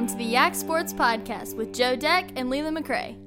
[0.00, 3.18] Welcome to the Yak Sports Podcast with Joe Deck and Leland McRae.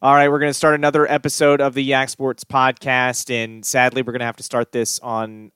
[0.00, 4.02] All right, we're going to start another episode of the Yak Sports Podcast, and sadly,
[4.02, 5.50] we're going to have to start this on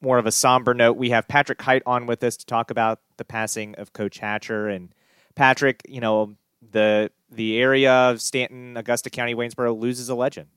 [0.00, 0.96] more of a somber note.
[0.96, 4.66] We have Patrick Hite on with us to talk about the passing of Coach Hatcher.
[4.66, 4.92] And
[5.36, 6.34] Patrick, you know,
[6.68, 10.48] the the area of Staunton, Augusta County, Waynesboro loses a legend.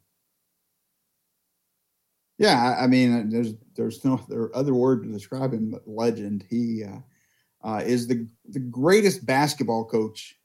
[2.38, 4.20] Yeah, I mean, there's there's no
[4.54, 6.46] other word to describe him but legend.
[6.50, 7.00] He uh,
[7.68, 10.36] uh, is the the greatest basketball coach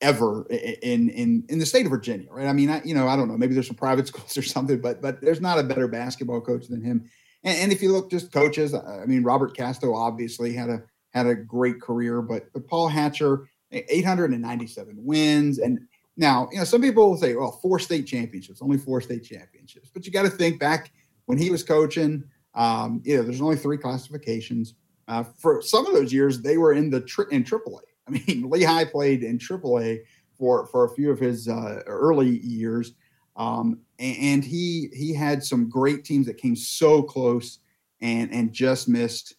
[0.00, 2.46] ever in in in the state of Virginia, right?
[2.46, 4.80] I mean, I, you know, I don't know, maybe there's some private schools or something,
[4.80, 7.08] but but there's not a better basketball coach than him.
[7.42, 11.26] And, and if you look just coaches, I mean, Robert Casto obviously had a had
[11.26, 15.80] a great career, but but Paul Hatcher, 897 wins, and
[16.16, 19.90] now you know some people will say, well, four state championships, only four state championships,
[19.92, 20.92] but you got to think back
[21.26, 22.24] when he was coaching.
[22.54, 24.74] Um, you know, there's only three classifications.
[25.08, 27.80] Uh, for some of those years, they were in the tri- in AAA.
[28.08, 30.00] I mean, Lee High played in AAA
[30.38, 32.92] for for a few of his uh, early years,
[33.36, 37.58] um, and, and, he he had some great teams that came so close
[38.00, 39.36] and and just missed.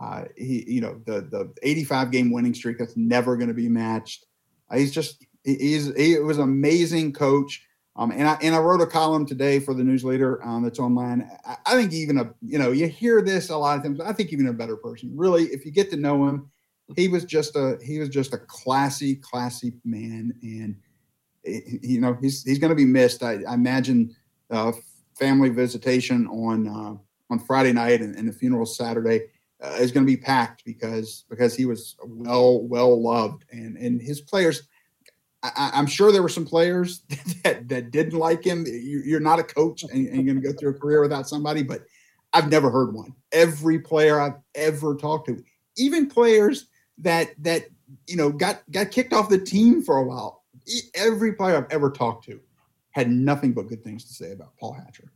[0.00, 3.68] Uh, he you know the the 85 game winning streak that's never going to be
[3.68, 4.26] matched.
[4.70, 7.66] Uh, he's just he's he was an amazing coach.
[7.96, 10.78] Um, and I and I wrote a column today for the news leader um, that's
[10.78, 11.28] online.
[11.46, 14.00] I, I, think even a you know you hear this a lot of times.
[14.00, 15.12] I think even a better person.
[15.14, 16.50] Really, if you get to know him,
[16.96, 20.76] he was just a he was just a classy, classy man, and
[21.44, 23.22] you know he's he's going to be missed.
[23.22, 24.14] I, I imagine
[24.50, 24.72] uh,
[25.18, 26.94] family visitation on uh,
[27.30, 29.26] on Friday night and, and the funeral Saturday
[29.62, 34.00] uh, is going to be packed because because he was well well loved and and
[34.00, 34.62] his players.
[35.42, 37.00] I, am sure there were some players
[37.44, 38.66] that, that didn't like him.
[38.66, 41.28] You, are not a coach and, and you're going to go through a career without
[41.28, 41.82] somebody, but
[42.32, 43.14] I've never heard one.
[43.32, 45.42] Every player I've ever talked to,
[45.76, 46.66] even players
[46.98, 47.64] that that
[48.06, 50.44] you know got got kicked off the team for a while.
[50.94, 52.40] Every player I've ever talked to
[52.92, 55.10] had nothing but good things to say about Paul Hatcher.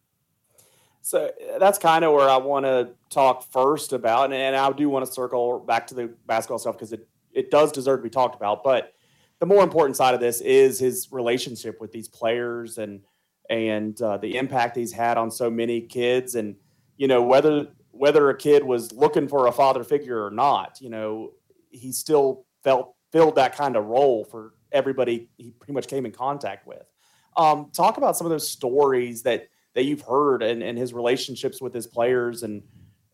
[1.02, 4.88] So uh, that's kind of where I want to talk first about, and I do
[4.88, 8.10] want to circle back to the basketball stuff because it it does deserve to be
[8.10, 8.64] talked about.
[8.64, 8.94] But
[9.44, 13.02] the more important side of this is his relationship with these players and
[13.50, 16.56] and uh, the impact he's had on so many kids, and
[16.96, 20.88] you know whether whether a kid was looking for a father figure or not, you
[20.88, 21.32] know
[21.68, 26.12] he still felt filled that kind of role for everybody he pretty much came in
[26.12, 26.90] contact with.
[27.36, 31.60] Um, talk about some of those stories that that you've heard and, and his relationships
[31.60, 32.62] with his players and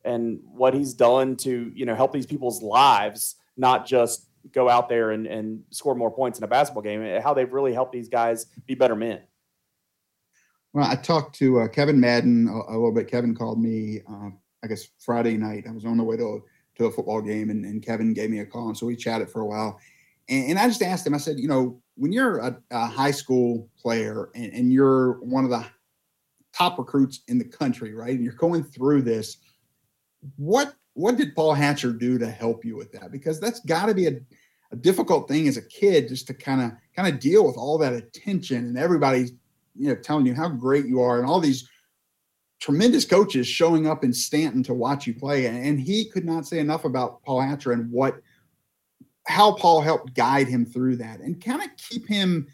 [0.05, 4.89] and what he's done to you know help these people's lives, not just go out
[4.89, 7.21] there and, and score more points in a basketball game.
[7.23, 9.21] How they've really helped these guys be better men.
[10.73, 13.11] Well, I talked to uh, Kevin Madden a, a, little bit.
[13.11, 14.31] Kevin called me, uh,
[14.63, 15.65] I guess Friday night.
[15.69, 16.45] I was on the way to
[16.77, 19.29] to a football game, and, and Kevin gave me a call, and so we chatted
[19.29, 19.79] for a while.
[20.29, 21.15] And, and I just asked him.
[21.15, 25.45] I said, you know, when you're a, a high school player and, and, you're one
[25.45, 25.67] of the
[26.55, 29.39] top recruits in the country, right, and you're going through this,
[30.37, 33.13] what what did Paul Hatcher do to help you with that?
[33.13, 34.21] Because that's got to be a,
[34.73, 37.79] a difficult thing as a kid, just to kind of kind of deal with all
[37.79, 39.33] that attention and everybody's
[39.77, 41.69] you know telling you how great you are and all these
[42.61, 45.47] tremendous coaches showing up in Staunton to watch you play.
[45.47, 48.21] And he could not say enough about Paul Hatcher and what
[49.27, 52.47] how Paul helped guide him through that and kind of keep him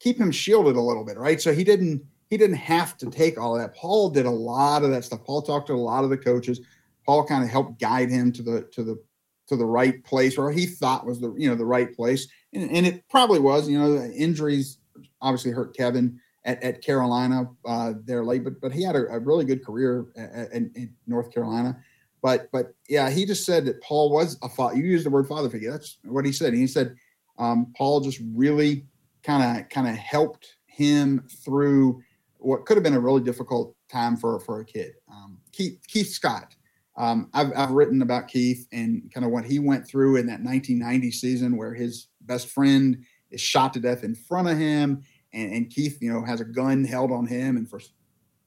[0.00, 1.40] keep him shielded a little bit, right?
[1.40, 3.74] So he didn't he didn't have to take all that.
[3.76, 5.24] Paul did a lot of that stuff.
[5.24, 6.60] Paul talked to a lot of the coaches.
[7.04, 9.02] Paul kind of helped guide him to the to the
[9.48, 12.70] to the right place, or he thought was the you know the right place, and,
[12.70, 13.68] and it probably was.
[13.68, 14.78] You know, injuries
[15.20, 19.18] obviously hurt Kevin at, at Carolina uh, there late, but but he had a, a
[19.18, 20.06] really good career
[20.52, 21.78] in, in, North Carolina.
[22.22, 24.76] But but yeah, he just said that Paul was a father.
[24.76, 25.70] You used the word father figure.
[25.70, 26.54] That's what he said.
[26.54, 26.94] he said
[27.38, 28.86] um, Paul just really
[29.22, 32.02] kind of kind of helped him through
[32.38, 34.92] what could have been a really difficult time for for a kid.
[35.10, 36.54] Um, Keith Keith Scott.
[36.96, 40.42] Um, I've, I've written about Keith and kind of what he went through in that
[40.42, 45.02] 1990 season where his best friend is shot to death in front of him
[45.32, 47.80] and, and Keith, you know, has a gun held on him, and for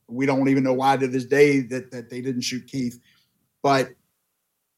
[0.08, 3.00] we don't even know why to this day that that they didn't shoot Keith,
[3.62, 3.90] but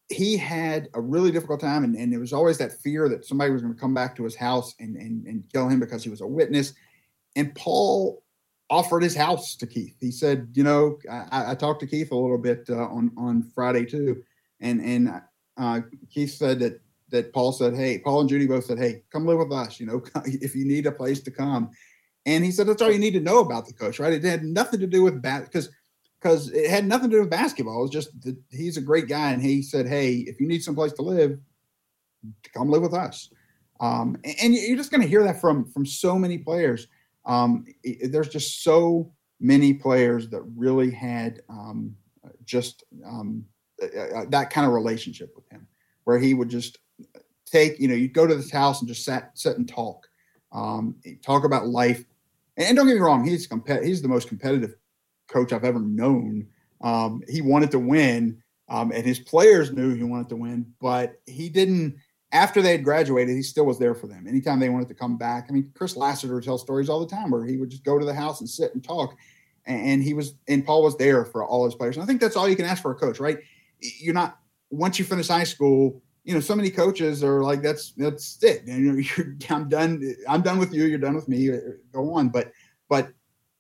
[0.10, 3.52] he had a really difficult time, and, and there was always that fear that somebody
[3.52, 6.10] was going to come back to his house and, and and kill him because he
[6.10, 6.74] was a witness.
[7.36, 8.24] And Paul
[8.70, 9.96] offered his house to Keith.
[10.00, 13.44] He said, you know, I, I talked to Keith a little bit uh, on on
[13.56, 14.24] Friday too,
[14.60, 15.22] and and
[15.58, 19.26] uh, Keith said that that Paul said, hey, Paul and Judy both said, hey, come
[19.26, 19.80] live with us.
[19.80, 21.72] You know, if you need a place to come.
[22.26, 24.12] And he said, that's all you need to know about the coach, right?
[24.12, 25.70] It had nothing to do with bad because
[26.20, 27.80] because it had nothing to do with basketball.
[27.80, 30.64] It was just that he's a great guy, and he said, "Hey, if you need
[30.64, 31.40] someplace to live,
[32.54, 33.30] come live with us."
[33.80, 36.88] Um, and you're just going to hear that from from so many players.
[37.28, 41.96] Um, there's just so many players that really had um,
[42.46, 43.46] just um,
[44.30, 45.68] that kind of relationship with him,
[46.06, 46.80] where he would just
[47.46, 50.08] take, you know, you'd go to this house and just sat, sit and talk,
[50.52, 52.04] um, talk about life.
[52.56, 54.76] And don't get me wrong, he's compet- he's the most competitive
[55.28, 56.48] coach I've ever known.
[56.82, 61.20] Um, he wanted to win, um, and his players knew he wanted to win, but
[61.26, 61.98] he didn't.
[62.34, 64.28] After they had graduated, he still was there for them.
[64.28, 67.32] Anytime they wanted to come back, I mean, Chris Lassiter tells stories all the time
[67.32, 69.16] where he would just go to the house and sit and talk,
[69.66, 71.96] and, he was and Paul was there for all his players.
[71.96, 73.38] And I think that's all you can ask for a coach, right?
[73.80, 74.40] You're not
[74.70, 78.64] once you finish high school, you know, so many coaches are like, "That's that's it."
[78.66, 80.16] You know, you're, I'm done.
[80.28, 80.84] I'm done with you.
[80.84, 81.50] You're done with me.
[81.52, 81.60] Uh,
[81.94, 82.30] go on.
[82.30, 82.52] But
[82.90, 83.14] but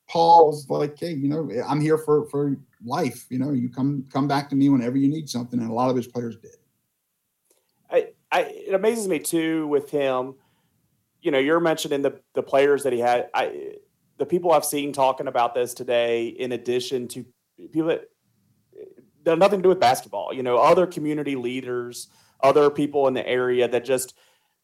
[0.07, 3.25] Paul's like, hey, you know, I'm here for for life.
[3.29, 5.89] You know, you come come back to me whenever you need something, and a lot
[5.89, 6.51] of his players did.
[8.31, 10.35] I, it amazes me too with him.
[11.21, 13.29] You know, you're mentioning the the players that he had.
[13.33, 13.75] I
[14.17, 17.25] the people I've seen talking about this today, in addition to
[17.71, 18.09] people that
[19.23, 20.33] that have nothing to do with basketball.
[20.33, 22.07] You know, other community leaders,
[22.41, 24.13] other people in the area that just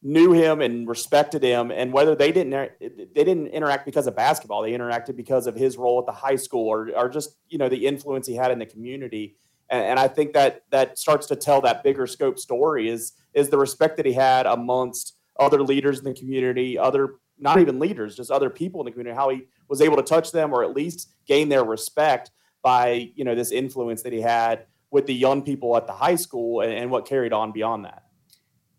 [0.04, 4.60] knew him and respected him and whether they didn't they didn't interact because of basketball
[4.60, 7.70] they interacted because of his role at the high school or, or just you know
[7.70, 9.34] the influence he had in the community
[9.74, 13.48] and, and i think that that starts to tell that bigger scope story is is
[13.48, 18.16] the respect that he had amongst other leaders in the community other not even leaders
[18.16, 20.74] just other people in the community how he was able to touch them or at
[20.74, 22.30] least gain their respect
[22.62, 26.14] by you know this influence that he had with the young people at the high
[26.14, 28.04] school and, and what carried on beyond that.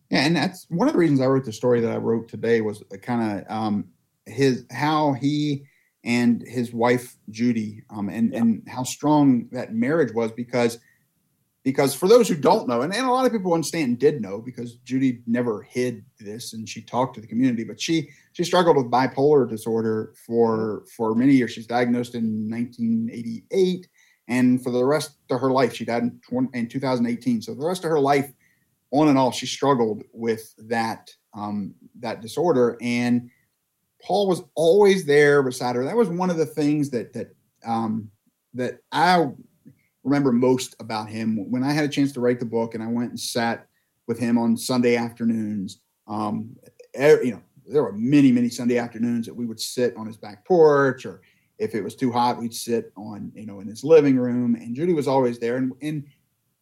[0.10, 2.62] Yeah, and that's one of the reasons I wrote the story that I wrote today
[2.62, 3.90] was kind of um,
[4.26, 5.66] his how he
[6.06, 8.40] and his wife Judy um, and yeah.
[8.40, 10.80] and how strong that marriage was because
[11.63, 14.22] because for those who don't know and, and a lot of people in Staunton did
[14.22, 18.44] know because Judy never hid this and she talked to the community but she she
[18.44, 21.52] struggled with bipolar disorder for for many years.
[21.52, 23.88] She's diagnosed in 1988
[24.28, 27.66] and for the rest of her life she died in, 20, in 2018 so the
[27.66, 28.31] rest of her life
[28.92, 33.30] on and off, she struggled with that um, that disorder, and
[34.04, 35.84] Paul was always there beside her.
[35.84, 38.10] That was one of the things that that um,
[38.54, 39.28] that I
[40.04, 41.50] remember most about him.
[41.50, 43.68] When I had a chance to write the book, and I went and sat
[44.08, 45.82] with him on Sunday afternoons.
[46.08, 46.56] Um,
[46.96, 50.46] you know, there were many, many Sunday afternoons that we would sit on his back
[50.46, 51.22] porch, or
[51.58, 54.56] if it was too hot, we'd sit on, you know, in his living room.
[54.56, 56.06] And Judy was always there, and and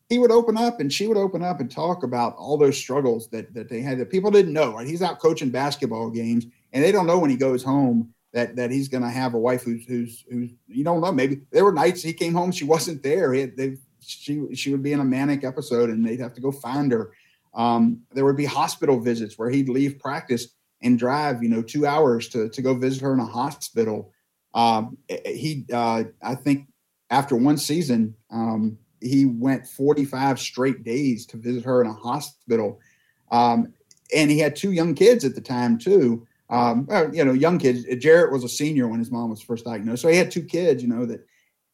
[0.10, 3.30] he would open up and she would open up and talk about all those struggles
[3.30, 4.74] that that they had that people didn't know.
[4.74, 4.88] Right?
[4.88, 8.72] He's out coaching basketball games, and they don't know when he goes home that that
[8.72, 11.12] he's going to have a wife who's who's who's you don't know.
[11.12, 13.32] Maybe there were nights he came home she wasn't there.
[13.32, 16.42] He had, they, she she would be in a manic episode, and they'd have to
[16.42, 17.14] go find her.
[17.54, 20.48] Um, there would be hospital visits where he'd leave practice
[20.82, 24.12] and drive, you know, two hours to to go visit her in a hospital.
[24.54, 26.68] Um, he, uh, I think,
[27.10, 32.80] after one season, um, he went 45 straight days to visit her in a hospital.
[33.32, 33.74] Um,
[34.16, 36.28] and he had two young kids at the time too.
[36.50, 37.86] Um, you know, young kids.
[38.00, 40.84] Jarrett was a senior when his mom was first diagnosed, so he had two kids.
[40.84, 41.26] You know that,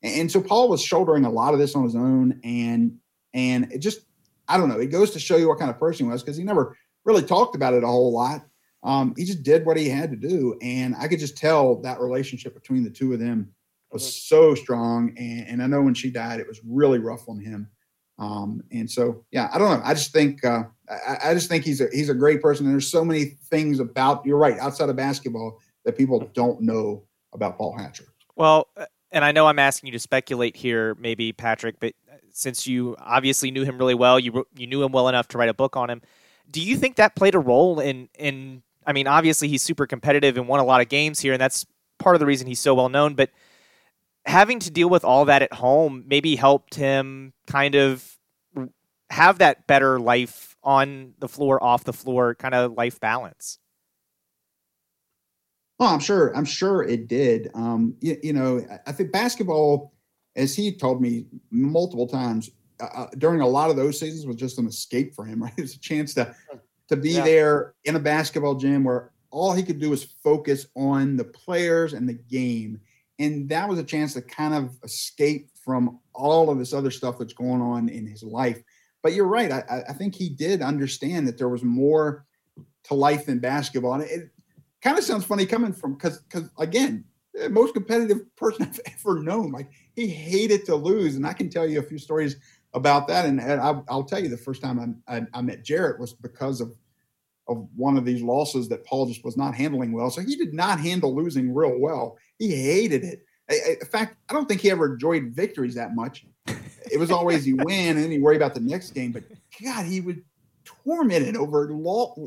[0.04, 2.98] and so Paul was shouldering a lot of this on his own, and
[3.34, 4.02] and it just,
[4.48, 4.80] I don't know.
[4.80, 7.24] It goes to show you what kind of person he was because he never really
[7.24, 8.46] talked about it a whole lot.
[8.84, 12.00] Um, he just did what he had to do, and I could just tell that
[12.00, 13.54] relationship between the two of them
[13.92, 14.36] was mm-hmm.
[14.36, 15.14] so strong.
[15.18, 17.70] And, and, I know when she died, it was really rough on him.
[18.18, 19.82] Um, and so, yeah, I don't know.
[19.84, 22.66] I just think uh, I, I, just think he's a he's a great person.
[22.66, 27.04] And there's so many things about you're right outside of basketball that people don't know
[27.34, 28.06] about Paul Hatcher.
[28.36, 32.18] Well, uh, and I know I'm asking you to speculate here, maybe Patrick, but uh,
[32.32, 35.50] since you obviously knew him really well, you you knew him well enough to write
[35.50, 36.02] a book on him.
[36.50, 38.64] Do you think that played a role in in?
[38.86, 41.66] I mean, obviously he's super competitive and won a lot of games here, and that's
[42.00, 43.14] part of the reason he's so well known.
[43.14, 43.30] But
[44.26, 48.18] having to deal with all that at home maybe helped him kind of
[49.10, 53.60] have that better life on the floor, off the floor, kind of life balance.
[55.80, 56.36] Oh, I'm sure.
[56.36, 57.50] I'm sure it did.
[57.54, 59.94] Um, you, you, know, I think basketball,
[60.36, 62.50] as he told me multiple times
[62.82, 65.42] uh, uh during a lot of those seasons, was just an escape for him.
[65.42, 66.36] Right, it was a chance to
[66.90, 67.24] to be yeah.
[67.24, 71.94] there in a basketball gym where all he could do was focus on the players
[71.94, 72.82] and the game
[73.20, 77.20] and that was a chance to kind of escape from all of this other stuff
[77.20, 78.64] that's going on in his life.
[79.02, 79.52] But you're right.
[79.52, 82.26] I, I think he did understand that there was more
[82.84, 83.94] to life than basketball.
[83.94, 84.30] And it
[84.82, 87.06] kind of sounds funny coming from because because again,
[87.50, 89.52] most competitive person I've ever known.
[89.52, 92.38] Like he hated to lose, and I can tell you a few stories
[92.74, 93.26] about that.
[93.26, 96.14] And, and I, will tell you, the first time I, I, I, met Jarrett was
[96.14, 96.76] because of
[97.48, 100.12] of one of these losses that Paul just was not handling well.
[100.12, 102.18] So he did not handle losing real well.
[102.38, 103.26] He hated it.
[103.50, 106.28] In fact, I don't think he ever enjoyed victories that much.
[106.92, 109.12] It was always you win and then you worry about the next game.
[109.12, 109.24] But
[109.62, 110.24] God, he would
[110.84, 111.72] tormented over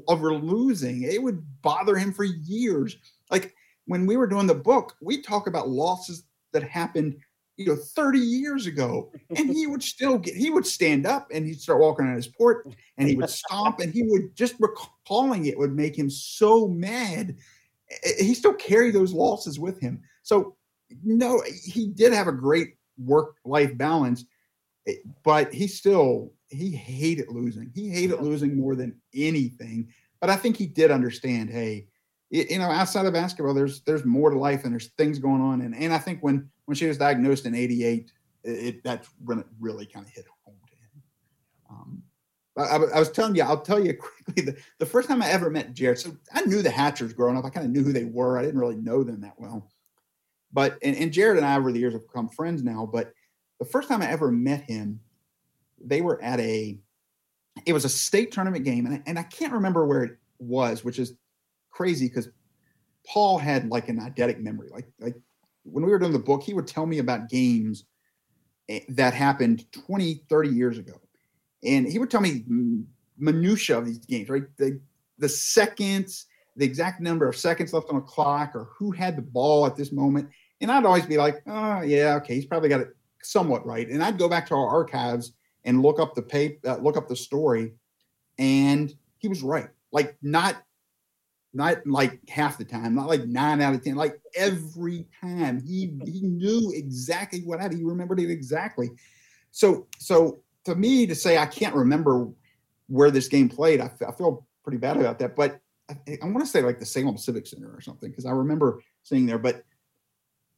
[0.08, 1.02] over losing.
[1.02, 2.96] It would bother him for years.
[3.30, 3.54] Like
[3.86, 7.16] when we were doing the book, we talk about losses that happened,
[7.56, 9.10] you know, 30 years ago.
[9.36, 12.28] And he would still get he would stand up and he'd start walking on his
[12.28, 12.66] port
[12.98, 17.36] and he would stomp and he would just recalling it would make him so mad.
[18.18, 20.02] He still carried those losses with him.
[20.22, 20.56] So
[21.02, 24.24] no, he did have a great work life balance,
[24.86, 27.70] eh, but he still he hated losing.
[27.74, 29.92] He hated losing more than anything.
[30.20, 31.86] But I think he did understand, hey,
[32.30, 35.60] you know, outside of basketball, there's there's more to life and there's things going on.
[35.60, 38.12] And and I think when when she was diagnosed in '88,
[38.44, 41.02] it, it that's when it really kind of hit home to him.
[41.70, 42.02] Um,
[42.56, 43.94] I, I, was telling you, I'll tell you
[44.26, 44.44] quickly.
[44.44, 47.44] The, the first time I ever met Jarrett, so I knew the Hatchers growing up.
[47.44, 48.38] I kind of knew who they were.
[48.38, 49.68] I didn't really know them that well,
[50.52, 52.88] but and, and Jarrett and I over the years have become friends now.
[52.90, 53.12] But
[53.58, 55.00] the first time I ever met him,
[55.82, 56.78] they were at a
[57.66, 60.84] it was a state tournament game and I, and I can't remember where it was
[60.84, 61.14] which is
[61.70, 62.28] crazy because
[63.06, 64.68] paul had like an eidetic memory.
[64.72, 65.16] Like like
[65.64, 67.84] when we were doing the book he would tell me about games
[68.68, 70.94] eh, that happened 20 30 years ago.
[71.64, 72.44] And he would tell me
[73.18, 74.44] minutia of these games right?
[74.56, 74.80] The
[75.18, 79.22] the seconds the exact number of seconds left on a clock or who had the
[79.22, 80.28] ball at this moment
[80.62, 84.02] and i'd always be like oh yeah okay he's probably got it somewhat right and
[84.02, 85.32] i'd go back to our archives
[85.64, 87.72] and look up the paper, uh, look up the story,
[88.38, 89.68] and he was right.
[89.92, 90.62] Like not,
[91.54, 95.62] not like half the time, not like nine out of ten, like every time.
[95.62, 97.80] He he knew exactly what happened.
[97.80, 98.90] He remembered it exactly.
[99.50, 102.28] So so to me to say I can't remember
[102.88, 105.36] where this game played, I, I feel pretty bad about that.
[105.36, 108.30] But I, I want to say like the Salem Civic Center or something because I
[108.30, 109.38] remember seeing there.
[109.38, 109.64] But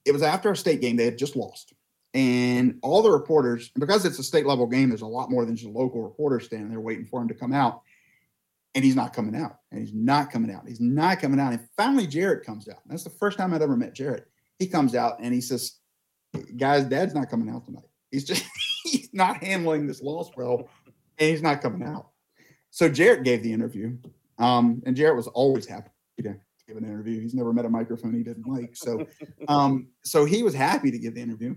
[0.05, 1.75] it was after a state game; they had just lost
[2.15, 5.57] and all the reporters, because it's a state level game, there's a lot more than
[5.57, 7.83] just local reporters standing there waiting for him to come out.
[8.77, 9.59] And he's not coming out.
[9.71, 10.67] And he's not coming out.
[10.67, 11.53] He's not coming out.
[11.53, 12.79] And finally, Jarrett comes out.
[12.87, 14.29] That's the first time I'd ever met Jarrett.
[14.59, 15.79] He comes out and he says,
[16.57, 17.85] Guys, dad's not coming out tonight.
[18.11, 18.45] He's just,
[18.85, 20.69] he's not handling this loss well,
[21.19, 22.09] and he's not coming out.
[22.71, 23.97] So Jarrett gave the interview.
[24.39, 25.91] Um, and Jarrett was always happy
[26.23, 27.21] to give an interview.
[27.21, 28.77] He's never met a microphone he didn't like.
[28.77, 29.07] So,
[29.49, 31.55] um, so he was happy to give the interview.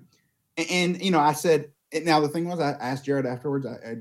[0.57, 1.71] And, and you know, I said,
[2.03, 3.65] now the thing was, I asked Jarrett afterwards.
[3.65, 3.95] I, I,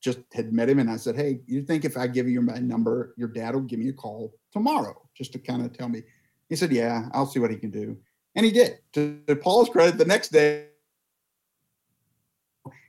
[0.00, 2.58] just had met him, and I said, "Hey, you think if I give you my
[2.58, 6.02] number, your dad will give me a call tomorrow, just to kind of tell me?"
[6.48, 7.96] He said, "Yeah, I'll see what he can do,"
[8.34, 8.78] and he did.
[8.92, 10.66] To, to Paul's credit, the next day,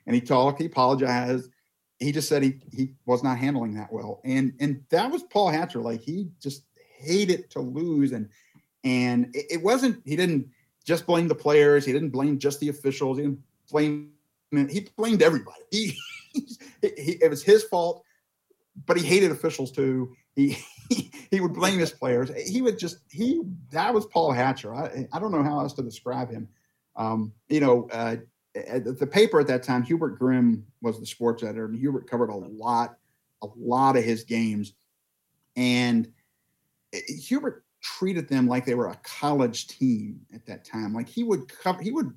[0.05, 0.59] and he talked.
[0.59, 1.49] He apologized.
[1.97, 5.49] He just said he he was not handling that well, and and that was Paul
[5.49, 5.81] Hatcher.
[5.81, 6.63] Like he just
[6.99, 8.29] hated to lose, and
[8.83, 10.01] and it, it wasn't.
[10.05, 10.49] He didn't
[10.85, 11.85] just blame the players.
[11.85, 13.17] He didn't blame just the officials.
[13.17, 14.11] He didn't blame.
[14.51, 15.61] He blamed everybody.
[15.71, 15.97] He,
[16.81, 18.03] he, it was his fault,
[18.85, 20.15] but he hated officials too.
[20.35, 20.57] He,
[20.89, 22.31] he, he would blame his players.
[22.47, 23.41] He would just he
[23.71, 24.73] that was Paul Hatcher.
[24.73, 26.47] I I don't know how else to describe him.
[26.95, 28.17] Um, you know, uh,
[28.53, 32.35] the paper at that time, Hubert Grimm was the sports editor, and Hubert covered a
[32.35, 32.97] lot,
[33.41, 34.73] a lot of his games,
[35.55, 36.11] and
[36.93, 40.93] Eh, Hubert treated them like they were a college team at that time.
[40.93, 42.13] Like he would cover, he would,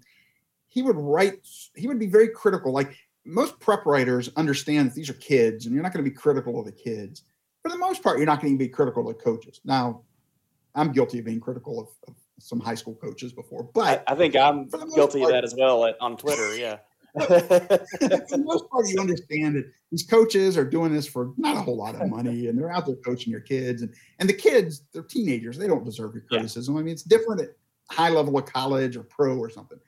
[0.68, 2.72] he would write, he would be very critical.
[2.72, 6.14] Like most prep writers understand that these are kids and you're not going to be
[6.14, 7.22] critical of the kids.
[7.62, 9.60] For the most part, you're not going to be critical of coaches.
[9.64, 10.02] Now,
[10.74, 14.16] I'm guilty of being critical of, of some high school coaches before, but I, I
[14.16, 16.56] think I'm guilty part, of that as well at, on Twitter.
[16.56, 16.78] Yeah.
[17.20, 21.60] for the most part, you understand that these coaches are doing this for not a
[21.60, 24.84] whole lot of money, and they're out there coaching your kids, and and the kids,
[24.92, 26.74] they're teenagers, they don't deserve your criticism.
[26.74, 26.80] Yeah.
[26.80, 27.50] I mean, it's different at
[27.90, 29.78] high level of college or pro or something,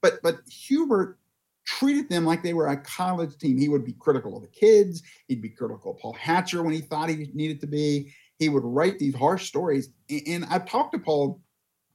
[0.00, 1.18] but but Hubert
[1.64, 3.56] treated them like they were a college team.
[3.56, 5.04] He would be critical of the kids.
[5.28, 8.12] He'd be critical of Paul Hatcher when he thought he needed to be.
[8.40, 11.40] He would write these harsh stories, and I talked to Paul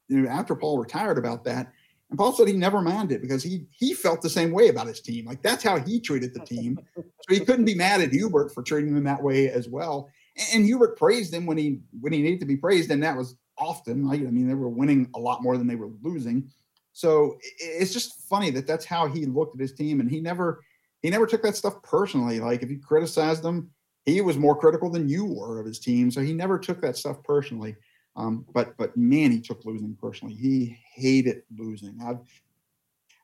[0.07, 1.73] you know, after Paul retired about that
[2.09, 5.01] and Paul said he never minded because he he felt the same way about his
[5.01, 5.25] team.
[5.25, 6.79] Like that's how he treated the team.
[6.95, 10.09] So he couldn't be mad at Hubert for treating them that way as well.
[10.53, 13.35] And, Hubert praised him when he when he needed to be praised, and that was
[13.57, 14.07] often.
[14.07, 16.49] Like, I mean, they were winning a lot more than they were losing.
[16.93, 20.61] So it's just funny that that's how he looked at his team, and he never
[21.01, 22.39] he never took that stuff personally.
[22.39, 23.69] Like if you criticized them,
[24.05, 26.95] he was more critical than you were of his team, so he never took that
[26.95, 27.75] stuff personally.
[28.17, 30.33] Um, but but man, he took losing personally.
[30.33, 31.99] He hated losing.
[32.03, 32.19] I've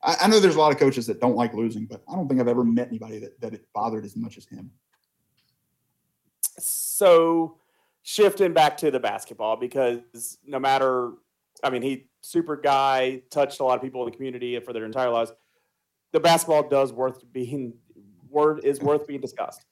[0.03, 2.27] I, I know there's a lot of coaches that don't like losing, but I don't
[2.27, 4.71] think I've ever met anybody that, that it bothered as much as him.
[6.59, 7.57] So
[8.03, 11.13] shifting back to the basketball because no matter
[11.63, 14.85] I mean, he super guy, touched a lot of people in the community for their
[14.85, 15.31] entire lives.
[16.11, 17.73] The basketball does worth being
[18.29, 19.65] word is worth being discussed.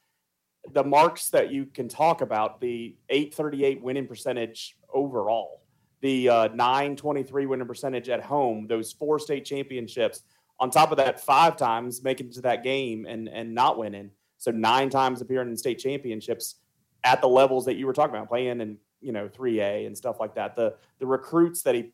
[0.73, 5.61] The marks that you can talk about, the 838 winning percentage overall,
[6.01, 10.23] the uh, 923 winning percentage at home, those four state championships.
[10.59, 14.11] On top of that, five times making it to that game and and not winning.
[14.37, 16.55] So nine times appearing in state championships
[17.03, 20.19] at the levels that you were talking about, playing in you know 3A and stuff
[20.19, 20.55] like that.
[20.55, 21.91] The the recruits that he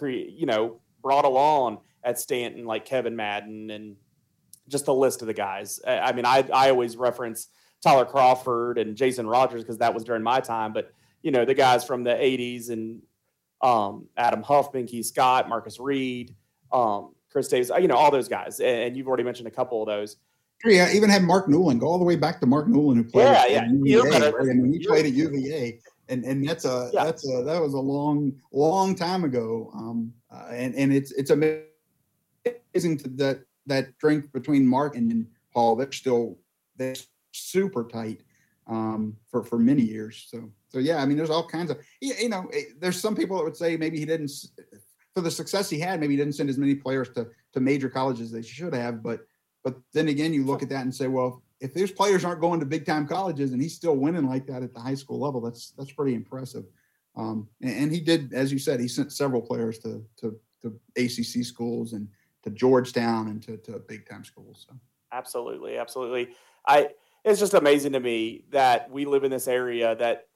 [0.00, 3.96] you know brought along at Staunton like Kevin Madden and
[4.68, 5.80] just a list of the guys.
[5.86, 7.48] I mean, I I always reference
[7.82, 11.54] Tyler Crawford and Jason Rogers because that was during my time, but you know the
[11.54, 13.02] guys from the 80s and
[13.60, 16.34] um, Adam Huffman, Keith Scott, Marcus Reed,
[16.72, 19.86] um, Chris Davis, you know all those guys, and you've already mentioned a couple of
[19.86, 20.16] those.
[20.64, 21.80] Yeah, I even had Mark Newland.
[21.80, 23.24] Go all the way back to Mark Newland, who played.
[23.24, 23.68] Yeah, yeah.
[23.70, 24.34] UVA, right?
[24.40, 27.04] I mean, he played at UVA, and and that's a yeah.
[27.04, 29.70] that's a that was a long long time ago.
[29.74, 31.64] Um, uh, and and it's it's amazing
[32.74, 35.76] to that that drink between Mark and Paul.
[35.76, 36.38] They're still
[36.76, 36.96] they're
[37.32, 38.22] super tight
[38.66, 40.26] um, for for many years.
[40.28, 42.48] So so yeah, I mean, there's all kinds of you know.
[42.52, 44.30] Eh, there's some people that would say maybe he didn't
[45.14, 46.00] for the success he had.
[46.00, 49.02] Maybe he didn't send as many players to to major colleges as they should have,
[49.02, 49.20] but
[49.64, 52.60] but then again, you look at that and say, well, if these players aren't going
[52.60, 55.40] to big time colleges and he's still winning like that at the high school level,
[55.40, 56.64] that's that's pretty impressive.
[57.16, 60.78] Um, and, and, he did, as you said, he sent several players to to, to
[60.96, 62.08] ACC schools and
[62.44, 64.66] to Georgetown and to, to big time schools.
[64.68, 64.76] So
[65.10, 66.28] absolutely, absolutely.
[66.66, 66.90] I
[67.24, 70.27] it's just amazing to me that we live in this area that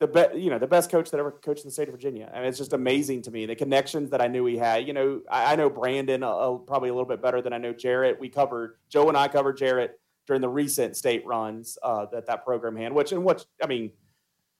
[0.00, 2.30] the best, you know, the best coach that ever coached in the state of Virginia.
[2.32, 4.86] I mean, it's just amazing to me the connections that I knew he had.
[4.86, 7.74] You know, I, I know Brandon uh, probably a little bit better than I know
[7.74, 8.18] Jarrett.
[8.18, 12.44] We covered Joe and I covered Jarrett during the recent state runs uh, that that
[12.44, 12.94] program had.
[12.94, 13.92] Which and what I mean,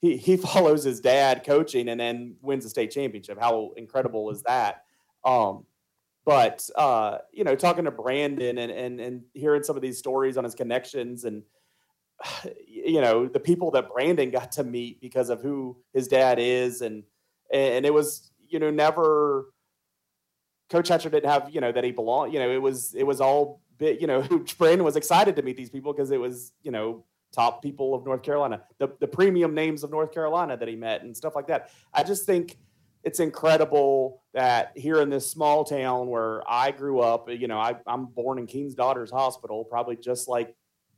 [0.03, 3.41] he he follows his dad coaching and then wins the state championship.
[3.41, 4.85] How incredible is that?
[5.25, 5.65] Um,
[6.27, 10.37] but uh, you know, talking to Brandon and and and hearing some of these stories
[10.37, 11.45] on his connections and
[12.85, 16.83] you know the people that Brandon got to meet because of who his dad is
[16.83, 17.03] and
[17.53, 19.47] and it was you know never
[20.71, 23.21] coach Hatcher didn't have you know that he belonged you know it was it was
[23.21, 24.23] all bit you know
[24.59, 28.05] Brandon was excited to meet these people because it was you know top people of
[28.05, 31.47] North Carolina the the premium names of North Carolina that he met and stuff like
[31.49, 32.59] that I just think
[33.03, 37.77] it's incredible that here in this small town where I grew up you know I,
[37.87, 40.55] I'm born in King's Daughters Hospital probably just like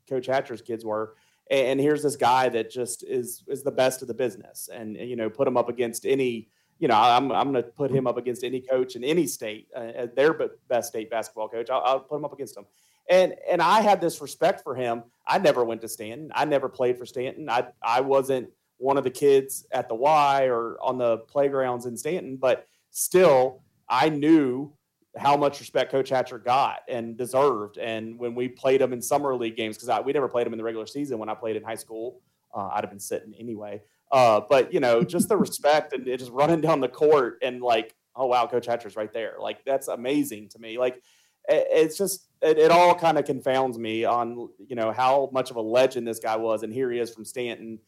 [0.08, 1.14] Coach Hatcher's kids were.
[1.52, 5.16] And here's this guy that just is is the best of the business, and you
[5.16, 6.48] know, put him up against any.
[6.78, 9.68] You know, I'm I'm going to put him up against any coach in any state,
[9.76, 10.32] uh, their
[10.68, 11.68] best state basketball coach.
[11.68, 12.64] I'll, I'll put him up against him.
[13.10, 15.02] And and I had this respect for him.
[15.26, 16.32] I never went to Staunton.
[16.34, 17.50] I never played for Staunton.
[17.50, 21.98] I I wasn't one of the kids at the Y or on the playgrounds in
[21.98, 24.72] Staunton, but still, I knew
[25.16, 27.76] how much respect Coach Hatcher got and deserved.
[27.76, 30.58] And when we played him in summer league games, because we never played him in
[30.58, 32.20] the regular season when I played in high school,
[32.54, 33.82] uh, I'd have been sitting anyway.
[34.10, 37.94] Uh, but you know, just the respect and just running down the court and like,
[38.14, 39.36] oh wow, Coach Hatcher's right there.
[39.38, 40.78] Like that's amazing to me.
[40.78, 41.02] Like
[41.48, 45.56] it's just it, it all kind of confounds me on you know how much of
[45.56, 47.78] a legend this guy was, and here he is from Staunton,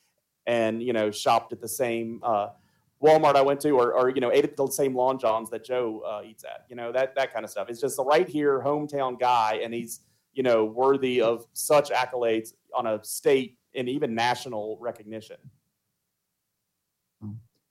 [0.47, 2.21] and you know shopped at the same.
[2.23, 2.49] Uh,
[3.05, 5.65] Walmart I went to, or, or you know, ate at the same Long Johns that
[5.65, 6.65] Joe uh, eats at.
[6.71, 7.69] You know, that that kind of stuff.
[7.69, 10.01] It's just the right here hometown guy, and he's
[10.33, 15.37] you know worthy of such accolades on a state and even national recognition.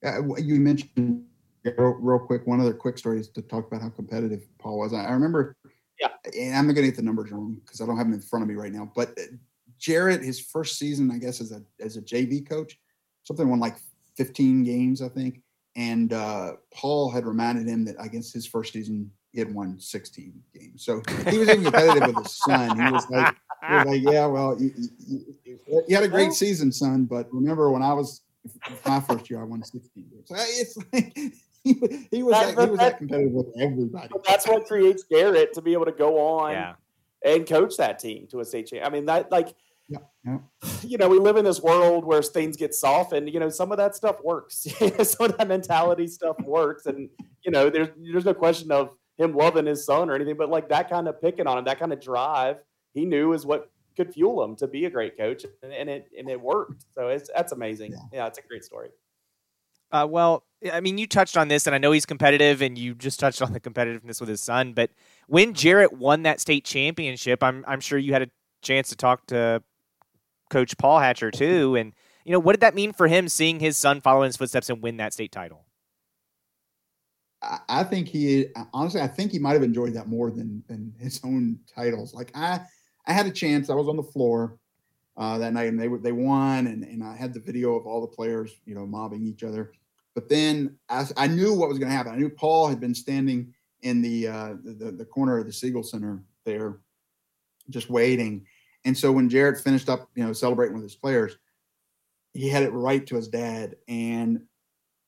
[0.06, 1.24] Uh, you mentioned
[1.64, 4.94] real, real, quick one other quick story is to talk about how competitive Paul was.
[4.94, 5.56] I, I remember,
[6.00, 8.14] yeah, and I'm not going to get the numbers wrong because I don't have them
[8.14, 8.92] in front of me right now.
[8.94, 9.36] But uh,
[9.80, 12.78] Jarrett, his first season, I guess, as a as a JV coach,
[13.24, 13.78] something won like
[14.18, 15.42] 15 games, I think.
[15.76, 20.34] And uh, Paul had reminded him that against his first season, he had won 16
[20.54, 20.86] games.
[20.86, 22.80] So he was even competitive with his son.
[22.80, 23.36] He was like,
[23.68, 25.36] he was like yeah, well, you, you,
[25.88, 27.06] you, had a great season, son.
[27.06, 28.22] But remember when I was
[28.86, 30.28] my first year, I won 16 games.
[30.28, 31.16] So it's like
[31.64, 34.14] he, he was that, that, he was that competitive with everybody.
[34.28, 36.74] That's what creates Garrett to be able to go on yeah.
[37.26, 38.86] and coach that team to a state champ.
[38.86, 39.56] I mean, that like–
[39.88, 40.38] yeah, yeah.
[40.84, 43.72] You know, we live in this world where things get soft, and you know, some
[43.72, 44.58] of that stuff works.
[45.04, 47.10] some of that mentality stuff works, and
[47.44, 50.70] you know, there's there's no question of him loving his son or anything, but like
[50.70, 52.58] that kind of picking on him, that kind of drive,
[52.94, 56.10] he knew is what could fuel him to be a great coach, and, and it
[56.18, 56.86] and it worked.
[56.92, 57.92] So it's that's amazing.
[57.92, 58.90] Yeah, yeah it's a great story.
[59.92, 62.96] Uh, well, I mean, you touched on this, and I know he's competitive, and you
[62.96, 64.74] just touched on the competitiveness with his son.
[64.74, 64.90] But
[65.28, 68.30] when Jarrett won that state championship, I'm I'm sure you had a
[68.64, 69.62] chance to talk to
[70.54, 73.76] Coach Paul Hatcher too, and you know what did that mean for him seeing his
[73.76, 75.66] son follow in his footsteps and win that state title?
[77.68, 81.20] I think he honestly, I think he might have enjoyed that more than than his
[81.24, 82.14] own titles.
[82.14, 82.62] Like I,
[83.08, 83.70] I had a chance.
[83.70, 84.58] I was on the floor
[85.18, 88.00] uh, that night, and they they won, and and I had the video of all
[88.00, 89.74] the players, you know, mobbing each other.
[90.16, 92.14] But then I, I knew what was going to happen.
[92.14, 95.84] I knew Paul had been standing in the, uh, the the corner of the Siegel
[95.84, 96.78] Center there,
[97.70, 98.46] just waiting.
[98.86, 101.38] And so when Jarrett finished up, you know, celebrating with his players,
[102.34, 104.42] he had it right to his dad, and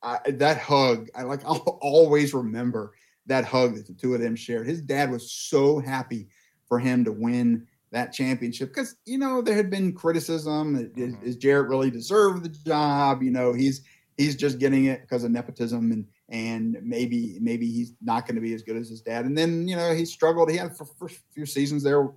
[0.01, 1.43] I, that hug, I like.
[1.45, 2.93] I'll always remember
[3.25, 4.67] that hug that the two of them shared.
[4.67, 6.27] His dad was so happy
[6.67, 10.75] for him to win that championship because you know there had been criticism.
[10.75, 11.25] Is, mm-hmm.
[11.25, 13.23] is Jarrett really deserve the job?
[13.23, 13.81] You know, he's
[14.17, 18.41] he's just getting it because of nepotism and and maybe maybe he's not going to
[18.41, 19.25] be as good as his dad.
[19.25, 20.49] And then you know he struggled.
[20.49, 22.09] He had for first few seasons there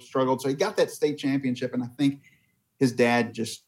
[0.00, 1.74] struggled, so he got that state championship.
[1.74, 2.22] And I think
[2.78, 3.64] his dad just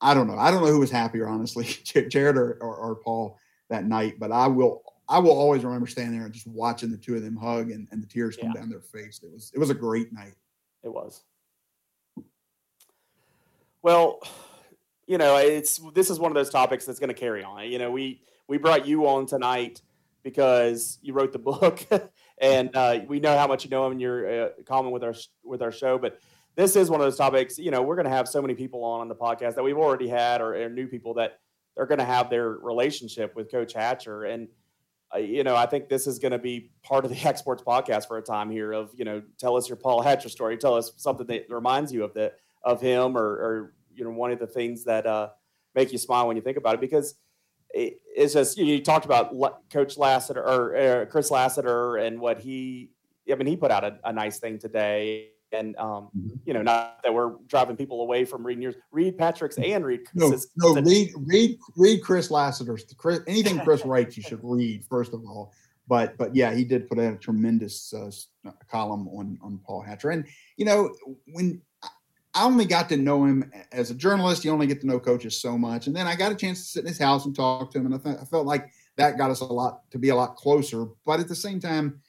[0.00, 0.38] I don't know.
[0.38, 1.64] I don't know who was happier, honestly,
[2.08, 3.38] Jarrett or, or, or Paul
[3.68, 4.18] that night.
[4.18, 7.22] But I will I will always remember standing there and just watching the two of
[7.22, 8.60] them hug and, and the tears come yeah.
[8.60, 9.20] down their face.
[9.22, 10.34] It was it was a great night.
[10.82, 11.22] It was.
[13.82, 14.20] Well,
[15.06, 17.70] you know, it's this is one of those topics that's going to carry on.
[17.70, 19.82] You know, we we brought you on tonight
[20.22, 21.86] because you wrote the book,
[22.40, 25.14] and uh, we know how much you know him, and you're uh, common with our
[25.44, 25.98] with our show.
[25.98, 26.18] But
[26.56, 27.58] this is one of those topics.
[27.58, 29.76] You know, we're going to have so many people on on the podcast that we've
[29.76, 31.38] already had, or, or new people that
[31.76, 34.48] they're going to have their relationship with Coach Hatcher, and
[35.14, 37.62] uh, you know, I think this is going to be part of the Yak Sports
[37.62, 38.72] podcast for a time here.
[38.72, 40.56] Of you know, tell us your Paul Hatcher story.
[40.56, 44.32] Tell us something that reminds you of the of him, or, or you know one
[44.32, 45.28] of the things that uh,
[45.74, 47.14] make you smile when you think about it because
[47.74, 49.34] it's just you, know, you, talked about
[49.70, 52.90] Coach Lassiter or uh, Chris Lassiter and what he
[53.30, 56.28] I mean he put out a, a nice thing today and um, mm-hmm.
[56.44, 60.00] you know not that we're driving people away from reading yours read Patrick's and read
[60.04, 60.50] Chris's.
[60.56, 65.12] no no read read read Chris Lassiter's Chris, anything Chris writes you should read first
[65.12, 65.52] of all
[65.88, 70.10] but but yeah he did put out a tremendous uh, column on on Paul Hatcher
[70.10, 70.24] and
[70.56, 70.94] you know
[71.32, 71.60] when
[72.34, 74.44] I only got to know him as a journalist.
[74.44, 76.68] You only get to know coaches so much, and then I got a chance to
[76.68, 79.18] sit in his house and talk to him, and I, th- I felt like that
[79.18, 80.86] got us a lot to be a lot closer.
[81.04, 82.00] But at the same time,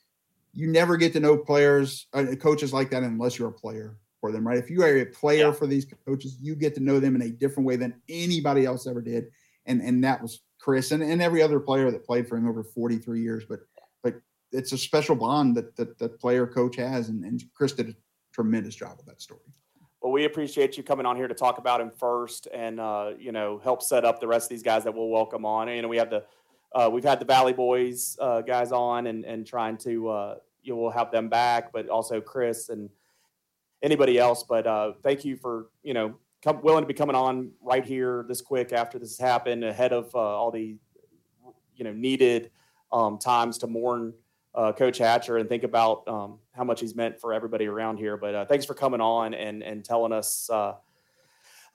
[0.53, 4.31] you never get to know players, uh, coaches like that unless you're a player for
[4.31, 4.57] them, right?
[4.57, 5.51] If you are a player yeah.
[5.53, 8.85] for these coaches, you get to know them in a different way than anybody else
[8.85, 9.25] ever did,
[9.65, 12.63] and and that was Chris and, and every other player that played for him over
[12.63, 13.43] 43 years.
[13.49, 13.61] But
[14.03, 17.89] but it's a special bond that that, that player coach has, and, and Chris did
[17.89, 17.95] a
[18.31, 19.41] tremendous job with that story.
[20.01, 23.31] Well, we appreciate you coming on here to talk about him first, and uh, you
[23.31, 25.67] know help set up the rest of these guys that we'll welcome on.
[25.67, 26.23] You know, we have the
[26.73, 30.73] uh, we've had the Valley Boys uh, guys on, and and trying to uh, you
[30.73, 32.89] know we'll have them back, but also Chris and
[33.83, 34.43] anybody else.
[34.43, 38.25] But uh, thank you for you know come, willing to be coming on right here
[38.27, 40.77] this quick after this has happened, ahead of uh, all the
[41.75, 42.49] you know needed
[42.91, 44.15] um, times to mourn
[44.53, 48.17] uh, Coach Hatcher and think about um, how much he's meant for everybody around here.
[48.17, 50.73] But uh, thanks for coming on and and telling us uh,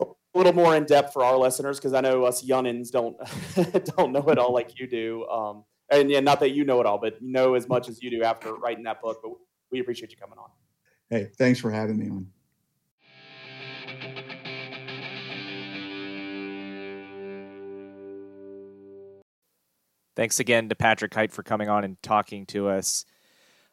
[0.00, 3.16] a little more in depth for our listeners because I know us youngins don't
[3.96, 5.26] don't know it all like you do.
[5.28, 8.10] Um, and yeah, not that you know it all, but know as much as you
[8.10, 9.20] do after writing that book.
[9.22, 9.32] But
[9.70, 10.50] we appreciate you coming on.
[11.10, 12.26] Hey, thanks for having me on.
[20.16, 23.04] Thanks again to Patrick Hite for coming on and talking to us.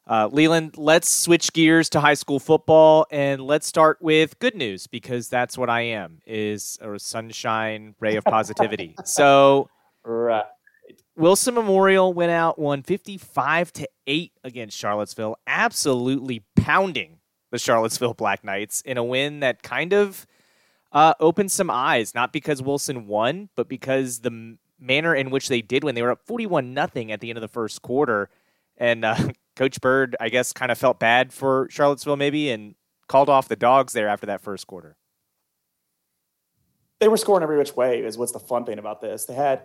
[0.05, 4.85] Uh, Leland, let's switch gears to high school football and let's start with good news
[4.85, 8.95] because that's what I am is a sunshine ray of positivity.
[9.05, 9.69] so,
[10.03, 10.43] right.
[11.15, 17.19] Wilson Memorial went out won 55 to 8 against Charlottesville, absolutely pounding
[17.51, 20.27] the Charlottesville Black Knights in a win that kind of
[20.91, 25.61] uh, opened some eyes, not because Wilson won, but because the manner in which they
[25.61, 28.29] did when they were up 41 nothing at the end of the first quarter.
[28.77, 29.15] And uh,
[29.55, 32.75] Coach Bird, I guess, kind of felt bad for Charlottesville maybe and
[33.07, 34.97] called off the dogs there after that first quarter.
[36.99, 39.25] They were scoring every which way, is what's the fun thing about this.
[39.25, 39.63] They had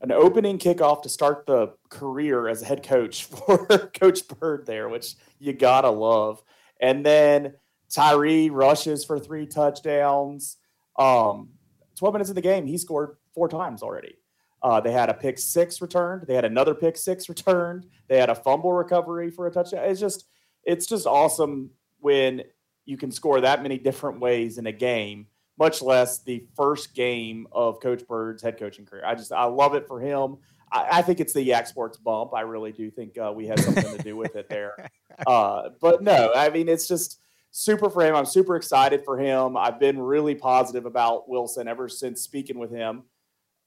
[0.00, 3.66] an opening kickoff to start the career as a head coach for
[4.00, 6.42] Coach Bird there, which you gotta love.
[6.80, 7.54] And then
[7.90, 10.56] Tyree rushes for three touchdowns.
[10.98, 11.50] Um,
[11.96, 14.16] 12 minutes in the game, he scored four times already.
[14.62, 16.26] Uh, they had a pick six returned.
[16.26, 17.86] They had another pick six returned.
[18.08, 19.84] They had a fumble recovery for a touchdown.
[19.84, 20.26] It's just,
[20.64, 22.42] it's just awesome when
[22.84, 25.26] you can score that many different ways in a game
[25.58, 29.02] much less the first game of Coach Bird's head coaching career.
[29.04, 30.36] I just I love it for him.
[30.70, 32.32] I, I think it's the Yak Sports bump.
[32.34, 34.88] I really do think uh, we had something to do with it there.
[35.26, 37.18] Uh, but no, I mean it's just
[37.50, 38.14] super for him.
[38.14, 39.56] I'm super excited for him.
[39.56, 43.02] I've been really positive about Wilson ever since speaking with him.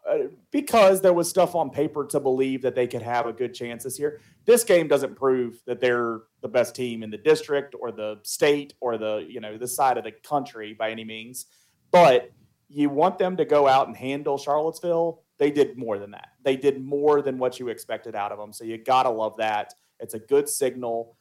[0.10, 0.18] Uh,
[0.50, 3.84] because there was stuff on paper to believe that they could have a good chance
[3.84, 4.20] this year.
[4.46, 8.74] This game doesn't prove that they're the best team in the district or the state
[8.80, 11.46] or the you know this side of the country by any means.
[11.92, 12.32] But
[12.68, 15.22] you want them to go out and handle Charlottesville.
[15.38, 16.30] They did more than that.
[16.44, 18.54] They did more than what you expected out of them.
[18.54, 19.76] So you gotta love that.
[20.00, 21.16] It's a good signal.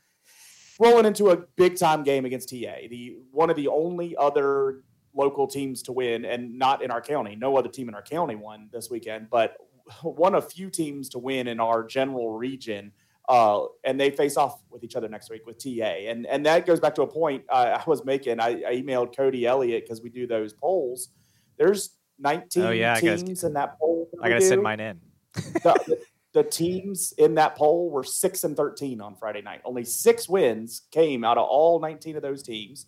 [0.78, 5.46] Rolling into a big time game against TA, the one of the only other local
[5.46, 7.36] teams to win, and not in our county.
[7.36, 9.56] No other team in our county won this weekend, but
[10.02, 12.92] one of few teams to win in our general region.
[13.28, 16.66] Uh, and they face off with each other next week with TA, and and that
[16.66, 18.40] goes back to a point uh, I was making.
[18.40, 21.10] I, I emailed Cody Elliott because we do those polls.
[21.56, 24.08] There's 19 oh, yeah, teams in that poll.
[24.12, 25.00] That I gotta send mine in.
[25.34, 25.98] the,
[26.32, 29.60] the teams in that poll were six and 13 on Friday night.
[29.64, 32.86] Only six wins came out of all 19 of those teams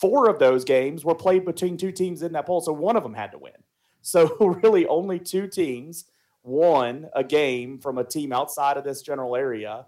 [0.00, 3.02] four of those games were played between two teams in that poll, so one of
[3.02, 3.52] them had to win.
[4.00, 6.06] So really, only two teams
[6.42, 9.86] won a game from a team outside of this general area,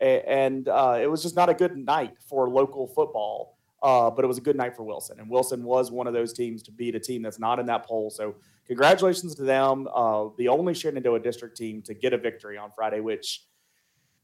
[0.00, 3.52] and uh, it was just not a good night for local football.
[3.82, 6.32] Uh, but it was a good night for Wilson, and Wilson was one of those
[6.32, 8.08] teams to beat a team that's not in that poll.
[8.08, 8.34] So
[8.66, 13.00] congratulations to them, uh, the only Shenandoah district team to get a victory on Friday.
[13.00, 13.44] Which,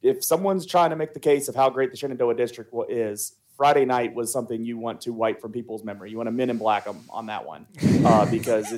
[0.00, 3.85] if someone's trying to make the case of how great the Shenandoah district is, Friday
[3.85, 6.11] night was something you want to wipe from people's memory.
[6.11, 7.66] You want to men in black them on that one
[8.07, 8.73] uh, because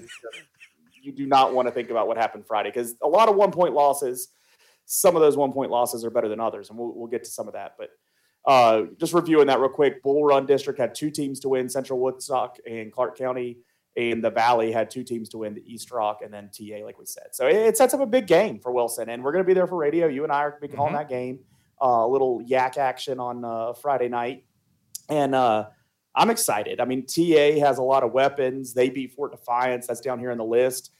[1.00, 3.52] you do not want to think about what happened Friday because a lot of one
[3.52, 4.30] point losses,
[4.86, 7.30] some of those one point losses are better than others, and we'll, we'll get to
[7.30, 7.76] some of that.
[7.78, 7.90] But
[8.44, 12.00] uh, just reviewing that real quick, Bull Run District had two teams to win: Central
[12.00, 13.58] Woodstock and Clarke County.
[13.96, 16.98] And the Valley had two teams to win: the East Rock and then TA, like
[16.98, 17.26] we said.
[17.34, 19.68] So it, sets up a big game for Wilson, and we're going to be there
[19.68, 20.08] for radio.
[20.08, 21.02] You and I are going to be calling mm-hmm.
[21.02, 21.38] that game.
[21.80, 24.44] Uh, a little yak action on uh, Friday night
[25.08, 25.68] and uh,
[26.14, 26.80] I'm excited.
[26.80, 28.74] I mean, TA has a lot of weapons.
[28.74, 29.86] They beat Fort Defiance.
[29.86, 30.92] That's down here in the list.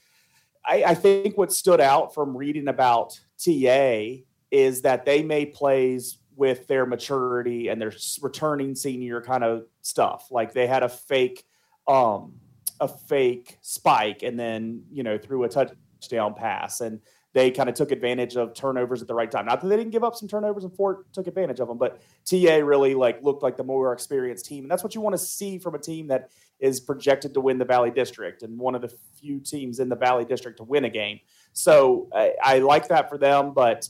[0.65, 6.17] I, I think what stood out from reading about TA is that they made plays
[6.35, 10.27] with their maturity and their returning senior kind of stuff.
[10.31, 11.43] Like they had a fake,
[11.87, 12.33] um,
[12.79, 17.01] a fake spike, and then you know threw a touchdown pass, and
[17.33, 19.45] they kind of took advantage of turnovers at the right time.
[19.45, 22.01] Not that they didn't give up some turnovers and Fort took advantage of them, but
[22.29, 25.17] TA really like looked like the more experienced team, and that's what you want to
[25.17, 28.81] see from a team that is projected to win the Valley District and one of
[28.81, 31.19] the few teams in the Valley District to win a game.
[31.51, 33.89] So I, I like that for them, but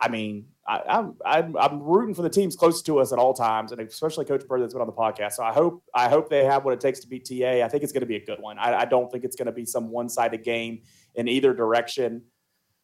[0.00, 3.34] I mean, I, am I'm, I'm rooting for the teams close to us at all
[3.34, 5.32] times, and especially Coach Byrd that's been on the podcast.
[5.32, 7.64] So I hope I hope they have what it takes to beat TA.
[7.64, 8.58] I think it's going to be a good one.
[8.58, 10.82] I, I don't think it's going to be some one sided game
[11.16, 12.22] in either direction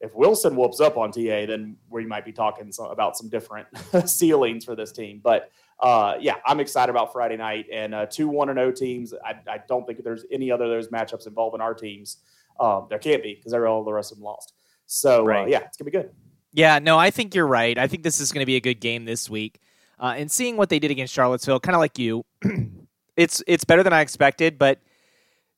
[0.01, 3.67] if Wilson whoops up on TA, then we might be talking some, about some different
[4.07, 5.21] ceilings for this team.
[5.23, 8.73] But uh, yeah, I'm excited about Friday night and uh, two one and zero oh
[8.73, 9.15] teams.
[9.25, 12.19] I, I, don't think there's any other of those matchups involving our teams.
[12.61, 14.55] Um, there can't be because all the rest of them lost.
[14.87, 15.45] So uh, right.
[15.45, 16.11] uh, yeah, it's gonna be good.
[16.53, 17.77] Yeah, no, I think you're right.
[17.77, 19.59] I think this is going to be a good game this week.
[19.99, 22.25] Uh, and seeing what they did against Charlottesville, kind of like you,
[23.17, 24.81] it's it's better than I expected, but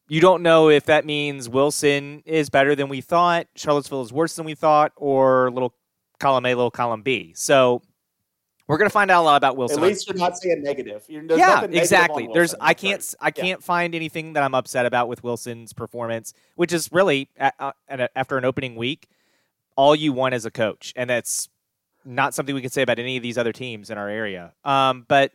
[0.08, 4.36] you don't know if that means Wilson is better than we thought, Charlottesville is worse
[4.36, 5.74] than we thought, or little
[6.20, 7.32] column A, little column B.
[7.34, 7.82] So
[8.68, 9.78] we're going to find out a lot about Wilson.
[9.78, 11.04] At least you're not saying negative.
[11.08, 12.28] yeah, exactly.
[12.32, 13.14] There's I can't.
[13.20, 13.64] I can't yeah.
[13.64, 18.44] find anything that I'm upset about with Wilson's performance, which is really uh, after an
[18.44, 19.08] opening week,
[19.76, 21.48] all you want as a coach, and that's
[22.04, 24.52] not something we can say about any of these other teams in our area.
[24.64, 25.32] Um, but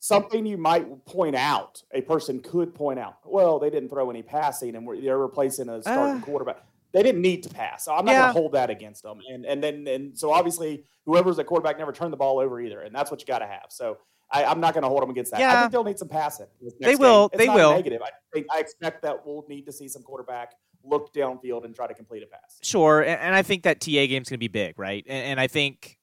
[0.00, 4.22] something you might point out, a person could point out, well, they didn't throw any
[4.22, 6.64] passing and they're replacing a starting uh, quarterback.
[6.92, 7.84] They didn't need to pass.
[7.84, 8.20] So I'm not yeah.
[8.22, 9.20] going to hold that against them.
[9.32, 12.80] And and then and so obviously whoever's a quarterback never turned the ball over either,
[12.80, 13.66] and that's what you got to have.
[13.68, 13.98] So
[14.32, 15.40] I, am not going to hold them against that.
[15.40, 15.56] Yeah.
[15.56, 16.46] I think they'll need some passing.
[16.80, 17.30] They will.
[17.32, 17.72] They will.
[17.74, 18.00] Negative.
[18.02, 21.86] I think I expect that we'll need to see some quarterback look downfield and try
[21.86, 22.58] to complete a pass.
[22.62, 25.04] Sure, and, and I think that TA game's going to be big, right?
[25.06, 25.98] And, and I think,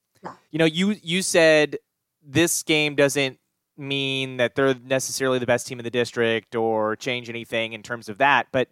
[0.50, 1.76] you know, you you said
[2.22, 3.38] this game doesn't
[3.78, 8.08] mean that they're necessarily the best team in the district or change anything in terms
[8.08, 8.48] of that.
[8.52, 8.68] But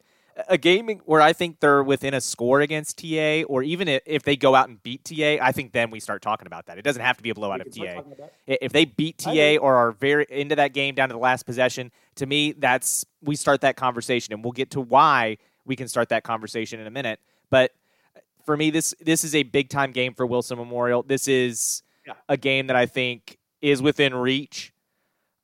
[0.49, 4.37] a game where I think they're within a score against TA, or even if they
[4.37, 6.79] go out and beat TA, I think then we start talking about that.
[6.79, 8.03] It doesn't have to be a blowout of TA.
[8.47, 11.91] If they beat TA or are very into that game down to the last possession,
[12.17, 16.11] to me, that's we start that conversation, and we'll get to why we can start
[16.11, 17.19] that conversation in a minute.
[17.51, 17.73] But
[18.15, 21.03] uh, for me, this this is a big time game for Wilson Memorial.
[21.03, 22.15] This is yeah.
[22.29, 24.73] a game that I think is within reach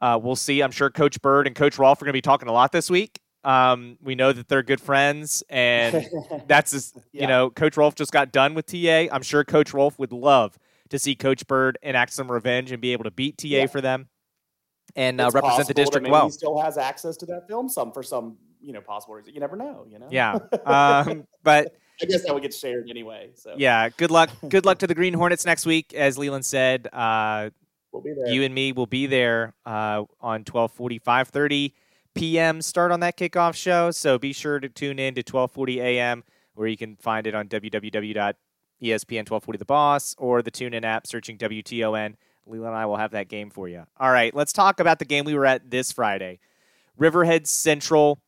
[0.02, 0.60] uh, we'll see.
[0.62, 2.90] I'm sure Coach Bird and Coach Rolfe are going to be talking a lot this
[2.90, 6.06] week Um, we know that they're good friends, and
[6.46, 7.22] that's just, Yeah.
[7.22, 9.08] you know, Coach Rolf just got done with TA.
[9.10, 10.58] I'm sure Coach Rolf would love
[10.90, 13.66] to see Coach Bird enact some revenge and be able to beat TA Yeah.
[13.66, 14.08] for them
[14.94, 16.26] and uh, represent the district maybe well.
[16.26, 19.34] He still has access to that film some for some you know possible reason.
[19.34, 19.86] You never know.
[19.88, 20.08] You know.
[20.10, 20.38] Yeah.
[20.66, 23.30] Um, but I guess that would get shared anyway.
[23.34, 24.30] So yeah, good luck.
[24.48, 25.94] Good luck to the Green Hornets next week.
[25.94, 27.50] As Leland said, uh,
[27.92, 28.28] we'll be there.
[28.28, 31.74] you and me will be there uh, on 1240, 530
[32.14, 32.62] p.m.
[32.62, 33.90] start on that kickoff show.
[33.90, 36.24] So be sure to tune in to 1240 a.m.
[36.54, 38.34] where you can find it on www.espn
[38.82, 42.14] 1240 The Boss or the TuneIn app searching WTON.
[42.46, 43.84] Leland and I will have that game for you.
[43.98, 46.40] All right, let's talk about the game we were at this Friday.
[46.96, 48.20] Riverhead Central.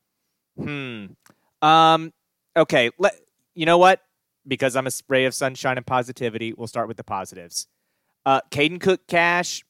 [0.56, 1.06] Hmm.
[1.60, 2.12] Um.
[2.56, 2.90] Okay.
[2.98, 3.14] Let
[3.54, 4.00] you know what?
[4.46, 6.52] Because I'm a spray of sunshine and positivity.
[6.52, 7.66] We'll start with the positives.
[8.26, 9.64] Uh, Caden Cook Cash,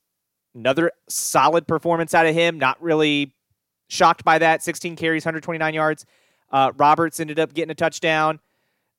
[0.55, 2.59] another solid performance out of him.
[2.59, 3.35] Not really
[3.89, 4.63] shocked by that.
[4.63, 6.07] 16 carries, 129 yards.
[6.51, 8.41] Uh, Roberts ended up getting a touchdown.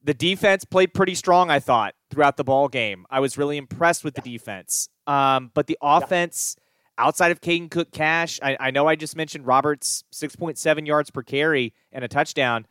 [0.04, 3.06] The defense played pretty strong, I thought, throughout the ball game.
[3.10, 4.90] I was really impressed with the defense.
[5.08, 6.56] Um, but the offense,
[6.98, 11.24] outside of Caden Cook Cash, I, I know I just mentioned Roberts' 6.7 yards per
[11.24, 12.68] carry and a touchdown,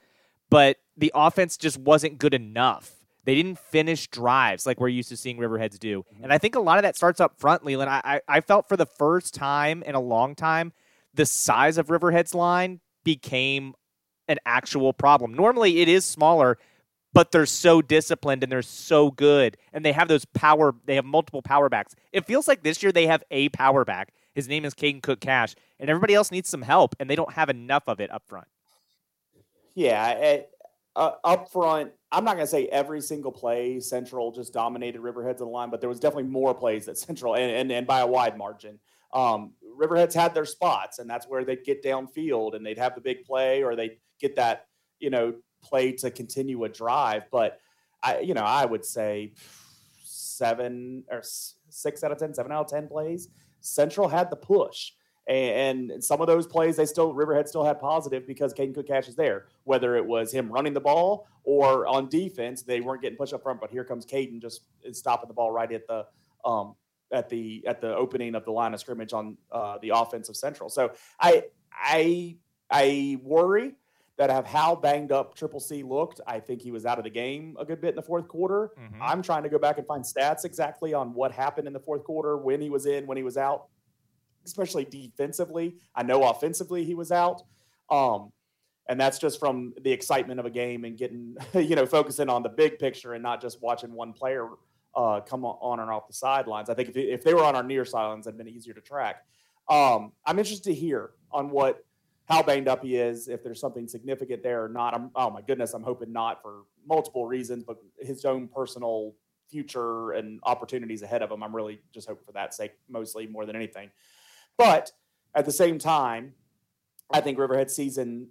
[0.49, 3.04] but the offense just wasn't good enough.
[3.25, 6.05] They didn't finish drives like we're used to seeing Riverheads do.
[6.23, 7.91] And I think a lot of that starts up front, Leland.
[7.91, 10.73] I, I, I felt for the first time in a long time,
[11.15, 13.75] the size of Riverhead's line became
[14.29, 15.33] an actual problem.
[15.35, 16.59] Normally it is smaller,
[17.13, 19.57] but they're so disciplined and they're so good.
[19.73, 21.95] And they have those power, they have multiple power backs.
[22.13, 24.13] It feels like this year they have a power back.
[24.35, 27.33] His name is Caden Cook Cash, and everybody else needs some help, and they don't
[27.35, 28.49] have enough of it up front.
[29.77, 30.51] Yeah, it,
[30.97, 35.41] uh, up front, I'm not going to say every single play Central just dominated Riverheads
[35.41, 38.01] on the line, but there was definitely more plays that Central, and, and, and by
[38.01, 38.79] a wide margin.
[39.13, 43.01] Um, Riverheads had their spots, and that's where they'd get downfield and they'd have the
[43.01, 44.67] big play or they'd get that,
[45.01, 47.25] you know, play to continue a drive.
[47.33, 47.59] But
[48.03, 49.33] I, you know, I would say
[50.05, 51.23] seven or
[51.69, 53.29] six out of ten, seven out of 10 plays,
[53.61, 54.93] Central had the push.
[55.27, 58.87] And, and some of those plays, they still Riverhead still had positive because Caden Cook
[58.87, 59.47] Cash is there.
[59.65, 63.43] Whether it was him running the ball or on defense, they weren't getting pushed up
[63.43, 63.61] front.
[63.61, 66.07] But here comes Caden just stopping the ball right at the
[66.45, 66.75] um,
[67.11, 70.69] at the at the opening of the line of scrimmage on uh, the offensive central.
[70.69, 72.37] So I I
[72.71, 73.75] I worry
[74.17, 76.21] that of how banged up Triple C looked.
[76.27, 78.71] I think he was out of the game a good bit in the fourth quarter.
[78.79, 78.99] Mhm.
[79.01, 82.05] I'm trying to go back and find stats exactly on what happened in the fourth
[82.05, 83.67] quarter, when he was in, when he was out,
[84.45, 85.77] especially defensively.
[85.95, 87.43] I know offensively he was out.
[87.91, 88.33] Um,
[88.89, 92.43] and that's just from the excitement of a game and getting, you know, focusing on
[92.43, 94.49] the big picture and not just watching one player
[94.95, 96.71] uh, come on- and off the sidelines.
[96.71, 99.25] I think if, if they were on our near sidelines, it'd been easier to track.
[99.69, 101.85] Um, I'm interested to hear on what
[102.27, 104.95] how banged up he is, if there's something significant there or not.
[104.95, 109.15] I'm, oh my goodness, I'm hoping not for multiple reasons, but his own personal
[109.51, 111.43] future and opportunities ahead of him.
[111.43, 113.91] I'm really just hoping for that sake, mostly more than anything.
[114.57, 114.93] But
[115.35, 116.35] at the same time,
[117.11, 118.29] I think Riverhead season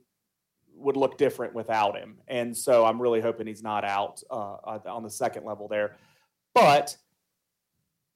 [0.76, 5.04] would look different without him, and so I'm really hoping he's not out uh, on
[5.04, 5.96] the second level there.
[6.54, 6.98] But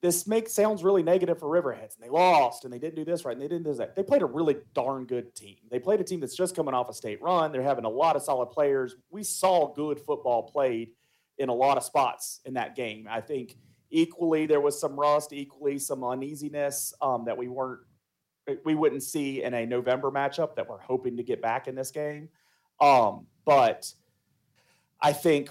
[0.02, 3.26] this makes sounds really negative for Riverheads, and they lost, and they didn't do this
[3.26, 3.96] right, and they didn't do that.
[3.96, 5.58] They played a really darn good team.
[5.72, 7.52] They played a team that's just coming off a state run.
[7.52, 8.96] They're having a lot of solid players.
[9.10, 10.92] We saw good football played
[11.38, 13.08] in a lot of spots in that game.
[13.10, 13.58] I think
[13.90, 17.82] equally there was some rust, equally some uneasiness um, that we weren't
[18.64, 21.92] we wouldn't see in a November matchup that we're hoping to get back in this
[21.92, 22.30] game.
[22.80, 23.92] Um, but
[25.02, 25.50] I think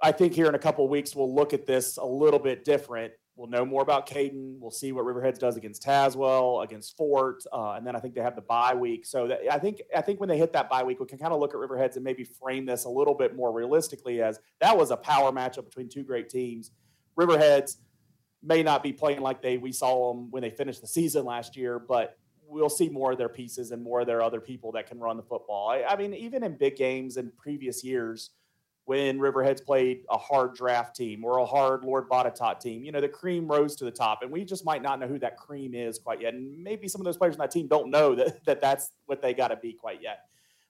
[0.00, 3.12] I think here in a couple weeks we'll look at this a little bit different.
[3.36, 4.58] We'll know more about Caden.
[4.58, 8.22] We'll see what Riverheads does against Tazewell, against Fort, uh, and then I think they
[8.22, 9.04] have the bye week.
[9.04, 11.32] So that, I think I think when they hit that bye week, we can kind
[11.32, 14.76] of look at Riverheads and maybe frame this a little bit more realistically as that
[14.76, 16.70] was a power matchup between two great teams.
[17.18, 17.76] Riverheads
[18.42, 21.56] may not be playing like they we saw them when they finished the season last
[21.56, 22.16] year, but
[22.48, 25.16] we'll see more of their pieces and more of their other people that can run
[25.16, 25.68] the football.
[25.68, 28.30] I, I mean, even in big games in previous years,
[28.86, 33.00] when Riverheads played a hard draft team or a hard Lord Botetourt team, you know,
[33.00, 35.74] the cream rose to the top, and we just might not know who that cream
[35.74, 36.34] is quite yet.
[36.34, 39.20] And maybe some of those players on that team don't know that, that that's what
[39.20, 40.20] they got to be quite yet.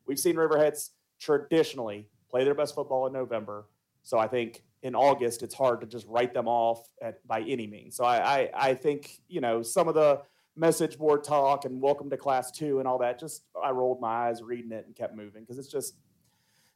[0.06, 3.66] We've seen Riverheads traditionally play their best football in November.
[4.02, 7.66] So I think in August, it's hard to just write them off at, by any
[7.66, 7.96] means.
[7.96, 10.22] So I, I, I think, you know, some of the
[10.56, 14.28] message board talk and welcome to class two and all that, just I rolled my
[14.28, 15.96] eyes reading it and kept moving because it's just,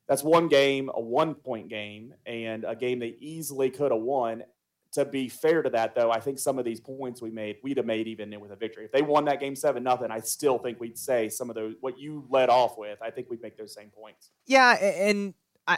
[0.07, 4.45] that's one game, a one point game, and a game they easily could have won
[4.93, 7.77] to be fair to that, though, I think some of these points we made, we'd
[7.77, 8.85] have made even with a victory.
[8.85, 11.75] If they won that game seven nothing, I still think we'd say some of those
[11.81, 13.01] what you led off with.
[13.01, 14.31] I think we'd make those same points.
[14.47, 15.35] Yeah, and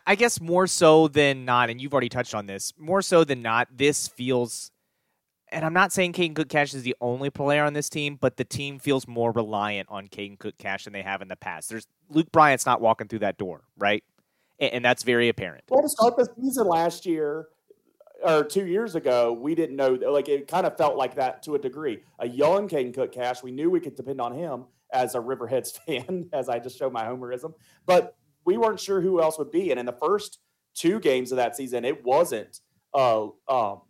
[0.07, 3.43] I guess more so than not, and you've already touched on this, more so than
[3.43, 4.71] not, this feels.
[5.53, 8.39] And I'm not saying Caden Cook Cash is the only player on this team, but
[8.39, 11.69] the team feels more reliant on Caden Cook Cash than they have in the past.
[11.69, 14.03] There's Luke Bryant's not walking through that door, right?
[14.59, 15.65] And, and that's very apparent.
[15.69, 17.49] Well, to start the season last year,
[18.25, 19.93] or two years ago, we didn't know.
[19.93, 22.01] Like it kind of felt like that to a degree.
[22.19, 25.79] A young Caden Cook Cash, we knew we could depend on him as a Riverheads
[25.87, 27.53] fan, as I just showed my homerism.
[27.85, 29.71] But we weren't sure who else would be.
[29.71, 30.39] And in the first
[30.75, 32.61] two games of that season, it wasn't.
[32.95, 33.83] Uh, um,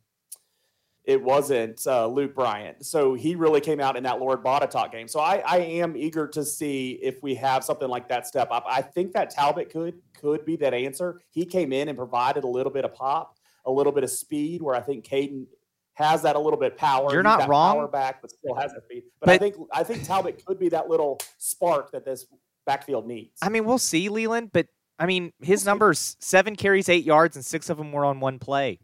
[1.04, 2.84] it wasn't uh, Luke Bryant.
[2.86, 5.08] So he really came out in that Lord Botetourt game.
[5.08, 8.64] So I, I am eager to see if we have something like that step up.
[8.68, 11.20] I think that Talbot could could be that answer.
[11.30, 14.62] He came in and provided a little bit of pop a little bit of speed
[14.62, 15.46] where I think Caden
[15.94, 17.12] has that a little bit power.
[17.12, 17.76] You're not wrong.
[17.76, 19.04] Power back, but still has that speed.
[19.20, 22.26] But, but, I think I think Talbot could be that little spark that this
[22.66, 23.38] backfield needs.
[23.42, 24.50] I mean, we'll see, Leland.
[24.52, 24.66] But
[24.98, 28.38] I mean, his numbers: seven carries, eight yards, and six of them were on one
[28.38, 28.78] play.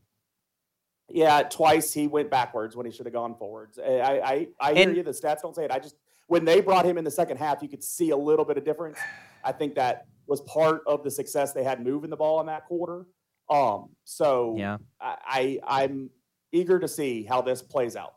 [1.11, 3.79] Yeah, twice he went backwards when he should have gone forwards.
[3.79, 5.03] I I, I hear and, you.
[5.03, 5.71] The stats don't say it.
[5.71, 5.97] I just
[6.27, 8.65] when they brought him in the second half, you could see a little bit of
[8.65, 8.99] difference.
[9.43, 12.67] I think that was part of the success they had moving the ball in that
[12.67, 13.07] quarter.
[13.49, 16.11] Um, so yeah, I, I I'm
[16.53, 18.15] eager to see how this plays out.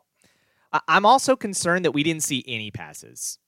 [0.88, 3.38] I'm also concerned that we didn't see any passes.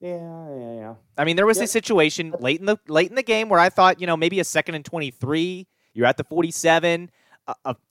[0.00, 0.94] Yeah, yeah, yeah.
[1.16, 3.68] I mean, there was a situation late in the late in the game where I
[3.68, 5.68] thought, you know, maybe a second and twenty three.
[5.94, 7.10] You're at the forty seven.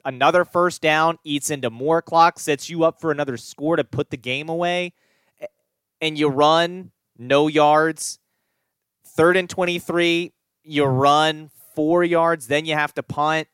[0.06, 4.10] Another first down eats into more clock, sets you up for another score to put
[4.10, 4.94] the game away,
[6.00, 8.20] and you run no yards.
[9.06, 10.34] Third and twenty three.
[10.64, 13.48] You run four yards, then you have to punt,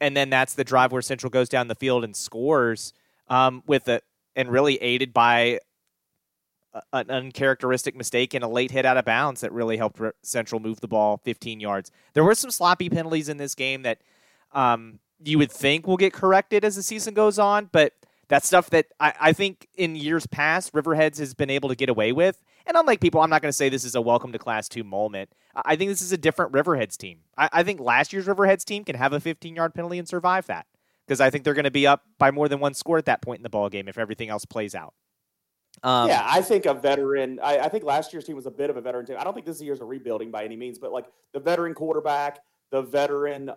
[0.00, 2.92] and then that's the drive where Central goes down the field and scores
[3.28, 4.00] um, with a
[4.36, 5.60] and really aided by
[6.72, 10.60] a, an uncharacteristic mistake and a late hit out of bounds that really helped Central
[10.60, 11.90] move the ball 15 yards.
[12.14, 14.00] There were some sloppy penalties in this game that
[14.52, 17.92] um, you would think will get corrected as the season goes on, but
[18.28, 21.88] that's stuff that I, I think in years past Riverheads has been able to get
[21.88, 22.42] away with.
[22.66, 24.84] And unlike people, I'm not going to say this is a welcome to Class Two
[24.84, 25.30] moment.
[25.54, 27.20] I think this is a different Riverheads team.
[27.36, 30.46] I, I think last year's Riverheads team can have a 15 yard penalty and survive
[30.46, 30.66] that
[31.06, 33.20] because I think they're going to be up by more than one score at that
[33.20, 34.94] point in the ball game if everything else plays out.
[35.82, 37.40] Um, yeah, I think a veteran.
[37.42, 39.16] I, I, think last year's team was a bit of a veteran team.
[39.18, 42.40] I don't think this year's a rebuilding by any means, but like the veteran quarterback,
[42.70, 43.50] the veteran,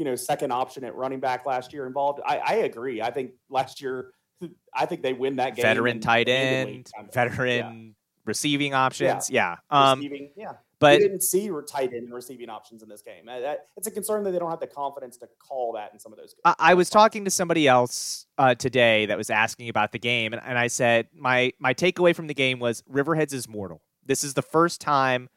[0.00, 2.20] you know, second option at running back last year involved.
[2.24, 3.02] I, I agree.
[3.02, 4.12] I think last year
[4.74, 5.62] I think they win that game.
[5.62, 7.92] Veteran tight end, kind of, veteran yeah.
[8.24, 9.28] receiving options.
[9.28, 9.56] Yeah.
[9.70, 9.90] yeah.
[9.90, 10.52] Um, receiving, yeah.
[10.78, 13.24] But we didn't see tight end receiving options in this game.
[13.28, 16.18] It's a concern that they don't have the confidence to call that in some of
[16.18, 16.34] those.
[16.46, 20.32] I, I was talking to somebody else uh, today that was asking about the game,
[20.32, 23.82] and, and I said my my takeaway from the game was Riverheads is mortal.
[24.06, 25.28] This is the first time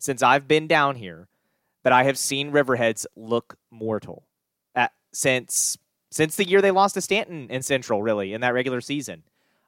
[0.00, 1.28] since I've been down here
[1.84, 4.26] that I have seen Riverheads look mortal.
[4.74, 5.78] At, since
[6.10, 9.22] since the year they lost to Staunton in Central, really, in that regular season.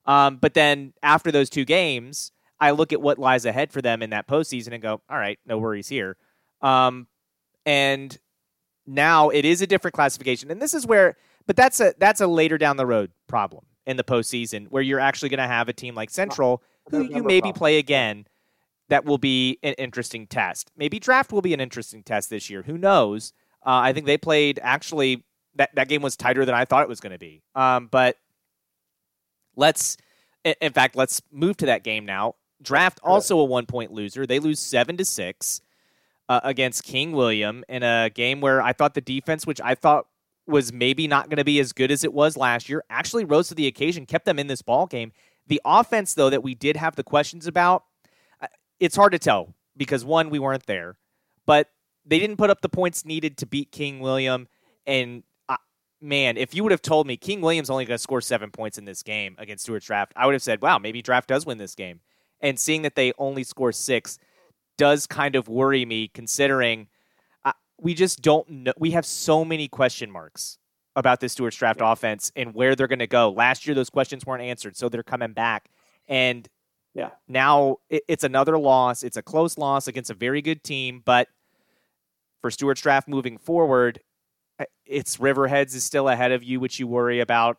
[0.06, 4.02] Um, but then after those two games, I look at what lies ahead for them
[4.02, 6.16] in that postseason and go, all right, no worries here.
[6.62, 7.06] Um,
[7.66, 8.16] and
[8.86, 12.26] now it is a different classification, and this is where, but that's a that's a
[12.26, 15.72] later down the road problem in the postseason where you're actually going to have a
[15.72, 18.26] team like Central who you maybe play again.
[18.88, 20.72] That will be an interesting test.
[20.76, 22.62] Maybe draft will be an interesting test this year.
[22.62, 23.32] Who knows?
[23.64, 25.24] Uh, I think they played actually
[25.56, 27.42] that that game was tighter than I thought it was going to be.
[27.54, 28.16] Um, but
[29.56, 29.96] let's,
[30.44, 32.36] in fact, let's move to that game now.
[32.62, 34.26] Draft also a one point loser.
[34.26, 35.60] They lose seven to six
[36.28, 40.06] uh, against King William in a game where I thought the defense, which I thought
[40.46, 43.48] was maybe not going to be as good as it was last year, actually rose
[43.48, 45.12] to the occasion, kept them in this ball game.
[45.46, 47.84] The offense, though, that we did have the questions about,
[48.40, 48.46] uh,
[48.78, 50.96] it's hard to tell because one, we weren't there,
[51.46, 51.68] but
[52.10, 54.48] they didn't put up the points needed to beat King William,
[54.86, 55.22] and
[56.00, 58.78] man, if you would have told me King Williams only going to score seven points
[58.78, 61.58] in this game against Stuart Draft, I would have said, wow, maybe Draft does win
[61.58, 62.00] this game.
[62.40, 64.18] And seeing that they only score six
[64.78, 66.88] does kind of worry me, considering
[67.44, 68.72] uh, we just don't know.
[68.78, 70.58] We have so many question marks
[70.96, 71.92] about this Stuart Draft yeah.
[71.92, 73.30] offense and where they're going to go.
[73.30, 75.68] Last year, those questions weren't answered, so they're coming back.
[76.08, 76.48] And
[76.94, 79.02] yeah, now it, it's another loss.
[79.02, 81.28] It's a close loss against a very good team, but
[82.40, 84.00] for Stuart Draft moving forward,
[84.84, 87.58] it's Riverheads is still ahead of you, which you worry about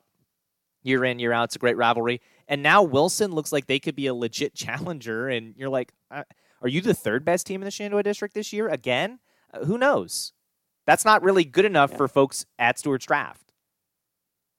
[0.84, 1.46] year in, year out.
[1.46, 2.22] It's a great rivalry.
[2.48, 5.30] And now Wilson looks like they could be a legit challenger.
[5.30, 8.68] And you're like, are you the third best team in the Shenandoah District this year
[8.68, 9.20] again?
[9.54, 10.34] Uh, who knows?
[10.86, 11.98] That's not really good enough yeah.
[11.98, 13.54] for folks at Stuarts Draft.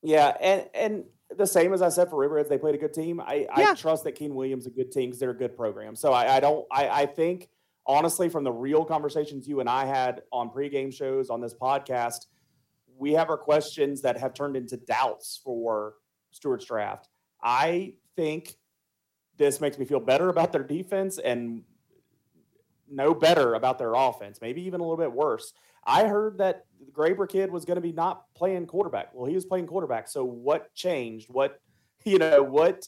[0.02, 1.04] Yeah, and and
[1.36, 3.20] the same as I said for Riverheads, they played a good team.
[3.20, 3.70] I, Yeah.
[3.70, 5.94] I trust that King Williams is a good team because they're a good program.
[5.94, 6.66] So I, I don't.
[6.70, 7.48] I, I think
[7.86, 12.26] honestly, from the real conversations you and I had on pregame shows on this podcast,
[12.96, 15.94] we have our questions that have turned into doubts for
[16.30, 17.08] Stuarts Draft.
[17.42, 18.56] I think
[19.36, 21.62] this makes me feel better about their defense and
[22.88, 25.52] no better about their offense, maybe even a little bit worse.
[25.84, 29.12] I heard that the Graber kid was going to be not playing quarterback.
[29.14, 30.08] Well, he was playing quarterback.
[30.08, 31.28] So what changed?
[31.28, 31.60] What
[32.04, 32.86] you know what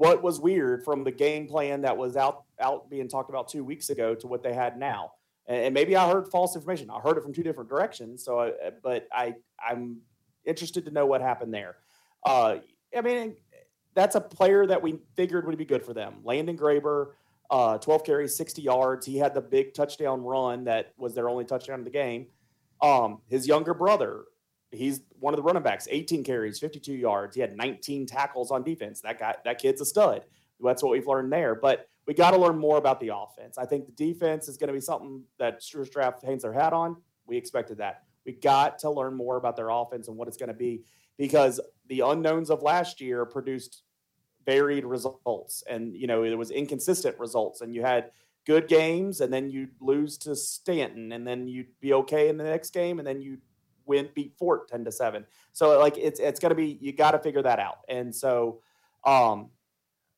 [0.00, 3.62] what was weird from the game plan that was out out being talked about two
[3.62, 5.12] weeks ago to what they had now?
[5.46, 6.88] And, and maybe I heard false information.
[6.88, 8.24] I heard it from two different directions.
[8.24, 9.98] So, I, but I I'm
[10.46, 11.76] interested to know what happened there.
[12.24, 12.56] Uh,
[12.96, 13.36] I mean,
[13.94, 16.14] that's a player that we figured would be good for them.
[16.24, 17.08] Landon Graber
[17.50, 19.04] uh, 12 carries, 60 yards.
[19.04, 22.28] He had the big touchdown run that was their only touchdown of the game.
[22.80, 24.24] Um, his younger brother,
[24.70, 27.34] he's one of the running backs, 18 carries, 52 yards.
[27.34, 29.00] He had 19 tackles on defense.
[29.00, 30.24] That guy, that kid's a stud.
[30.62, 31.54] That's what we've learned there.
[31.54, 33.58] But we got to learn more about the offense.
[33.58, 36.72] I think the defense is going to be something that Stuarts Draft hangs their hat
[36.72, 36.96] on.
[37.26, 38.02] We expected that.
[38.26, 40.82] We got to learn more about their offense and what it's going to be
[41.16, 43.82] because the unknowns of last year produced
[44.46, 48.10] varied results and you know it was inconsistent results and you had
[48.46, 52.44] good games and then you'd lose to staunton and then you'd be okay in the
[52.44, 53.36] next game and then you
[53.90, 57.10] win beat fort 10 to 7 so like it's it's going to be you got
[57.10, 58.60] to figure that out and so
[59.04, 59.50] um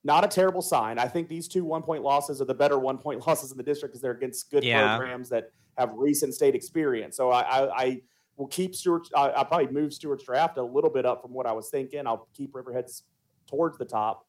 [0.05, 2.99] not a terrible sign i think these two one point losses are the better one
[2.99, 4.97] point losses in the district because they're against good Yeah.
[4.97, 8.01] programs that have recent state experience so i i, I
[8.37, 9.07] will keep Stewart.
[9.14, 12.07] I, I'll probably move Stuarts Draft a little bit up from what I was thinking.
[12.07, 13.03] I'll keep Riverheads
[13.47, 14.27] towards the top.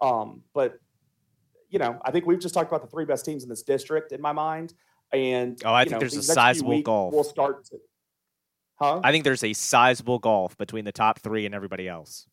[0.00, 0.78] Um, but
[1.68, 4.12] you know, I think we've just talked about the three best teams in this district
[4.12, 4.74] in my mind.
[5.12, 7.12] And Oh, I think know, there's a these next few sizable gulf.
[7.12, 7.64] We'll start.
[7.66, 7.78] To,
[8.80, 9.00] huh?
[9.02, 12.26] I think there's a sizable gulf between the top three and everybody else.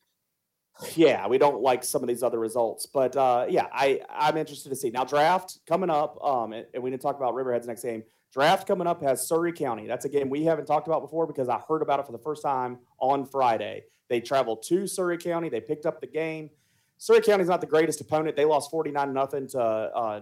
[0.95, 4.69] yeah, we don't like some of these other results, but uh, yeah, I I'm interested
[4.69, 6.23] to see now draft coming up.
[6.23, 8.03] Um, and, and we didn't talk about Riverheads next game.
[8.33, 9.87] Draft coming up has Surrey County.
[9.87, 12.19] That's a game we haven't talked about before because I heard about it for the
[12.19, 13.85] first time on Friday.
[14.09, 15.49] They traveled to Surrey County.
[15.49, 16.49] They picked up the game.
[16.97, 18.35] Surrey County's not the greatest opponent.
[18.35, 20.21] They lost 49 nothing to uh,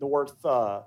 [0.00, 0.44] North.
[0.44, 0.82] Uh,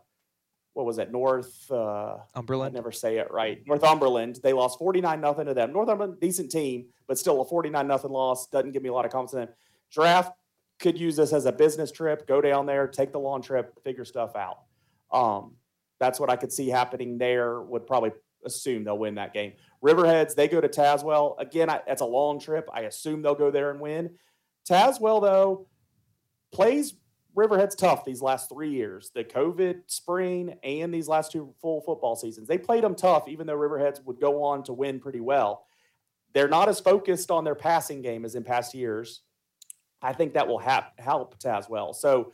[0.79, 1.11] what was it?
[1.11, 1.69] North.
[1.69, 3.61] Uh, I never say it right.
[3.67, 4.39] Northumberland.
[4.41, 5.73] They lost 49 nothing to them.
[5.73, 8.47] Northumberland, decent team, but still a 49 nothing loss.
[8.47, 9.49] Doesn't give me a lot of confidence in them.
[9.91, 10.31] Draft
[10.79, 12.25] could use this as a business trip.
[12.29, 14.59] Go down there, take the long trip, figure stuff out.
[15.11, 15.55] Um,
[15.99, 17.59] that's what I could see happening there.
[17.59, 18.11] Would probably
[18.45, 19.51] assume they'll win that game.
[19.83, 21.37] Riverheads, they go to Tazewell.
[21.39, 22.69] Again, I, that's a long trip.
[22.71, 24.11] I assume they'll go there and win.
[24.69, 25.67] Tazewell, though,
[26.53, 26.93] plays
[27.39, 29.11] Riverhead's tough these last three years.
[29.15, 32.47] The COVID spring and these last two full football seasons.
[32.47, 35.65] They played them tough, even though Riverheads would go on to win pretty well.
[36.33, 39.21] They're not as focused on their passing game as in past years.
[40.01, 41.95] I think that will hap- help Tazewell.
[41.95, 42.33] So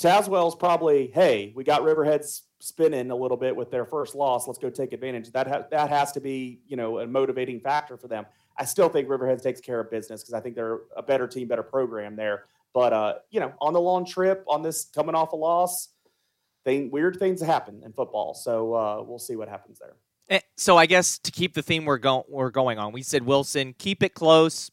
[0.00, 4.46] Tazewell's probably, hey, we got Riverheads spinning a little bit with their first loss.
[4.46, 5.32] Let's go take advantage.
[5.32, 8.24] That ha- that has to be, you know, a motivating factor for them.
[8.56, 11.48] I still think Riverheads takes care of business because I think they're a better team,
[11.48, 12.44] better program there.
[12.74, 15.88] But uh, you know, on the long trip, on this coming off a loss,
[16.64, 18.34] thing weird things happen in football.
[18.34, 19.96] So uh, we'll see what happens there.
[20.30, 23.24] Eh, So I guess to keep the theme we're going we're going on, we said
[23.24, 24.70] Wilson, keep it close.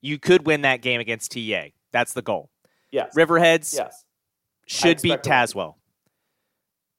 [0.00, 1.66] You could win that game against TA.
[1.92, 2.50] That's the goal.
[2.90, 3.14] Yes.
[3.16, 4.04] Riverheads Yes.
[4.66, 5.36] should beat expect a win.
[5.38, 5.74] Tazewell,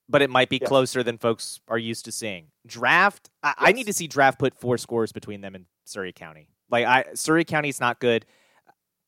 [0.08, 0.68] but it might be Yeah.
[0.68, 2.48] closer than folks are used to seeing.
[2.66, 6.50] Draft, I, I need to see draft put four scores between them and Surrey County.
[6.70, 8.26] Like I, Surrey County's not good.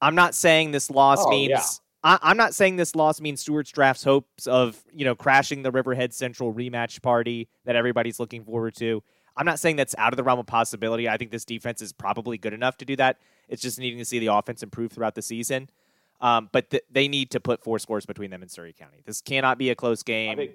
[0.02, 1.49] I'm not saying this loss Oh, means.
[1.49, 1.62] yeah.
[2.04, 5.72] I, I'm not saying this loss means Stuarts Draft's hopes of you know crashing the
[5.72, 9.04] Riverhead Central rematch party that everybody's looking forward to.
[9.38, 11.08] I'm not saying that's out of the realm of possibility.
[11.08, 13.18] I think this defense is probably good enough to do that.
[13.47, 15.70] It's just needing to see the offense improve throughout the season.
[16.20, 19.02] Um, but th- they need to put four scores between them and Surrey County.
[19.06, 20.49] This cannot be a close I game.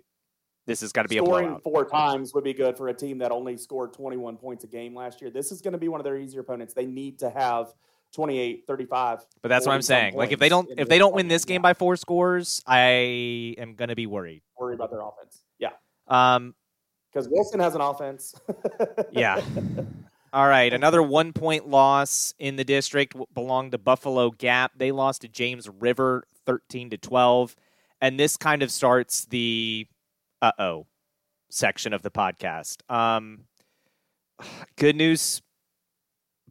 [0.66, 1.62] This has got to be a scoring blowout.
[1.62, 4.94] four times would be good for a team that only scored 21 points a game
[4.94, 5.30] last year.
[5.30, 6.74] This is going to be one of their easier opponents.
[6.74, 7.72] They need to have
[8.14, 9.26] 28, 35.
[9.42, 10.14] But that's what I'm saying.
[10.14, 13.74] Like if they don't if they don't win this game by four scores, I am
[13.74, 14.42] going to be worried.
[14.58, 15.42] worry about their offense.
[15.58, 15.70] Yeah,
[16.08, 16.54] Um,
[17.12, 18.34] because Wilson has an offense.
[19.12, 19.42] Yeah.
[20.32, 24.72] All right, another one point loss in the district belonged to Buffalo Gap.
[24.76, 27.56] They lost to James River 13 to 12.
[28.02, 29.86] And this kind of starts the
[30.42, 30.86] uh oh
[31.48, 32.78] section of the podcast.
[32.90, 33.44] Um,
[34.76, 35.40] good news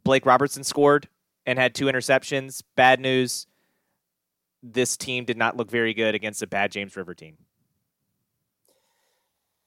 [0.02, 1.08] Blake Robertson scored
[1.46, 2.62] and had two interceptions.
[2.74, 3.46] Bad news
[4.62, 7.36] this team did not look very good against a bad James River team.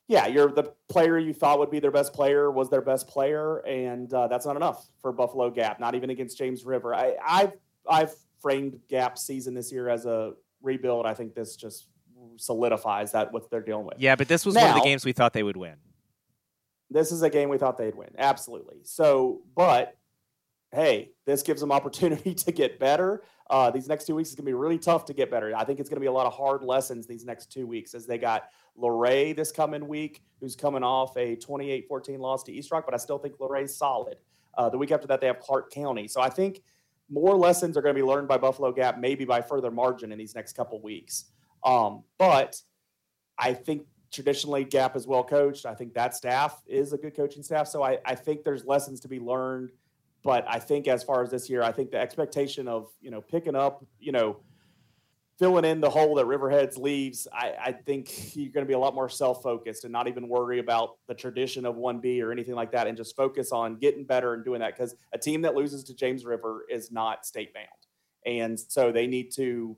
[0.10, 3.60] yeah, you're the player you thought would be their best player was their best player,
[3.60, 5.80] and uh, that's not enough for Buffalo Gap.
[5.80, 6.96] Not even against James River.
[6.96, 7.54] I, I've
[7.88, 11.06] I've framed Gap season this year as a rebuild.
[11.06, 11.90] I think this just
[12.38, 14.00] solidifies that what they're dealing with.
[14.00, 15.76] Yeah, but this was now, one of the games we thought they would win.
[16.90, 18.78] This is a game we thought they'd win, absolutely.
[18.82, 19.96] So, but
[20.72, 23.24] hey, this gives them opportunity to get better.
[23.50, 25.56] Uh, these next two weeks is going to be really tough to get better.
[25.56, 27.96] I think it's going to be a lot of hard lessons these next two weeks
[27.96, 32.52] as they got Luray this coming week, who's coming off a 28 14 loss to
[32.52, 34.18] East Rock, but I still think Luray's solid.
[34.56, 36.08] Uh, the week after that, they have Clarke County.
[36.08, 36.62] So I think
[37.10, 40.18] more lessons are going to be learned by Buffalo Gap, maybe by further margin in
[40.18, 41.26] these next couple weeks.
[41.64, 42.62] Um, but
[43.38, 45.66] I think traditionally Gap is well coached.
[45.66, 47.68] I think that staff is a good coaching staff.
[47.68, 49.72] So I, I think there's lessons to be learned.
[50.24, 53.22] But I think as far as this year, I think the expectation of, you know,
[53.22, 54.42] picking up, you know,
[55.40, 58.80] filling in the hole that Riverheads leaves, I, I think you're going to be a
[58.80, 62.56] lot more self focused and not even worry about the tradition of 1B or anything
[62.56, 65.56] like that and just focus on getting better and doing that because a team that
[65.56, 67.68] loses to James River is not state bound.
[68.26, 69.78] And so they need to,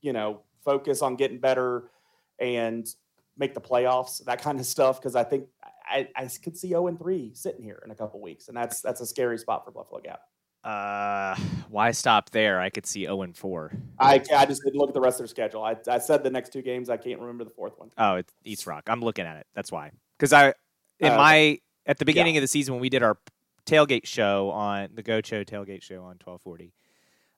[0.00, 1.90] you know, focus on getting better
[2.38, 2.88] and
[3.36, 4.98] make the playoffs, that kind of stuff.
[4.98, 5.46] Because I think
[5.88, 8.48] I, I could see 0 and 3 sitting here in a couple weeks.
[8.48, 10.20] And that's that's a scary spot for Buffalo Gap.
[10.64, 11.36] Uh,
[11.70, 12.60] why stop there?
[12.60, 13.72] I could see 0 and 4.
[14.00, 15.62] I, I just didn't look at the rest of their schedule.
[15.62, 16.90] I, I said the next two games.
[16.90, 17.90] I can't remember the fourth one.
[17.96, 18.84] Oh, it's East Rock.
[18.88, 19.46] I'm looking at it.
[19.54, 19.92] That's why.
[20.18, 20.54] Because I,
[20.98, 22.40] in uh, my, at the beginning yeah.
[22.40, 23.16] of the season when we did our
[23.64, 26.72] tailgate show on the Go Show tailgate show on 1240,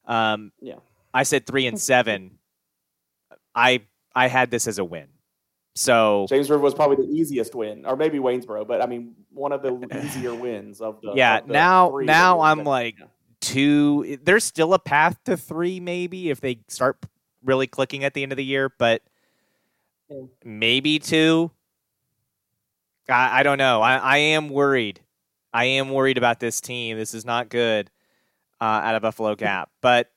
[0.07, 0.77] um, yeah,
[1.13, 2.39] I said three and seven.
[3.55, 3.83] I
[4.15, 5.09] I had this as a win.
[5.79, 9.53] So James River was probably the easiest win, or maybe Waynesboro, but I mean one
[9.53, 11.13] of the easier wins of the.
[11.15, 13.07] Yeah, of the now now I'm like, yeah
[13.41, 14.19] two.
[14.23, 16.99] There's still a path to three, maybe if they start
[17.43, 19.03] really clicking at the end of the year, but
[20.45, 21.51] maybe two.
[23.09, 23.81] I, I don't know.
[23.81, 25.01] I, I am worried.
[25.53, 26.99] I am worried about this team.
[26.99, 27.91] This is not good
[28.61, 30.11] uh, out of Buffalo Gap, but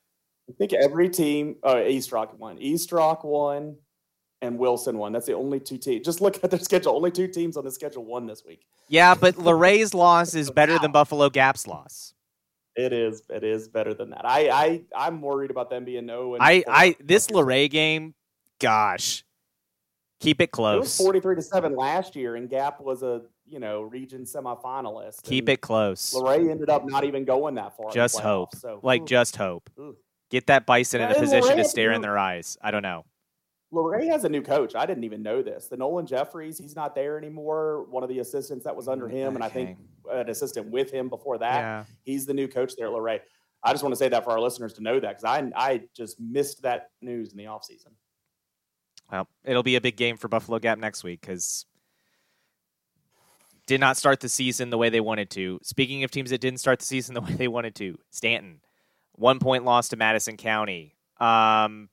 [0.50, 2.58] I think every team, uh, East Rock won.
[2.60, 3.78] East Rock won,
[4.42, 5.12] and Wilson won.
[5.12, 6.06] That's the only two teams.
[6.06, 6.96] Just look at their schedule.
[6.96, 8.66] Only two teams on the schedule won this week.
[8.88, 12.14] Yeah, but Luray's loss is better than Buffalo Gap's loss.
[12.76, 13.24] It is.
[13.30, 14.26] It is better than that.
[14.26, 14.50] I.
[14.50, 14.82] I.
[14.96, 16.38] I'm worried about them being oh no.
[16.40, 16.64] I.
[16.68, 16.96] I.
[17.04, 18.16] This Luray game,
[18.60, 19.24] gosh,
[20.20, 20.78] keep it close.
[20.78, 25.24] It was 43 to seven last year, and Gap was a you know region semifinalist.
[25.24, 26.14] Keep it close.
[26.14, 27.92] Luray ended up not even going that far.
[27.92, 28.56] Just hope.
[28.56, 29.08] So like, ooh.
[29.08, 29.70] just hope.
[29.78, 29.98] Ooh.
[30.30, 32.58] Get that Bison in a position to stare in their eyes.
[32.62, 33.04] I don't know.
[33.72, 34.76] Luray has a new coach.
[34.76, 35.68] I didn't even know this.
[35.68, 37.86] The Nolan Jeffries, he's not there anymore.
[37.90, 39.36] One of the assistants that was under him, okay.
[39.36, 39.78] and I think
[40.12, 41.60] an assistant with him before that.
[41.60, 41.84] Yeah.
[42.04, 43.22] He's the new coach there at Luray.
[43.64, 45.82] I just want to say that for our listeners to know that because I I
[45.96, 47.94] just missed that news in the offseason.
[49.12, 51.66] Well, it'll be a big game for Buffalo Gap next week because
[53.68, 55.60] did not start the season the way they wanted to.
[55.64, 58.62] Speaking of teams that didn't start the season the way they wanted to, Staunton,
[59.14, 60.96] one point loss to Madison County.
[61.20, 61.90] Um,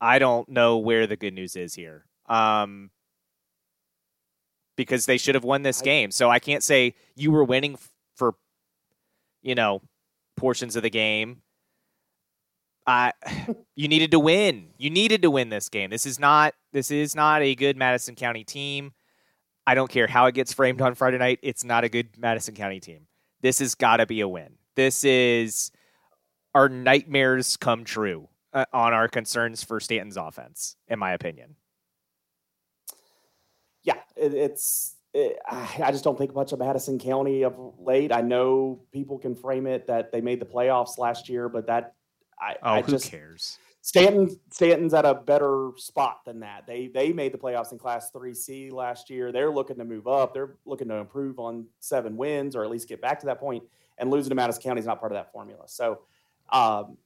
[0.00, 2.04] I don't know where the good news is here.
[2.26, 2.90] Um,
[4.76, 6.10] because they should have won this game.
[6.10, 7.76] So I can't say you were winning
[8.14, 8.34] for,
[9.42, 9.82] you know,
[10.36, 11.42] portions of the game.
[12.86, 13.12] I,
[13.74, 14.68] you needed to win.
[14.78, 15.90] You needed to win this game.
[15.90, 16.54] This is not.
[16.72, 18.92] This is not a good Madison County team.
[19.66, 21.40] I don't care how it gets framed on Friday night.
[21.42, 23.06] It's not a good Madison County team.
[23.40, 24.54] This has got to be a win.
[24.76, 25.72] This is
[26.54, 28.28] our nightmares come true
[28.58, 31.56] uh, on our concerns for Staunton's offense, in my opinion.
[33.82, 34.94] Yeah, it, it's.
[35.14, 38.12] It, I just don't think much of Madison County of late.
[38.12, 41.94] I know people can frame it that they made the playoffs last year, but that
[42.38, 43.58] I, oh, I who just, cares?
[43.80, 46.66] Staunton Staunton's at a better spot than that.
[46.66, 49.32] They they made the playoffs in Class Three C last year.
[49.32, 50.34] They're looking to move up.
[50.34, 53.62] They're looking to improve on seven wins or at least get back to that point.
[53.96, 55.62] And losing to Madison County is not part of that formula.
[55.66, 56.00] So
[56.50, 56.98] um,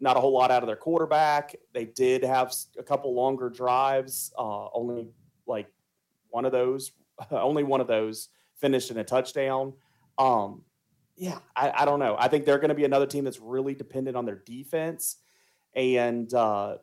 [0.00, 1.56] not a whole lot out of their quarterback.
[1.72, 4.32] They did have a couple longer drives.
[4.38, 5.08] Uh, only
[5.46, 5.68] like
[6.30, 6.92] one of those,
[7.30, 9.72] only one of those finished in a touchdown.
[10.18, 10.62] Um,
[11.16, 12.16] yeah, I, I, don't know.
[12.18, 15.16] I think they're going to be another team that's really dependent on their defense,
[15.74, 16.76] and uh,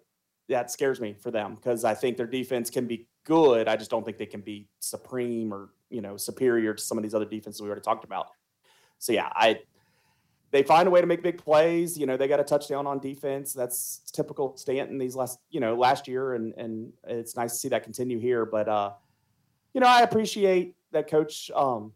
[0.50, 3.68] that scares me for them because I think their defense can be good.
[3.68, 7.04] I just don't think they can be supreme or you know superior to some of
[7.04, 8.28] these other defenses we already talked about.
[9.00, 9.60] So yeah, I
[10.56, 11.98] they find a way to make big plays.
[11.98, 13.52] You know, they got a touchdown on defense.
[13.52, 17.68] That's typical Staunton these last, you know, last year, and and it's nice to see
[17.70, 18.46] that continue here.
[18.46, 18.94] But uh,
[19.74, 21.52] you know, I appreciate that coach.
[21.54, 21.92] Um,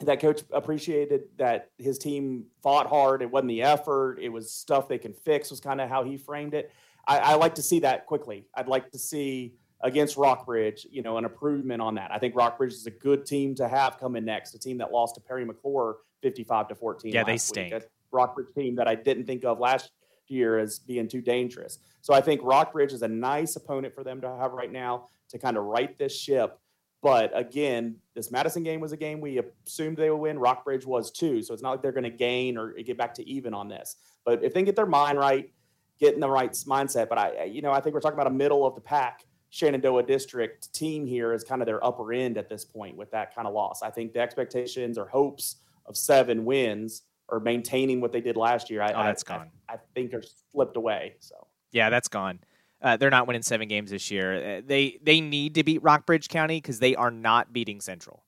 [0.00, 3.20] that coach appreciated that his team fought hard.
[3.20, 5.50] It wasn't the effort; it was stuff they can fix.
[5.50, 6.72] Was kind of how he framed it.
[7.06, 8.46] I, I like to see that quickly.
[8.54, 12.10] I'd like to see against Rockbridge, you know, an improvement on that.
[12.10, 15.16] I think Rockbridge is a good team to have coming next, a team that lost
[15.16, 17.12] to Parry McCluer 55 to 14.
[17.12, 17.74] Yeah, they stink.
[17.74, 17.82] Week.
[18.10, 19.90] Rockbridge team that I didn't think of last
[20.28, 21.78] year as being too dangerous.
[22.00, 25.38] So I think Rockbridge is a nice opponent for them to have right now to
[25.38, 26.58] kind of right this ship.
[27.02, 30.38] But again, this Madison game was a game we assumed they would win.
[30.38, 31.42] Rockbridge was too.
[31.42, 33.96] So it's not like they're going to gain or get back to even on this.
[34.24, 35.50] But if they get their mind right,
[35.98, 37.08] get in the right mindset.
[37.08, 40.04] But I, you know, I think we're talking about a middle of the pack Shenandoah
[40.04, 43.46] District team here is kind of their upper end at this point with that kind
[43.46, 43.82] of loss.
[43.82, 45.56] I think the expectations or hopes
[45.86, 49.50] of seven wins or maintaining what they did last year, I, oh, that's I, gone.
[49.68, 50.22] I, I, think are
[50.52, 51.16] slipped away.
[51.20, 52.40] So yeah, that's gone.
[52.80, 54.58] Uh, they're not winning seven games this year.
[54.58, 58.24] Uh, they they need to beat Rockbridge County because they are not beating Central.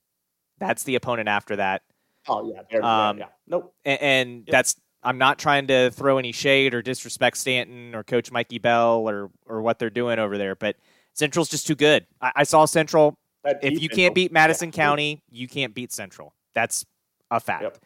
[0.59, 1.83] That's the opponent after that.
[2.27, 3.73] Oh yeah, um, yeah, nope.
[3.83, 4.51] And, and yep.
[4.51, 9.07] that's I'm not trying to throw any shade or disrespect Staunton or Coach Mikey Bell
[9.07, 10.77] or or what they're doing over there, but
[11.13, 12.05] Central's just too good.
[12.21, 13.17] I, I saw Central.
[13.61, 14.75] If you can't beat Madison yeah.
[14.75, 16.33] County, you can't beat Central.
[16.55, 16.83] That's
[17.31, 17.63] a fact.
[17.63, 17.77] Yep.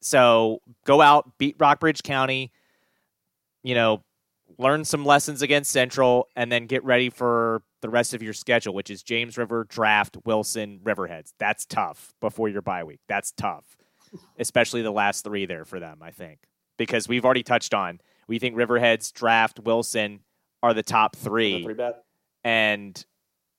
[0.00, 2.52] So go out, beat Rockbridge County.
[3.62, 4.02] You know,
[4.58, 8.74] learn some lessons against Central, and then get ready for the rest of your schedule,
[8.74, 11.32] which is James River, Draft, Wilson, Riverheads.
[11.38, 13.00] That's tough before your bye week.
[13.08, 13.76] That's tough,
[14.38, 15.98] especially the last three there for them.
[16.02, 16.40] I think
[16.78, 20.20] because we've already touched on we think Riverheads, Draft, Wilson
[20.62, 21.66] are the top three.
[21.66, 21.90] The three
[22.44, 23.04] and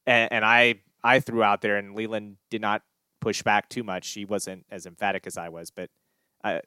[0.07, 2.81] and, and I I threw out there, and Leland did not
[3.21, 4.05] push back too much.
[4.05, 5.89] She wasn't as emphatic as I was, but
[6.43, 6.59] uh,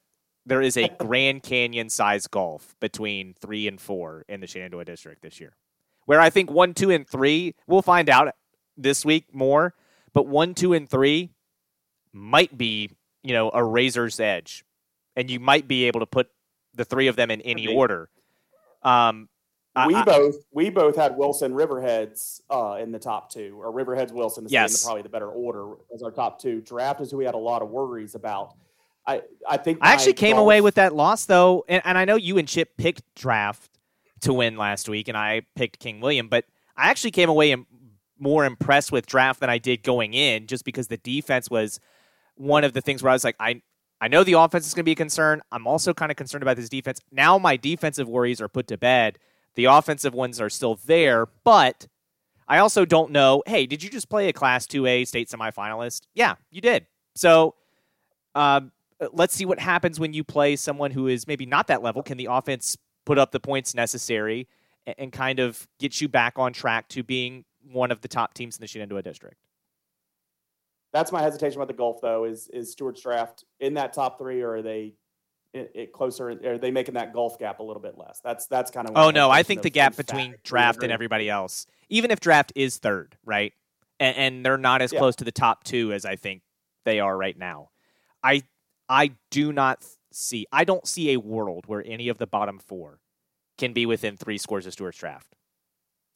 [0.46, 5.22] there is a Grand Canyon size gulf between three and four in the Shenandoah district
[5.22, 5.56] this year.
[6.06, 8.34] Where I think one, two, and three, we'll find out
[8.76, 9.74] this week more,
[10.12, 11.30] but one, two, and three
[12.12, 12.90] might be,
[13.22, 14.64] you know, a razor's edge.
[15.16, 16.28] And you might be able to put
[16.74, 18.10] the three of them in any order.
[18.82, 19.28] Um,
[19.86, 24.12] we I, both we both had Wilson Riverheads uh, in the top two, or Riverheads
[24.12, 24.84] Wilson is yes.
[24.84, 26.60] probably the better order as our top two.
[26.60, 28.54] Draft is who we had a lot of worries about.
[29.06, 32.16] I I think I actually came away with that loss though, and, and I know
[32.16, 33.70] you and Chip picked Draft
[34.20, 36.44] to win last week, and I picked King William, but
[36.76, 37.54] I actually came away
[38.18, 41.80] more impressed with Draft than I did going in, just because the defense was
[42.36, 43.60] one of the things where I was like, I
[44.00, 45.42] I know the offense is going to be a concern.
[45.50, 47.00] I'm also kind of concerned about this defense.
[47.10, 49.18] Now my defensive worries are put to bed
[49.54, 51.86] the offensive ones are still there, but
[52.48, 53.42] I also don't know.
[53.46, 56.02] Hey, did you just play a Class 2A state semifinalist?
[56.14, 56.86] Yeah, you did.
[57.14, 57.54] So
[58.34, 58.72] um,
[59.12, 62.02] let's see what happens when you play someone who is maybe not that level.
[62.02, 64.48] Can the offense put up the points necessary
[64.86, 68.34] and, and kind of get you back on track to being one of the top
[68.34, 69.36] teams in the Shenandoah district?
[70.92, 72.24] That's my hesitation about the Gulf, though.
[72.24, 74.94] Is is Stuarts Draft in that top three, or are they
[75.54, 76.30] it, it closer?
[76.30, 78.20] Are they making that golf gap a little bit less?
[78.22, 78.96] That's that's kind of.
[78.96, 82.78] Oh no, I think the gap between draft and everybody else, even if draft is
[82.78, 83.52] third, right,
[84.00, 84.98] and, and they're not as yeah.
[84.98, 86.42] close to the top two as I think
[86.84, 87.70] they are right now.
[88.22, 88.42] I
[88.88, 90.46] I do not see.
[90.52, 92.98] I don't see a world where any of the bottom four
[93.56, 95.36] can be within three scores of Stuarts Draft.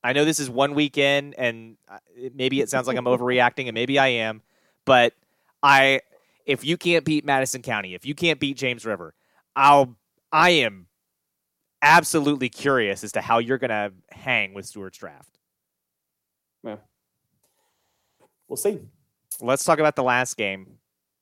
[0.03, 1.99] I know this is one weekend, and uh,
[2.34, 4.43] maybe it sounds like I'm overreacting, and maybe I am,
[4.84, 5.14] but
[5.62, 6.01] I
[6.47, 9.14] if you can't beat Madison County, if you can't beat James River,
[9.59, 9.97] I'll
[10.31, 10.87] I am
[11.83, 15.39] absolutely curious as to how you're going to hang with Stuarts Draft.
[16.63, 16.77] Yeah.
[18.47, 18.79] We'll see.
[19.41, 20.79] Let's talk about the last game.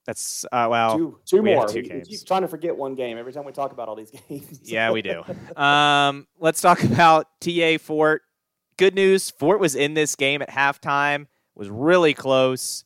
[0.06, 1.66] That's uh, well, two, two we more.
[1.66, 2.08] Two we, games.
[2.08, 4.60] keep trying to forget one game every time we talk about all these games.
[4.62, 5.24] yeah, we do.
[5.56, 8.22] Um, let's talk about TA Fort.
[8.76, 11.26] Good news: Fort was in this game at halftime.
[11.56, 12.84] Was really close,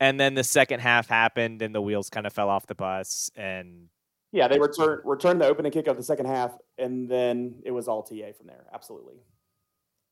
[0.00, 3.30] and then the second half happened, and the wheels kind of fell off the bus,
[3.36, 3.88] and
[4.32, 7.86] yeah, they returned returned the opening kick of the second half, and then it was
[7.86, 8.64] all TA from there.
[8.72, 9.16] Absolutely.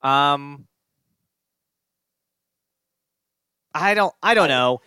[0.03, 0.67] Um,
[3.75, 4.15] I don't.
[4.23, 4.83] I don't know.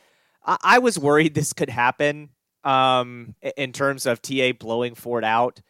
[0.46, 2.30] I, I was worried this could happen.
[2.64, 5.62] Um, in terms of TA blowing Fort out,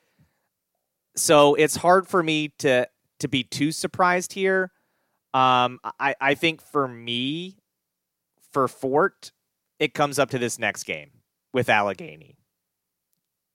[1.15, 2.87] so it's hard for me to
[3.19, 4.71] to be too surprised here.
[5.33, 7.57] Um, I I think for me,
[8.51, 9.31] for Fort,
[9.79, 11.11] it comes up to this next game
[11.53, 12.37] with Allegheny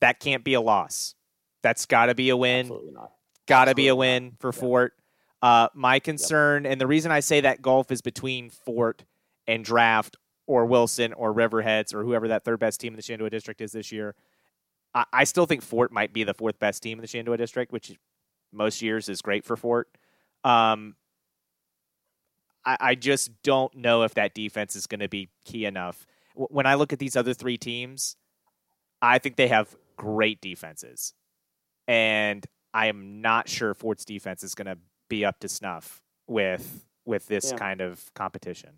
[0.00, 1.14] that can't be a loss.
[1.62, 2.70] That's got to be a win.
[3.46, 4.60] Got to be a win for yeah.
[4.60, 4.92] Fort.
[5.40, 6.72] Uh, my concern, yep.
[6.72, 9.04] and the reason I say that golf is between Fort
[9.46, 10.16] and Draft
[10.48, 13.70] or Wilson or Riverheads or whoever that third best team in the Shenandoah District is
[13.70, 14.16] this year.
[14.94, 17.72] I, I still think Fort might be the fourth best team in the Shenandoah District,
[17.72, 17.96] which
[18.52, 19.88] most years is great for Fort.
[20.42, 20.96] Um,
[22.64, 26.06] I, I just don't know if that defense is going to be key enough.
[26.34, 28.16] W- when I look at these other three teams,
[29.00, 31.12] I think they have great defenses.
[31.86, 34.78] And I am not sure Fort's defense is going to
[35.08, 37.58] be up to snuff with with this Yeah.
[37.58, 38.70] kind of competition.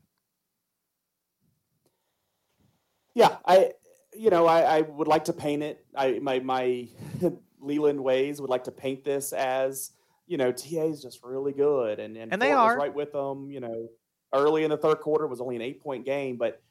[3.14, 3.72] Yeah, I
[4.16, 5.84] you know I, I would like to paint it.
[5.94, 6.88] I my my
[7.60, 9.90] Leland ways would like to paint this as
[10.26, 12.78] you know TA is just really good, and and, And they Fort are.
[12.78, 13.50] right with them.
[13.50, 13.88] You know,
[14.32, 16.62] early in the third quarter was only an eight point game, but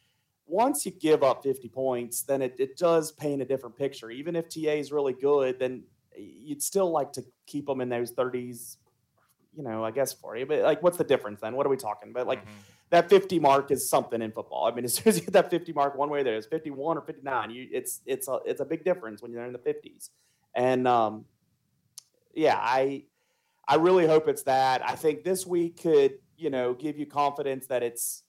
[0.50, 4.10] once you give up 50 points, then it, it does paint a different picture.
[4.10, 5.84] Even if TA is really good, then
[6.18, 8.78] you'd still like to keep them in those 30s.
[9.56, 11.56] You know, I guess for you, but like, what's the difference then?
[11.56, 12.28] What are we talking about?
[12.28, 12.50] Like, Mhm.
[12.91, 14.66] that 50 mark is something in football.
[14.66, 16.38] I mean, as soon as you hit that 50 mark, one way or the other,
[16.38, 17.52] it's 51 or 59.
[17.52, 20.10] You, it's it's a it's a big difference when you're in the 50s.
[20.56, 21.26] And um,
[22.34, 23.06] yeah, I
[23.68, 24.84] I really hope it's that.
[24.88, 28.24] I think this week could you know give you confidence that it's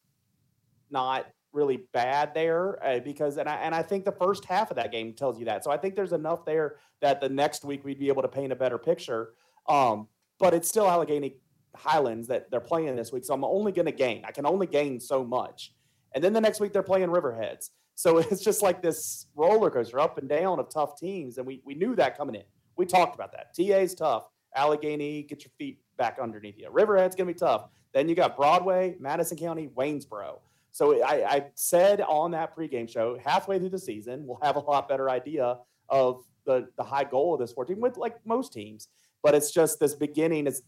[0.91, 4.77] not really bad there uh, because and I and I think the first half of
[4.77, 5.65] that game tells you that.
[5.65, 8.53] So I think there's enough there that the next week we'd be able to paint
[8.53, 9.35] a better picture.
[9.69, 11.37] Um, but it's still Allegheny
[11.77, 13.25] Highlands that they're playing this week.
[13.25, 14.25] So I'm only going to gain.
[14.25, 15.73] I can only gain so much.
[16.15, 17.71] And then the next week they're playing Riverheads.
[17.95, 21.39] So it's just like this roller coaster up and down of tough teams.
[21.39, 22.45] And we, we knew that coming in.
[22.77, 23.55] We talked about that.
[23.55, 24.29] TA's tough.
[24.57, 26.69] Allegheny, get your feet back underneath you.
[26.71, 27.69] Riverhead's going to be tough.
[27.93, 30.41] Then you got Broadway, Madison County, Waynesboro.
[30.73, 34.61] So I, I said on that pregame show, halfway through the season, we'll have a
[34.61, 35.59] lot better idea
[35.89, 38.89] of the, the high goal of this sport team with like most teams.
[39.23, 40.63] But it's just this beginning is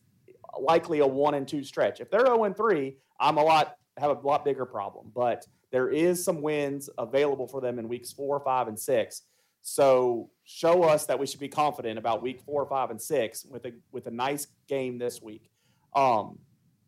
[0.58, 2.00] likely a one and two stretch.
[2.00, 5.10] If they're 0 and 3, I'm a lot have a lot bigger problem.
[5.14, 9.22] But there is some wins available for them in weeks four, five, and six.
[9.62, 13.64] So show us that we should be confident about week four, five, and six with
[13.66, 15.50] a with a nice game this week.
[15.94, 16.38] Um,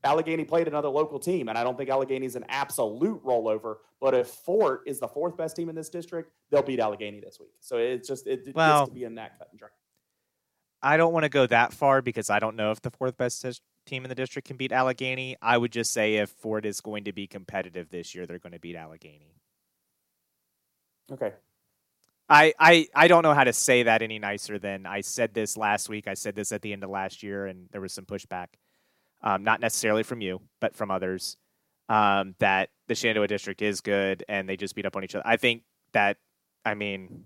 [0.04, 3.76] Allegheny played another local team, and I don't think Allegheny is an absolute rollover.
[4.00, 7.38] But if Fort is the fourth best team in this district, they'll beat Allegheny this
[7.40, 7.54] week.
[7.60, 9.68] So it's just it, it Well- gets to be in that cut and dry.
[10.82, 13.42] I don't want to go that far because I don't know if the fourth best
[13.86, 15.34] team in the district can beat Allegheny.
[15.40, 18.52] I would just say if Fort is going to be competitive this year, they're going
[18.52, 19.34] to beat Allegheny.
[21.10, 21.32] Okay.
[22.28, 25.56] I, I, I don't know how to say that any nicer than I said this
[25.56, 26.06] last week.
[26.06, 28.48] I said this at the end of last year, and there was some pushback,
[29.24, 31.36] um, not necessarily from you, but from others,
[31.88, 35.26] um, that the Shenandoah district is good and they just beat up on each other.
[35.26, 35.62] I think
[35.92, 36.18] that,
[36.64, 37.24] I mean,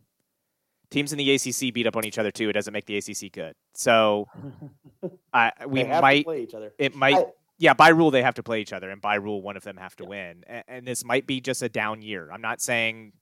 [0.91, 2.49] teams in the ACC beat up on each other too.
[2.49, 3.55] It doesn't make the ACC good.
[3.75, 4.27] So
[5.33, 6.73] I we They have to might play each other.
[6.79, 7.27] it might I-
[7.59, 9.77] yeah by rule they have to play each other and by rule one of them
[9.77, 13.13] have to win and, and this might be just a down year i'm not saying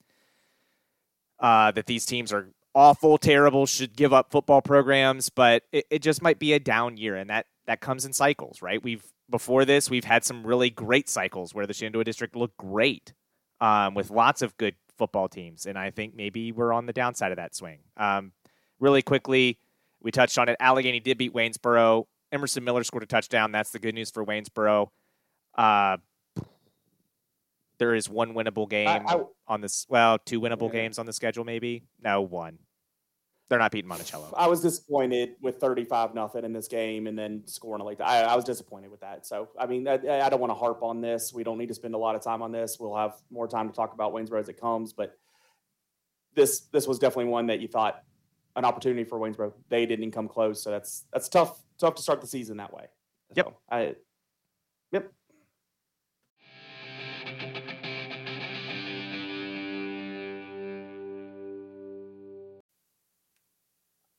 [1.41, 6.03] uh, that these teams are awful terrible should give up football programs but it, it
[6.03, 9.65] just might be a down year and that that comes in cycles right we've before
[9.65, 13.13] this we've had some really great cycles where the shenandoah district looked great
[13.61, 17.33] um, with lots of good football teams and i think maybe we're on the downside
[17.33, 18.33] of that swing um,
[18.79, 19.59] really quickly
[20.03, 23.53] we touched on it allegheny did beat waynesboro Emerson Miller scored a touchdown.
[23.53, 24.89] That's the good news for Waynesboro.
[25.57, 25.97] Uh,
[27.79, 29.87] there is one winnable game I- on this.
[29.89, 31.85] Well, two winnable games on the schedule, maybe.
[32.03, 32.59] No, one.
[33.49, 34.35] They're not beating Monticello.
[34.37, 38.09] I was disappointed with 35 nothing in this game and then scoring like that.
[38.09, 39.25] I, I was disappointed with that.
[39.25, 41.33] So, I mean, I, I don't want to harp on this.
[41.33, 42.79] We don't need to spend a lot of time on this.
[42.81, 44.93] We'll have more time to talk about Waynesboro as it comes.
[44.93, 45.17] But
[46.35, 48.03] this this was definitely one that you thought
[48.57, 49.53] an opportunity for Waynesboro.
[49.69, 50.63] They didn't come close.
[50.63, 52.87] So that's that's tough tough to start the season that way.
[53.37, 53.47] Yep.
[53.47, 53.95] So I,
[54.91, 55.13] yep.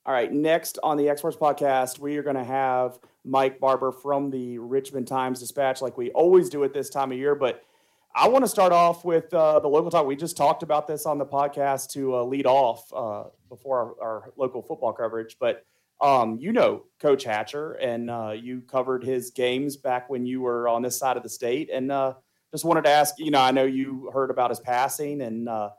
[0.07, 3.91] All right, next on the Yak Sports podcast, we are going to have Mike Barber
[3.91, 7.35] from the Richmond Times Dispatch, like we always do at this time of year.
[7.35, 7.61] But
[8.15, 10.05] I want to start off with uh, the local talk.
[10.05, 14.07] We just talked about this on the podcast to uh, lead off uh, before our,
[14.07, 15.35] our local football coverage.
[15.41, 15.65] But
[15.99, 20.69] um, you know Coach Hatcher, and uh, you covered his games back when you were
[20.69, 21.69] on this side of the state.
[21.69, 22.13] And uh,
[22.51, 25.71] just wanted to ask, you know, I know you heard about his passing, and uh,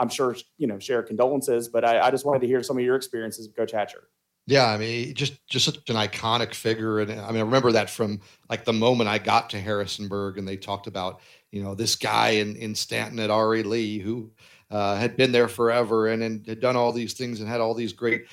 [0.00, 1.68] I'm sure you know share condolences.
[1.68, 4.08] But I, I just wanted to hear some of your experiences with Coach Hatcher.
[4.46, 7.90] Yeah, I mean, just just such an iconic figure, and I mean, I remember that
[7.90, 11.20] from like the moment I got to Harrisonburg, and they talked about
[11.52, 13.62] you know this guy in in Stanton at R.E.
[13.62, 14.32] Lee who
[14.70, 17.74] uh, had been there forever and, and had done all these things and had all
[17.74, 18.24] these great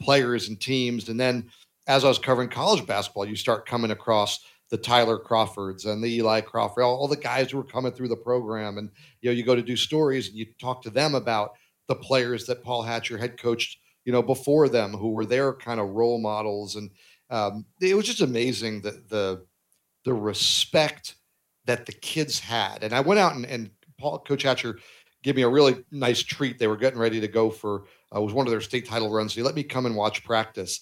[0.00, 1.50] players and teams, and then
[1.86, 4.40] as I was covering college basketball, you start coming across
[4.70, 8.08] the Tyler Crawfords and the Eli Crawford, all, all the guys who were coming through
[8.08, 8.90] the program, and
[9.20, 11.52] you know, you go to do stories and you talk to them about
[11.88, 15.80] the players that Paul Hatcher had coached you know, before them who were their kind
[15.80, 16.76] of role models.
[16.76, 16.90] And
[17.30, 19.44] um, it was just amazing that the,
[20.04, 21.16] the respect
[21.66, 22.82] that the kids had.
[22.82, 24.78] And I went out and, and Paul, Coach Hatcher
[25.22, 26.58] gave me a really nice treat.
[26.58, 29.34] They were getting ready to go for, uh, was one of their state title runs.
[29.34, 30.80] So he let me come and watch practice.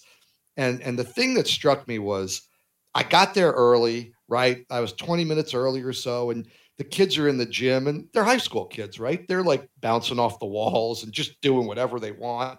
[0.55, 2.47] And, and the thing that struck me was
[2.95, 4.65] I got there early, right?
[4.69, 8.07] I was 20 minutes early or so, and the kids are in the gym and
[8.13, 9.27] they're high school kids, right?
[9.27, 12.57] They're like bouncing off the walls and just doing whatever they want.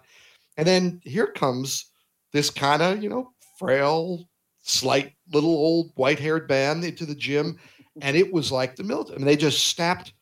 [0.57, 1.87] And then here comes
[2.31, 4.29] this kind of, you know, frail,
[4.61, 7.57] slight little old white haired band into the gym.
[8.01, 9.15] And it was like the military.
[9.15, 10.13] I mean, they just snapped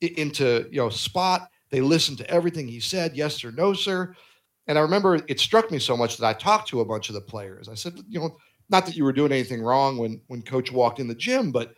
[0.00, 1.48] into, you know, spot.
[1.70, 4.14] They listened to everything he said, yes or no, sir.
[4.66, 7.14] And I remember it struck me so much that I talked to a bunch of
[7.14, 7.68] the players.
[7.68, 8.36] I said, you know,
[8.68, 11.74] not that you were doing anything wrong when when coach walked in the gym, but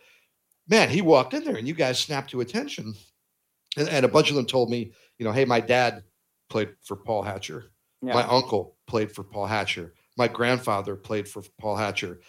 [0.67, 2.93] man, he walked in there and you guys snapped to attention.
[3.77, 6.03] And, and a bunch of them told me, you know, hey, my dad
[6.49, 7.71] played for Paul Hatcher.
[8.01, 8.13] Yeah.
[8.13, 9.93] My uncle played for Paul Hatcher.
[10.17, 12.19] My grandfather played for Paul Hatcher.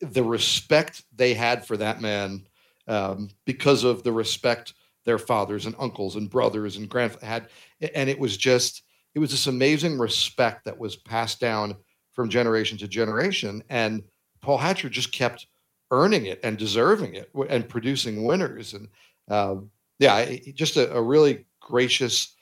[0.00, 2.46] The respect they had for that man
[2.86, 7.48] um, because of the respect their fathers and uncles and brothers and grandfathers had.
[7.94, 8.82] And it was just,
[9.14, 11.76] it was this amazing respect that was passed down
[12.18, 13.62] from generation to generation.
[13.68, 14.02] And
[14.42, 15.46] Paul Hatcher just kept
[15.92, 18.74] earning it and deserving it and producing winners.
[18.74, 18.88] And
[19.30, 19.58] uh,
[20.00, 22.34] yeah, just a, a, really gracious,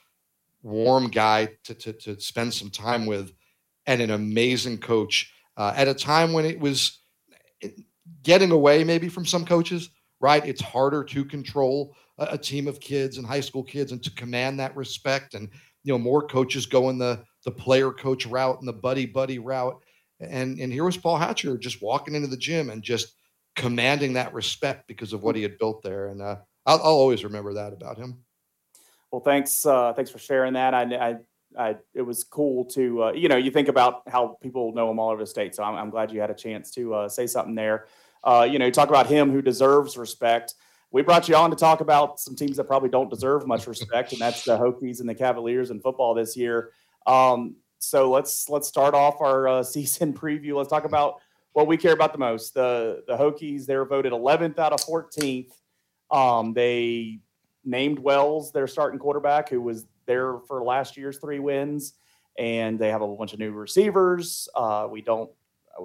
[0.63, 3.33] warm guy to, to, to, spend some time with
[3.85, 7.01] and an amazing coach uh, at a time when it was
[8.23, 10.43] getting away maybe from some coaches, right?
[10.43, 14.09] It's harder to control a, a team of kids and high school kids and to
[14.15, 15.35] command that respect.
[15.35, 15.49] And,
[15.83, 19.39] you know, more coaches go in the, the player coach route and the buddy buddy
[19.39, 19.81] route.
[20.19, 23.13] And and here was Paul Hatcher just walking into the gym and just
[23.55, 26.09] commanding that respect because of what he had built there.
[26.09, 26.35] And uh,
[26.65, 28.17] I'll, I'll, always remember that about him.
[29.11, 30.73] Well, thanks uh, thanks for sharing that.
[30.73, 31.15] I, I,
[31.57, 34.99] I it was cool to uh, you know you think about how people know him
[34.99, 35.55] all over the state.
[35.55, 37.85] So I'm, I'm glad you had a chance to uh, say something there.
[38.25, 40.53] Uh, you know, talk about him who deserves respect
[40.91, 44.13] we brought you on to talk about some teams that probably don't deserve much respect,
[44.13, 46.71] and that's the Hokies and the Cavaliers in football this year.
[47.07, 50.55] Um, so let's let's start off our uh, season preview.
[50.55, 51.15] Let's talk about
[51.53, 52.53] what we care about the most.
[52.53, 55.51] The the Hokies they were voted 11th out of 14th.
[56.11, 57.19] Um, they
[57.65, 61.93] named Wells their starting quarterback, who was there for last year's three wins,
[62.37, 64.47] and they have a bunch of new receivers.
[64.55, 65.29] Uh, we don't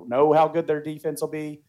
[0.06, 1.62] know how good their defense will be.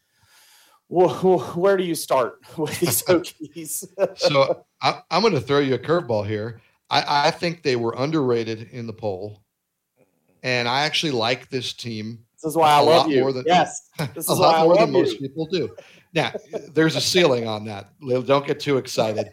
[0.90, 3.86] Well, where do you start with these Hokies?
[4.18, 6.62] so I, am going to throw you a curveball here.
[6.94, 9.44] I, I think they were underrated in the poll
[10.44, 12.20] and I actually like this team.
[12.36, 13.32] This is why I love you.
[13.32, 15.02] Than, yes, this is a lot more than you.
[15.02, 15.74] most people do.
[16.14, 16.32] Now,
[16.74, 17.90] there's a ceiling on that.
[18.08, 19.32] Don't get too excited.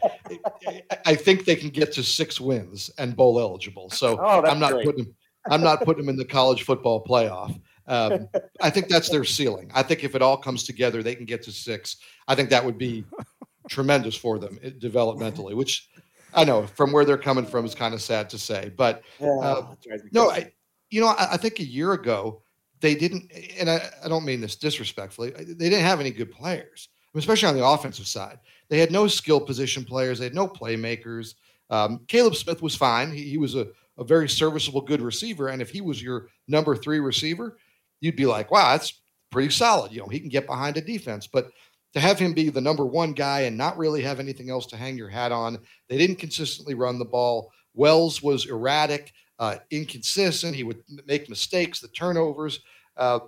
[1.04, 3.90] I think they can get to six wins and bowl eligible.
[3.90, 4.86] So oh, I'm not great.
[4.86, 5.14] putting
[5.50, 7.60] I'm not putting them in the college football playoff.
[7.86, 8.28] Um,
[8.60, 9.70] I think that's their ceiling.
[9.74, 11.96] I think if it all comes together, they can get to six.
[12.28, 13.04] I think that would be
[13.68, 15.88] tremendous for them eh, developmentally, which
[16.34, 18.72] I know from where they're coming from is kind of sad to say.
[18.76, 19.74] But uh,
[20.12, 20.52] no, I,
[20.90, 22.42] you know, I, I, think a year ago
[22.80, 26.88] they didn't, and I, I, don't mean this disrespectfully, they didn't have any good players,
[27.14, 28.38] especially on the offensive side.
[28.68, 31.34] They had no skill position players, they had no playmakers.
[31.70, 33.12] Um, Caleb Smith was fine.
[33.12, 33.68] He, he was a,
[33.98, 35.48] a very serviceable, good receiver.
[35.48, 37.58] And if he was your number three receiver,
[38.00, 39.00] you'd be like, wow, that's
[39.30, 39.92] pretty solid.
[39.92, 41.26] You know, he can get behind a defense.
[41.26, 41.50] But
[41.94, 44.76] to have him be the number one guy and not really have anything else to
[44.76, 47.50] hang your hat on, they didn't consistently run the ball.
[47.74, 50.54] Wells was erratic uh, inconsistent.
[50.54, 52.60] He would make mistakes, the turnovers.
[52.96, 53.20] Uh,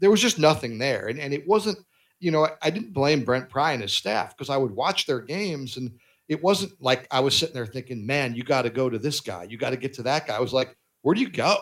[0.00, 1.08] there was just nothing there.
[1.08, 1.78] And, and it wasn't,
[2.20, 5.06] you know, I, I didn't blame Brent Pry and his staff because I would watch
[5.06, 5.90] their games and
[6.28, 9.20] it wasn't like I was sitting there thinking, man, you got to go to this
[9.20, 9.44] guy.
[9.44, 10.36] You got to get to that guy.
[10.36, 11.56] I was like, where do you go?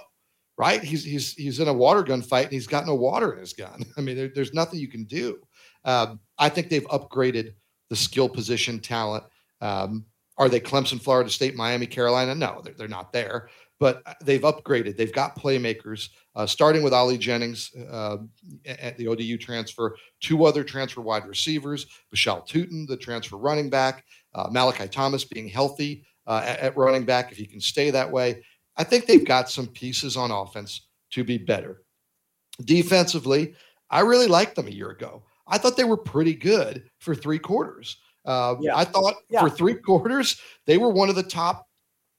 [0.59, 0.83] Right?
[0.83, 3.55] He's, he's, he's in a water gun fight and he's got no water in his
[3.55, 3.85] gun.
[3.97, 5.39] I mean, there, there's nothing you can do.
[5.85, 7.55] Um, I think they've upgraded
[7.91, 9.25] the skill position talent.
[9.61, 10.07] Um,
[10.37, 12.35] are they Clemson, Florida State, Miami, Carolina?
[12.35, 13.49] No, they're, they're not there
[13.81, 14.97] but uh, they've upgraded.
[14.97, 18.19] They've got playmakers, uh, starting with Ali Jennings uh,
[18.67, 24.05] at the ODU transfer, two other transfer wide receivers, Bhayshul Tuten, the transfer running back,
[24.35, 28.11] uh, Malachi Thomas being healthy uh, at, at, running back, if he can stay that
[28.11, 28.43] way.
[28.77, 31.83] I think they've got some pieces on offense to be better.
[32.65, 33.55] Defensively,
[33.91, 35.25] I really liked them a year ago.
[35.47, 37.99] I thought they were pretty good for three quarters.
[38.25, 38.77] Uh, yeah.
[38.77, 39.41] I thought yeah.
[39.41, 41.69] for three quarters, they were one of the top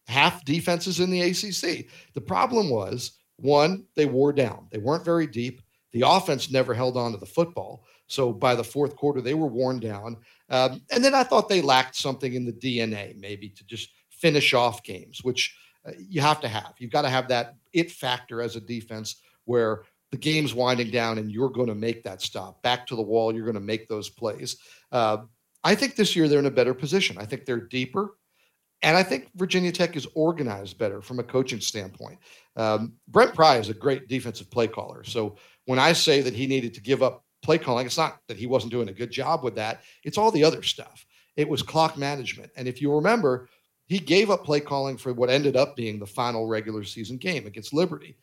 [0.07, 1.87] half defenses in the ACC.
[2.13, 4.67] The problem was one, they wore down.
[4.71, 5.61] They weren't very deep.
[5.91, 7.85] The offense never held on to the football.
[8.07, 10.17] So by the fourth quarter, they were worn down.
[10.49, 14.53] Um, and then I thought they lacked something in the DNA, maybe to just finish
[14.53, 15.57] off games, which
[15.87, 16.73] uh, you have to have.
[16.77, 19.83] You've got to have that it factor as a defense where
[20.15, 22.61] the game's winding down and you're going to make that stop.
[22.61, 24.57] Back to the wall, you're going to make those plays.
[24.91, 25.17] Uh,
[25.63, 27.17] I think this year they're in a better position.
[27.17, 28.17] I think they're deeper.
[28.81, 32.19] And I think Virginia Tech is organized better from a coaching standpoint.
[32.55, 35.03] Um, Brent Pry is a great defensive play caller.
[35.03, 37.85] So when I say that he needed to give up play calling.
[37.85, 39.83] It's not that he wasn't doing a good job with that.
[40.03, 41.05] It's all the other stuff.
[41.37, 42.51] It was clock management.
[42.57, 43.47] And if you remember,
[43.85, 47.45] he gave up play calling for what ended up being the final regular season game
[47.45, 48.17] against Liberty.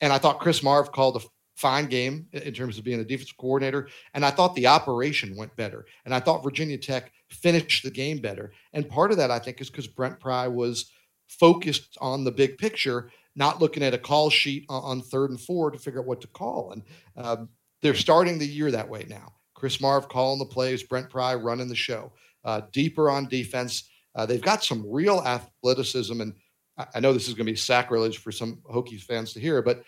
[0.00, 1.20] And I thought Chris Marve called a
[1.58, 3.88] fine game in terms of being a defensive coordinator.
[4.14, 5.86] And I thought the operation went better.
[6.04, 8.52] And I thought Virginia Tech finished the game better.
[8.72, 10.92] And part of that, I think, is because Brent Pry was
[11.26, 15.72] focused on the big picture, not looking at a call sheet on third and four
[15.72, 16.70] to figure out what to call.
[16.70, 16.82] And
[17.16, 17.48] um,
[17.82, 19.32] they're starting the year that way now.
[19.54, 22.12] Chris Marve calling the plays, Brent Pry running the show.
[22.44, 23.90] Uh, deeper on defense.
[24.14, 26.20] Uh, they've got some real athleticism.
[26.20, 26.34] And
[26.78, 29.60] I, I know this is going to be sacrilege for some Hokies fans to hear,
[29.60, 29.82] but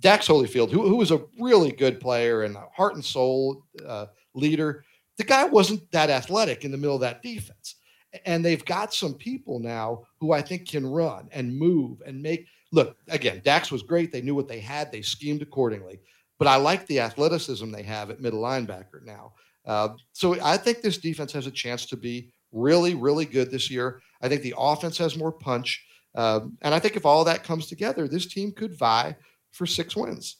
[0.00, 4.06] Dax Hollifield, who, who was a really good player and a heart and soul uh,
[4.34, 4.84] leader,
[5.16, 7.76] the guy wasn't that athletic in the middle of that defense.
[8.26, 12.46] And they've got some people now who I think can run and move and make.
[12.72, 14.12] Look, again, Dax was great.
[14.12, 16.00] They knew what they had, they schemed accordingly.
[16.38, 19.32] But I like the athleticism they have at middle linebacker now.
[19.64, 23.70] Uh, so I think this defense has a chance to be really, really good this
[23.70, 24.00] year.
[24.20, 25.84] I think the offense has more punch.
[26.14, 29.16] Um, and I think if all that comes together, this team could vie
[29.54, 30.36] for six wins.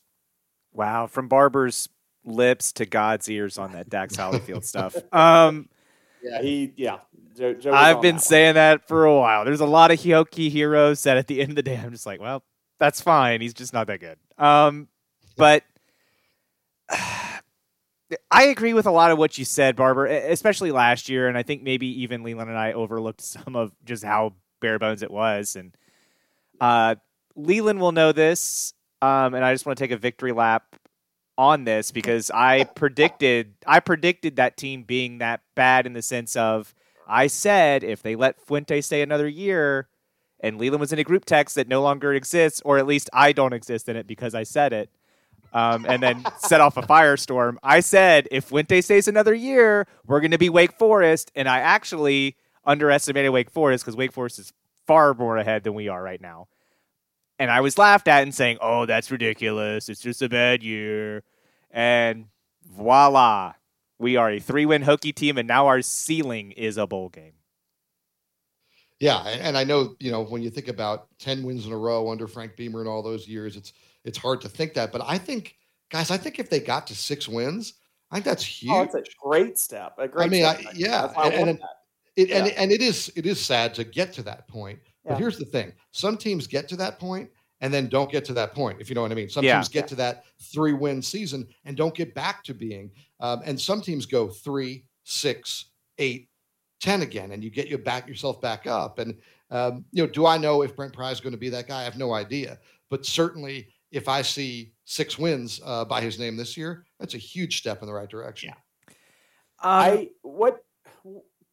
[0.73, 1.89] Wow, from Barber's
[2.25, 4.97] lips to God's ears on that Dax Hollifield stuff.
[5.13, 5.69] Um,
[6.23, 6.99] yeah, he yeah.
[7.37, 8.55] Joe, Joe I've been that saying one.
[8.55, 9.45] that for a while.
[9.45, 12.07] There's a lot of Hokie heroes that at the end of the day, I'm just
[12.07, 12.43] like, well,
[12.79, 13.41] that's fine.
[13.41, 14.17] He's just not that good.
[14.39, 14.89] Um,
[15.37, 15.65] but
[18.31, 21.43] I agree with a lot of what you said, Barber, especially last year, and I
[21.43, 25.57] think maybe even Leland and I overlooked some of just how bare bones it was.
[25.57, 25.77] And
[26.61, 26.97] uh,
[27.37, 28.74] Leland will know this
[29.05, 30.77] um, and I just want to take a victory lap
[31.37, 36.37] on this because I predicted I predicted that team being that bad in the sense
[36.37, 36.75] of
[37.07, 39.89] I said if they let Fuente stay another year
[40.41, 43.33] and Leland was in a group text that no longer exists, or at least I
[43.33, 44.91] don't exist in it because I said it,
[45.53, 47.57] um, and then set off a firestorm.
[47.63, 51.59] I said if Fuente stays another year, we're going to be Wake Forest, and I
[51.59, 54.53] actually underestimated Wake Forest because Wake Forest is
[54.87, 56.49] far more ahead than we are right now
[57.45, 59.91] and I was laughed at and saying, "Oh, that's ridiculous.
[59.91, 61.23] It's just a bad year."
[61.71, 62.29] And
[62.67, 63.53] voila,
[63.99, 67.35] we are a three-win Hokie team, and now our ceiling is a bowl game.
[68.99, 72.11] Yeah, and I know you know when you think about ten wins in a row
[72.11, 73.75] under Frank Beamer and all those years, it's
[74.05, 74.91] it's hard to think that.
[74.91, 75.59] But I think,
[75.91, 77.75] guys, I think if they got to six wins,
[78.11, 78.73] I think that's oh, huge.
[78.73, 79.97] Oh, it's a great step.
[79.99, 80.25] A great.
[80.25, 81.61] I mean, I, yeah, and, and,
[82.17, 82.39] it, yeah.
[82.39, 84.79] and and it is it is sad to get to that point.
[85.05, 87.31] But here's the thing: some teams get to that point
[87.61, 89.29] and then don't get to that point, if you know what I mean.
[89.29, 89.55] Some yeah.
[89.55, 92.91] teams get to that three win season and don't get back to being.
[93.21, 95.67] Um, and some teams go three, six,
[95.99, 96.29] eight,
[96.81, 98.99] ten again, and you get you back yourself back up.
[98.99, 99.17] And
[99.51, 101.81] um, you know, do I know if Brent Pry is going to be that guy?
[101.81, 102.59] I have no idea.
[102.91, 107.19] But certainly, if I see six wins uh, by his name this year, that's a
[107.19, 108.51] huge step in the right direction.
[108.51, 108.95] Yeah.
[109.63, 110.65] Um, I what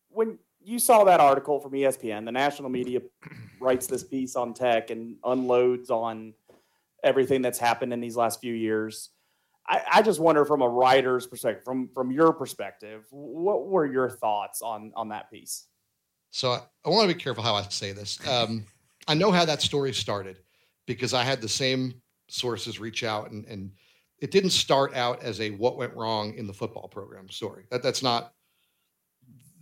[0.10, 2.26] when you saw that article from ESPN.
[2.26, 3.02] The national media
[3.60, 6.34] writes this piece on tech and unloads on
[7.04, 9.10] everything that's happened in these last few years.
[9.68, 14.10] I, I, just wonder from a writer's perspective, from from your perspective, what were your
[14.10, 15.68] thoughts on on that piece?
[16.32, 18.20] So I, I want to be careful how I say this.
[18.28, 18.66] Um,
[19.08, 20.40] I know how that story started
[20.88, 21.94] because I had the same
[22.28, 23.72] sources reach out and and
[24.20, 27.66] it didn't start out as a what went wrong in the football program story.
[27.70, 28.34] That that's not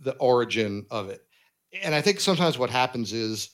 [0.00, 1.20] the origin of it.
[1.82, 3.50] And I think sometimes what happens is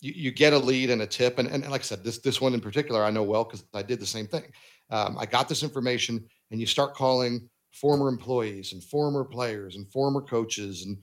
[0.00, 1.38] you, you get a lead and a tip.
[1.38, 3.82] And, and, like I said, this, this one in particular, I know well because I
[3.82, 4.44] did the same thing.
[4.90, 9.90] Um, I got this information and you start calling former employees and former players and
[9.90, 10.84] former coaches.
[10.84, 10.98] And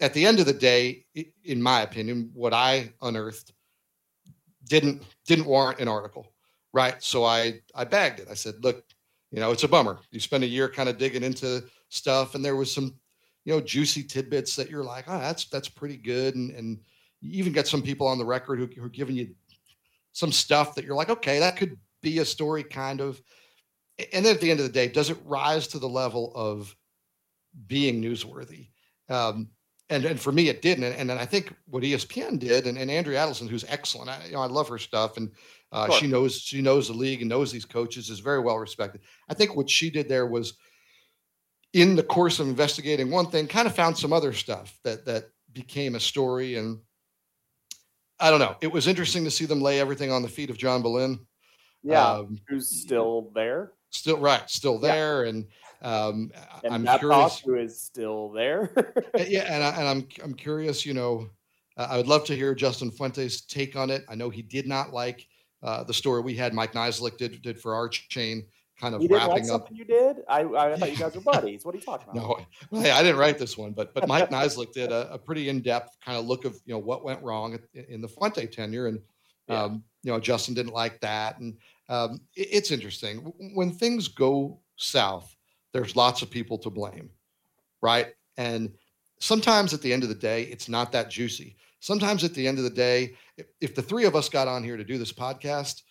[0.00, 1.04] at the end of the day,
[1.44, 3.52] in my opinion, what I unearthed
[4.68, 6.32] didn't didn't warrant an article.
[6.72, 7.02] Right.
[7.02, 8.28] So I I bagged it.
[8.30, 8.84] I said, look,
[9.30, 9.98] you know, it's a bummer.
[10.10, 12.94] You spend a year kind of digging into stuff and there was some
[13.44, 16.78] you know juicy tidbits that you're like, oh, that's that's pretty good, and and
[17.20, 19.34] you even get some people on the record who, who are giving you
[20.12, 23.22] some stuff that you're like, okay, that could be a story, kind of.
[24.12, 26.74] And then at the end of the day, does it rise to the level of
[27.66, 28.68] being newsworthy?
[29.08, 29.48] Um,
[29.90, 30.84] and and for me, it didn't.
[30.84, 34.26] And, and then I think what ESPN did, and, and Andrea Adelson, who's excellent, I,
[34.26, 35.30] you know, I love her stuff, and
[35.70, 39.02] uh, she knows she knows the league and knows these coaches, is very well respected.
[39.28, 40.54] I think what she did there was
[41.72, 45.30] in the course of investigating one thing, kind of found some other stuff that that
[45.52, 46.56] became a story.
[46.56, 46.80] And
[48.20, 48.56] I don't know.
[48.60, 51.20] It was interesting to see them lay everything on the feet of John Beilein.
[51.82, 53.72] Yeah, um, who's still there?
[53.90, 55.30] Still right, still there, yeah.
[55.30, 55.46] and
[55.82, 56.30] um,
[56.62, 58.72] and I'm Matt curious who is still there.
[59.26, 60.86] yeah, and, I, and I'm I'm curious.
[60.86, 61.28] You know,
[61.76, 64.04] uh, I would love to hear Justin Fuente's take on it.
[64.08, 65.26] I know he did not like
[65.62, 66.54] uh, the story we had.
[66.54, 68.46] Mike Niziolek did did for our chain
[68.82, 69.60] kind of You didn't wrapping up.
[69.60, 70.16] something you did?
[70.28, 71.64] I, I thought you guys were buddies.
[71.64, 72.16] What are you talking about?
[72.16, 75.18] No, well, hey, I didn't write this one, but but Mike Niziolek did a, a
[75.18, 78.08] pretty in depth kind of look of you know what went wrong in, in the
[78.08, 79.00] Fuente tenure, and
[79.48, 79.62] Yeah.
[79.62, 81.56] um, you know Justin didn't like that, and
[81.88, 83.18] um, it- it's interesting
[83.54, 85.34] when things go south.
[85.72, 87.08] There's lots of people to blame,
[87.80, 88.08] right?
[88.36, 88.72] And
[89.20, 91.56] sometimes at the end of the day, it's not that juicy.
[91.80, 94.62] Sometimes at the end of the day, if, if the three of us got on
[94.62, 95.82] here to do this podcast,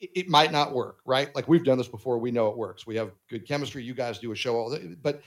[0.00, 1.34] it, it might not work, right?
[1.34, 2.86] Like we've done this before, we know it works.
[2.86, 3.82] We have good chemistry.
[3.82, 5.22] You guys do a show all day, but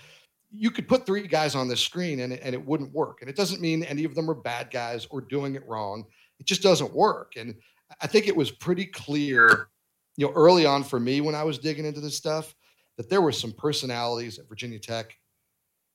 [0.51, 3.19] you could put three guys on this screen and it, and it wouldn't work.
[3.21, 6.05] And it doesn't mean any of them are bad guys or doing it wrong.
[6.39, 7.33] It just doesn't work.
[7.35, 7.55] And
[8.01, 9.67] I think it was pretty clear,
[10.15, 12.55] you know, early on for me when I was digging into this stuff
[12.97, 15.15] that there were some personalities at Virginia Tech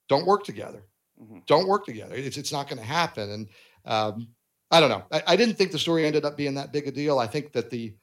[0.08, 0.84] don't work together.
[1.20, 1.46] Mhm.
[1.46, 2.14] Don't work together.
[2.14, 3.30] It's it's not going to happen.
[3.30, 3.48] And
[3.84, 4.28] um,
[4.70, 5.04] I don't know.
[5.10, 7.18] I, I didn't think the story ended up being that big a deal.
[7.18, 7.94] I think that the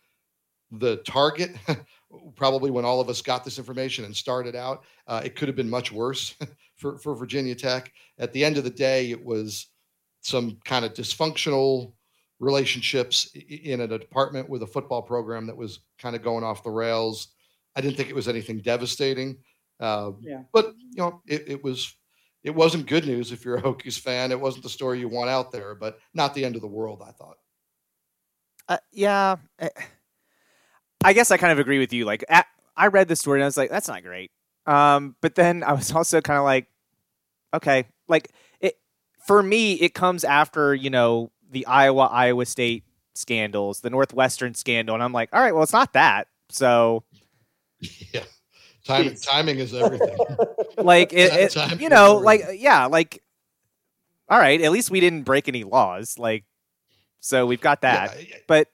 [0.71, 1.55] the target
[2.35, 5.55] probably when all of us got this information and started out, uh, it could have
[5.55, 6.35] been much worse
[6.75, 7.91] for for Virginia Tech.
[8.17, 9.67] At the end of the day, it was
[10.21, 11.93] some kind of dysfunctional
[12.39, 16.43] relationships i- i- in a department with a football program that was kind of going
[16.43, 17.29] off the rails.
[17.75, 19.37] I didn't think it was anything devastating.
[19.79, 20.43] Uh, Yeah.
[20.53, 21.95] but you know, it, it was
[22.43, 24.31] it wasn't good news if you're a Hokies fan.
[24.31, 27.01] It wasn't the story you want out there, but not the end of the world.
[27.05, 27.37] I thought.
[28.67, 29.69] Uh, yeah, eh,
[31.03, 32.05] I guess I kind of agree with you.
[32.05, 32.25] Like,
[32.75, 34.31] I read the story and I was like, "That's not great."
[34.65, 36.67] Um, but then I was also kind of like,
[37.53, 38.77] "Okay." Like, it
[39.25, 42.83] for me, it comes after you know the Iowa Iowa State
[43.15, 47.03] scandals, the Northwestern scandal, and I'm like, "All right, well, it's not that." So,
[48.13, 48.23] Yeah,
[48.85, 50.17] timing timing is everything.
[50.77, 53.21] like, it, it- you know, like, yeah, like,
[54.29, 56.43] all right, at least we didn't break any laws, like,
[57.19, 58.15] so we've got that.
[58.27, 58.67] Yeah, But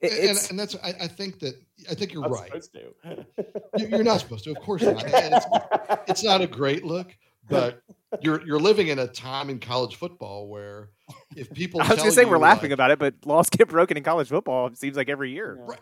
[0.00, 1.54] it, and, and that's I, I think that
[1.90, 2.46] I think you're I'm right.
[2.48, 2.94] supposed to.
[3.78, 5.02] You- You're not supposed to, of course not.
[5.06, 5.46] It's,
[6.08, 7.16] it's not a great look,
[7.48, 7.82] but
[8.20, 10.90] you're you're living in a time in college football where
[11.36, 13.68] if people I was gonna say we're you, laughing like- about it, but laws get
[13.68, 14.66] broken in college football.
[14.66, 15.56] It seems like every year.
[15.58, 15.66] Yeah.
[15.68, 15.80] Right.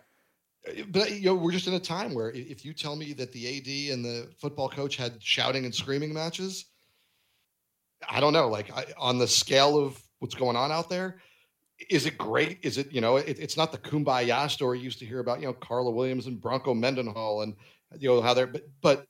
[0.79, 3.33] Eh, but you know we're just in a time where if you tell me that
[3.33, 3.47] the
[3.89, 6.66] AD and the football coach had shouting and screaming matches,
[8.09, 8.49] I don't know.
[8.49, 11.20] Like I, on the scale of what's going on out there,
[11.91, 12.59] is it great?
[12.63, 15.41] Is it you know it, it's not the kumbaya story you used to hear about
[15.41, 17.55] you know Carla Williams and Bronco Mendenhall and
[17.99, 19.07] you know how they're but but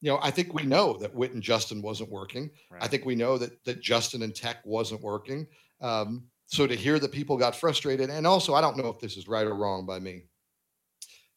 [0.00, 2.50] you know I think we know that Whit and Justin wasn't working.
[2.80, 5.46] I think we know that that Justin and Tech wasn't working.
[5.80, 9.16] Um, so to hear that people got frustrated, and also I don't know if this
[9.16, 10.24] is right or wrong by me,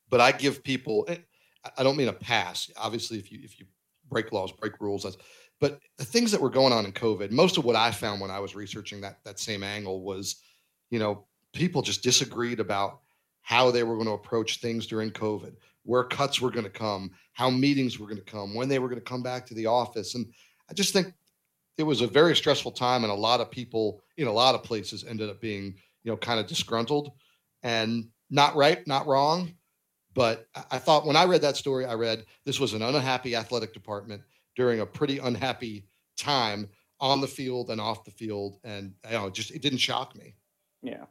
[0.09, 1.05] but I give people.
[1.07, 1.17] eh,
[1.63, 2.69] I- I don't mean a pass.
[2.77, 3.65] Obviously, if you if you
[4.09, 5.17] break laws, break rules, that's.
[5.61, 8.29] But the things that were going on in COVID, most of what I found when
[8.29, 10.35] I was researching that that same angle was,
[10.95, 13.01] you know, people just disagreed about
[13.41, 15.53] how they were going to approach things during COVID,
[15.83, 18.87] where cuts were going to come, how meetings were going to come, when they were
[18.87, 20.25] going to come back to the office, and
[20.69, 21.13] I just think
[21.77, 24.63] it was a very stressful time and a lot of people in a lot of
[24.63, 27.11] places ended up being you know kind of disgruntled.
[27.61, 29.53] And not right not wrong
[30.15, 33.71] but I- thought when i read that story i read this was an unhappy athletic
[33.71, 34.23] department
[34.55, 35.85] during a pretty unhappy
[36.17, 36.67] time
[36.99, 40.33] on the field and off the field and you know just it didn't shock me
[40.85, 41.05] Yeah.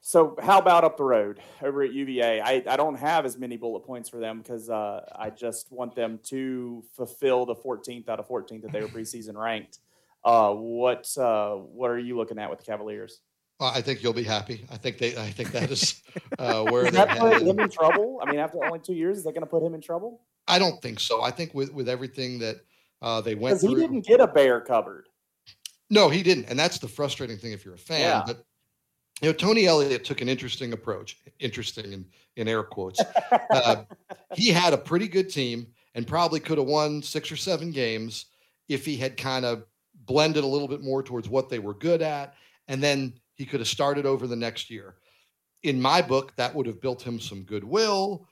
[0.00, 2.40] So how about up the road over at UVA?
[2.40, 5.94] I, I don't have as many bullet points for them because uh, I just want
[5.94, 9.78] them to fulfill the 14th out of 14 that they were preseason ranked.
[10.24, 13.20] Uh, what uh, what are you looking at with the Cavaliers?
[13.58, 16.02] well, i think you'll be happy i think they i think that is
[16.38, 18.20] uh, where they're that put him in trouble?
[18.22, 20.22] I mean, after only two years, is that going to put him in trouble?
[20.48, 22.56] i don't think so i think with with everything that
[23.02, 25.08] uh, they went Because he through didn't get a bear covered.
[25.90, 28.00] No, he didn't, and that's the frustrating thing if you're a fan.
[28.00, 28.22] Yeah.
[28.26, 28.44] But
[29.20, 31.18] you know, Tony Elliott took an interesting approach.
[31.40, 32.06] Interesting in,
[32.36, 33.02] in air quotes.
[33.52, 33.82] Uh,
[34.34, 38.26] he had a pretty good team and probably could have won six or seven games
[38.68, 39.64] if he had kind of
[40.06, 42.34] blended a little bit more towards what they were good at,
[42.68, 44.94] and then he could have started over the next year.
[45.64, 48.28] In my book, that would have built him some goodwill.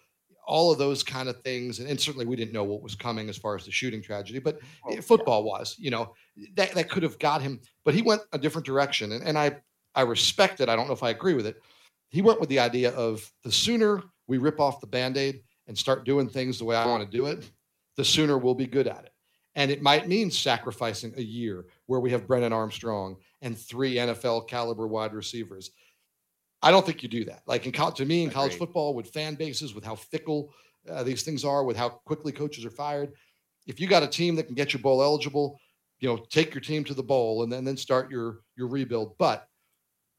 [0.48, 3.28] All of those kind of things, and, and certainly we didn't know what was coming
[3.28, 4.38] as far as the shooting tragedy.
[4.38, 5.00] But Oh, eh, yeah.
[5.00, 6.14] football was, you know,
[6.54, 9.12] that, that could have got him, but he went a different direction.
[9.12, 9.56] And, and I,
[9.94, 10.68] I respect it.
[10.68, 11.60] I don't know if I agree with it.
[12.08, 15.76] He went with the idea of the sooner we rip off the band aid and
[15.76, 17.50] start doing things the way I want to do it,
[17.96, 19.12] the sooner we'll be good at it.
[19.54, 24.48] And it might mean sacrificing a year where we have Brennan Armstrong and three NFL
[24.48, 25.72] caliber wide receivers.
[26.62, 27.42] I don't think you do that.
[27.46, 30.52] Like in college, to me, in college football, with fan bases, with how fickle
[30.90, 33.12] uh, these things are, with how quickly coaches are fired,
[33.66, 35.60] if you got a team that can get you bowl eligible,
[36.00, 39.16] you know, take your team to the bowl and then then start your your rebuild.
[39.18, 39.48] But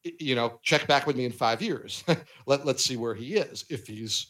[0.03, 2.03] you know, check back with me in five years.
[2.45, 3.65] Let let's see where he is.
[3.69, 4.27] If he's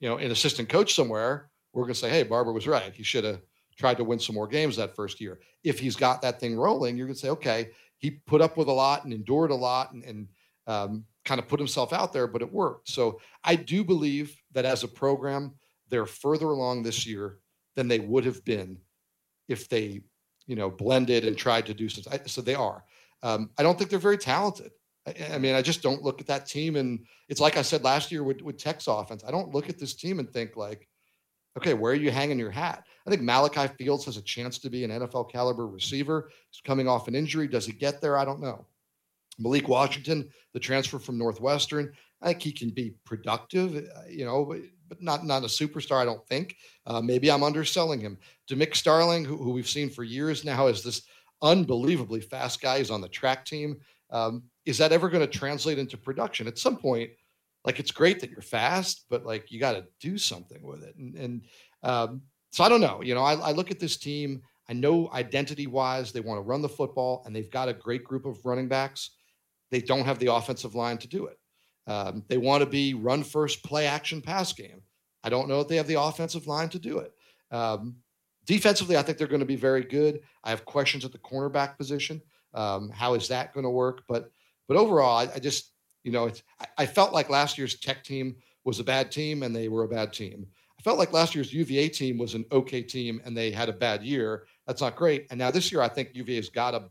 [0.00, 2.92] you know, an assistant coach somewhere, we're going to say, hey, Barber was right.
[2.94, 3.40] He should have
[3.78, 5.40] tried to win some more games that first year.
[5.64, 8.68] If he's got that thing rolling, you're going to say, okay, he put up with
[8.68, 10.28] a lot and endured a lot and, and
[10.66, 12.88] um, kind of put himself out there, but it worked.
[12.88, 15.54] So I do believe that as a program,
[15.90, 17.38] they're further along this year
[17.74, 18.78] than they would have been
[19.48, 20.00] if they,
[20.46, 22.20] you know, blended and tried to do something.
[22.26, 22.84] So they are.
[23.22, 24.70] Um, I don't think they're very talented.
[25.06, 27.84] I, I, mean, I just don't look at that team, and it's like I said
[27.84, 29.24] last year with with Tech's offense.
[29.26, 30.88] I don't look at this team and think like,
[31.56, 32.84] okay, where are you hanging your hat?
[33.06, 36.30] I think Malachi Fields has a chance to be an NFL caliber receiver.
[36.50, 37.46] He's coming off an injury.
[37.46, 38.18] Does he get there?
[38.18, 38.66] I don't know.
[39.38, 41.92] Malik Washington, the transfer from Northwestern,
[42.22, 44.56] I think he can be productive, uh, you know,
[44.88, 46.00] but not not a superstar.
[46.00, 46.56] I don't think.
[46.86, 48.18] Uh, maybe I'm underselling him.
[48.48, 51.02] Demick Starling, who, who, we've seen for years now, is this
[51.42, 52.78] unbelievably fast guy.
[52.78, 53.78] He's on the track team.
[54.10, 57.10] Um, is that ever going to translate into production at some point?
[57.64, 60.96] Like it's great that you're fast, but like you got to do something with it.
[60.96, 61.42] And, and
[61.82, 62.22] um,
[62.52, 63.02] so I don't know.
[63.02, 64.42] You know, I, I look at this team.
[64.68, 68.04] I know identity wise, they want to run the football, and they've got a great
[68.04, 69.10] group of running backs.
[69.70, 71.38] They don't have the offensive line to do it.
[71.86, 74.82] Um, they want to be run first, play action, pass game.
[75.22, 77.12] I don't know if they have the offensive line to do it.
[77.50, 77.96] Um,
[78.44, 80.20] defensively, I think they're going to be very good.
[80.44, 82.20] I have questions at the cornerback position.
[82.54, 84.02] Um, how is that going to work?
[84.08, 84.30] But
[84.68, 85.72] but overall, I, I just
[86.04, 89.42] you know it's I, I, felt like last year's Tech team was a bad team
[89.42, 90.46] and they were a bad team.
[90.78, 93.72] I felt like last year's UVA team was an okay team and they had a
[93.72, 94.46] bad year.
[94.66, 95.26] That's not great.
[95.30, 96.84] And now this year, I think UVA's got a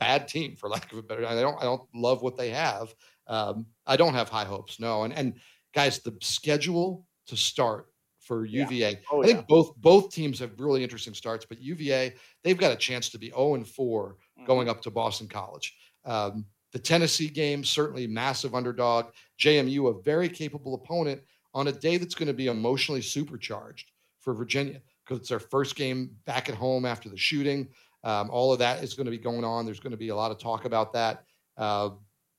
[0.00, 1.24] bad team, for lack of a better.
[1.26, 2.94] I don't I don't love what they have.
[3.26, 5.04] Um, I don't have high hopes, no.
[5.04, 5.34] And and
[5.74, 7.86] guys, the schedule to start
[8.18, 8.90] for UVA.
[8.90, 8.96] Yeah.
[9.12, 9.44] Oh, I think yeah.
[9.48, 13.30] both both teams have really interesting starts, but UVA they've got a chance to be
[13.30, 14.46] 0 and 4 mm-hmm.
[14.46, 15.76] going up to Boston College.
[16.04, 19.06] Um, the Tennessee game certainly massive underdog.
[19.40, 21.20] JMU a very capable opponent
[21.54, 23.90] on a day that's going to be emotionally supercharged
[24.20, 27.68] for Virginia because it's their first game back at home after the shooting.
[28.04, 29.64] Um, all of that is going to be going on.
[29.64, 31.24] There's going to be a lot of talk about that.
[31.56, 31.90] Uh,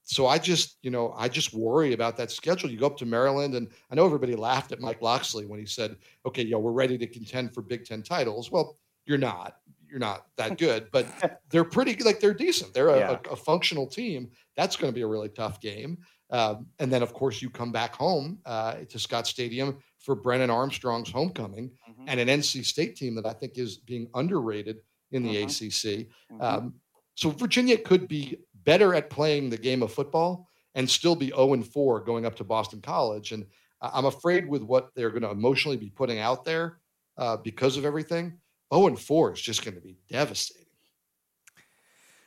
[0.03, 2.69] so I just, you know, I just worry about that schedule.
[2.69, 5.65] You go up to Maryland, and I know everybody laughed at Mike Locksley when he
[5.65, 9.57] said, "Okay, yo, we're ready to contend for Big Ten titles." Well, you're not.
[9.88, 11.05] You're not that good, but
[11.49, 12.73] they're pretty like they're decent.
[12.73, 13.17] They're a, yeah.
[13.29, 14.31] a, a functional team.
[14.57, 15.99] That's going to be a really tough game.
[16.31, 20.49] Um, and then, of course, you come back home uh, to Scott Stadium for Brennan
[20.49, 22.05] Armstrong's homecoming mm-hmm.
[22.07, 24.77] and an NC State team that I think is being underrated
[25.11, 25.45] in the mm-hmm.
[25.45, 26.07] ACC.
[26.31, 26.41] Mm-hmm.
[26.41, 26.73] Um,
[27.15, 31.53] so Virginia could be better at playing the game of football and still be 0
[31.53, 33.31] and 4 going up to Boston College.
[33.31, 33.45] And
[33.81, 36.79] I'm afraid with what they're going to emotionally be putting out there
[37.17, 38.38] uh, because of everything,
[38.73, 40.67] 0 and 4 is just going to be devastating.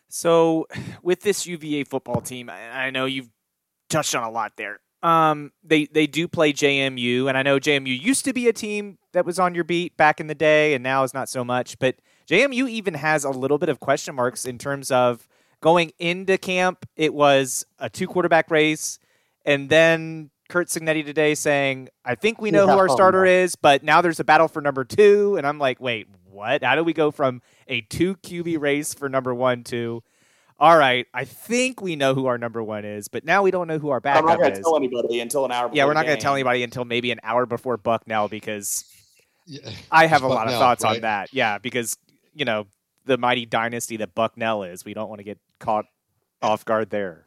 [0.09, 0.67] So,
[1.03, 3.31] with this UVA football team, I know you've
[3.89, 4.81] touched on a lot there.
[5.03, 8.97] Um, they they do play JMU, and I know JMU used to be a team
[9.13, 11.79] that was on your beat back in the day, and now is not so much.
[11.79, 11.97] But
[12.27, 15.29] JMU even has a little bit of question marks in terms of
[15.61, 16.87] going into camp.
[16.97, 18.99] It was a two quarterback race,
[19.45, 23.31] and then Curt Cignetti today saying, "I think we know yeah, who our starter oh,
[23.31, 25.37] is, but now there's a battle for number two.
[25.37, 26.63] And I'm like, "Wait, what?
[26.63, 30.03] How do we go from a two QB race for number one to?"
[30.61, 33.67] All right, I think we know who our number one is, but now we don't
[33.67, 34.31] know who our backup is.
[34.31, 35.69] I'm not going to tell anybody until an hour.
[35.73, 38.85] yeah, we're not going to tell anybody until maybe an hour before Bucknell because
[39.47, 40.97] yeah, I have a lot of thoughts right?
[40.97, 41.35] on that.
[41.35, 41.97] Yeah, because
[42.35, 42.67] you know
[43.07, 44.85] the mighty dynasty that Bucknell is.
[44.85, 45.87] We don't want to get caught
[46.43, 47.27] off guard there.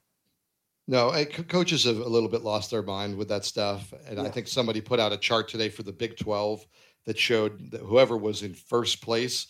[0.88, 1.12] No,
[1.50, 4.24] coaches have a little bit lost their mind with that stuff, and yeah.
[4.24, 6.66] I think somebody put out a chart today for the Big Twelve
[7.06, 9.48] that showed that whoever was in first place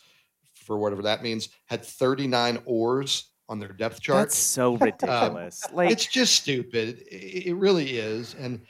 [0.54, 4.28] for whatever that means had 39 ors on their depth chart.
[4.28, 5.66] That's so ridiculous.
[5.68, 7.04] Um, like it's just stupid.
[7.10, 8.36] It, it really is.
[8.36, 8.62] And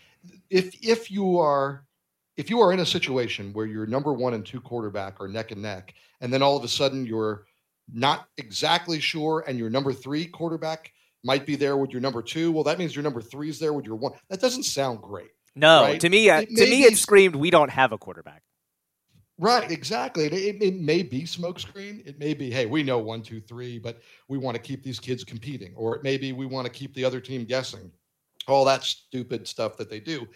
[0.50, 1.84] if if you are
[2.38, 5.52] if you are in a situation where your number one and two quarterback are neck
[5.52, 7.46] and neck, and then all of a sudden you're
[7.92, 10.92] not exactly sure, and your number three quarterback
[11.24, 13.74] might be there with your number two, well, that means your number three is there
[13.74, 14.14] with your one.
[14.30, 15.32] That doesn't sound great.
[15.56, 16.00] No, right?
[16.00, 18.44] to me, uh, to me, it screamed, "We don't have a quarterback."
[19.40, 20.26] Right, exactly.
[20.26, 22.06] It, it, it, may be smokescreen.
[22.08, 25.00] It may be, hey, we know one, two, three, but we want to keep these
[25.00, 25.74] kids competing.
[25.76, 27.92] Or it may be we want to keep the other team guessing.
[28.48, 30.28] All that stupid stuff that they do.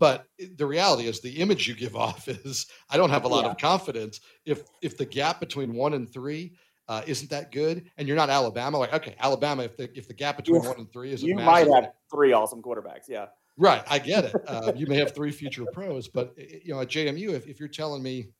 [0.00, 0.24] But
[0.56, 3.52] the reality is, the image you give off is I don't have a lot yeah.
[3.52, 6.54] of confidence if if the gap between one and three
[6.88, 8.78] uh, isn't that good, and you're not Alabama.
[8.78, 11.68] Like, okay, Alabama, if the if the gap between one and three is you might
[11.68, 13.08] have three awesome quarterbacks.
[13.08, 13.84] Yeah, right.
[13.88, 14.34] I get it.
[14.48, 17.68] Uh, you may have three future pros, but you know, at JMU, if, if you're
[17.68, 18.30] telling me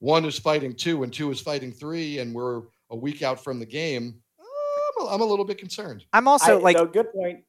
[0.00, 3.60] one is fighting two and two is fighting three, and we're a week out from
[3.60, 6.04] the game, I'm a, I'm a little bit concerned.
[6.12, 7.44] I'm also I, like, no, good point.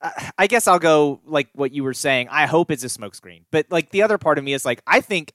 [0.00, 2.28] I guess I'll go like what you were saying.
[2.30, 5.00] I hope it's a smokescreen, but like the other part of me is like I
[5.00, 5.32] think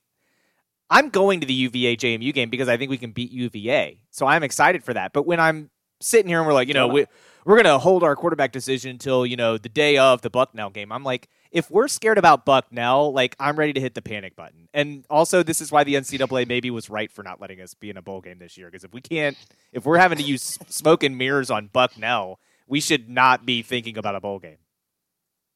[0.90, 4.26] I'm going to the UVA JMU game because I think we can beat UVA, so
[4.26, 5.12] I'm excited for that.
[5.12, 5.70] But when I'm
[6.02, 7.06] sitting here and we're like, you know, we,
[7.46, 10.70] we're going to hold our quarterback decision until you know the day of the Bucknell
[10.70, 14.36] game, I'm like, if we're scared about Bucknell, like I'm ready to hit the panic
[14.36, 14.70] button.
[14.74, 17.90] And also, this is why the NCAA maybe was right for not letting us be
[17.90, 19.38] in a bowl game this year because if we can't,
[19.72, 23.98] if we're having to use smoke and mirrors on Bucknell we should not be thinking
[23.98, 24.58] about a bowl game.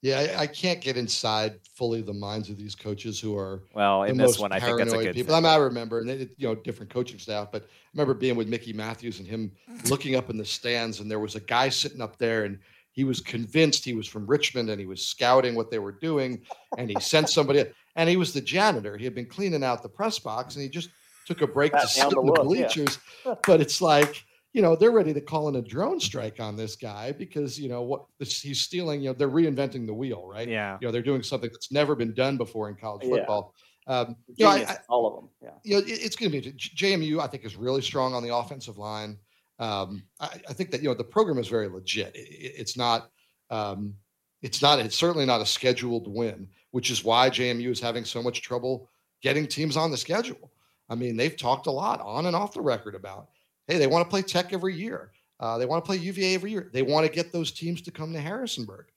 [0.01, 4.03] Yeah, I, I, can't get inside fully the minds of these coaches who are well
[4.03, 4.51] in this one.
[4.51, 5.33] I think that's a good people.
[5.33, 8.35] I, mean, I remember, and it, you know, different coaching staff, but I remember being
[8.35, 9.51] with Mickey Matthews and him
[9.89, 12.59] looking up in the stands, and there was a guy sitting up there, and
[12.91, 16.41] he was convinced he was from Richmond, and he was scouting what they were doing,
[16.77, 17.65] and he sent somebody,
[17.95, 18.97] and he was the janitor.
[18.97, 20.89] He had been cleaning out the press box, and he just
[21.25, 22.99] took a break to sit in the bleachers.
[23.25, 23.33] Yeah.
[23.47, 26.75] but it's like you know they're ready to call in a drone strike on this
[26.75, 30.47] guy because you know what he's stealing you know they're reinventing the wheel right?
[30.47, 30.77] Yeah.
[30.81, 33.53] You know they're doing something that's never been done before in college football.
[33.87, 33.99] Yeah.
[33.99, 35.49] um, you know, I, I, all of them yeah.
[35.63, 38.35] you know it, it's going to be jmu i think is really strong on the
[38.35, 39.17] offensive line.
[39.59, 42.15] Um, I, I, think that you know the program is very legit.
[42.15, 43.09] It, it, it's not
[43.49, 43.95] um,
[44.43, 48.21] it's not it's certainly not a scheduled win which is why jmu is having so
[48.21, 48.89] much trouble
[49.21, 50.51] getting teams on the schedule.
[50.89, 53.29] I mean they've talked a lot on and off the record about
[53.67, 55.11] Hey, they want to play Tech every year.
[55.39, 56.69] Uh, they want to play UVA every year.
[56.73, 58.87] They want to get those teams to come to Harrisonburg,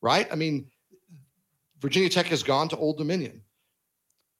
[0.00, 0.28] right?
[0.30, 0.66] I mean,
[1.80, 3.42] Virginia Tech has gone to Old Dominion.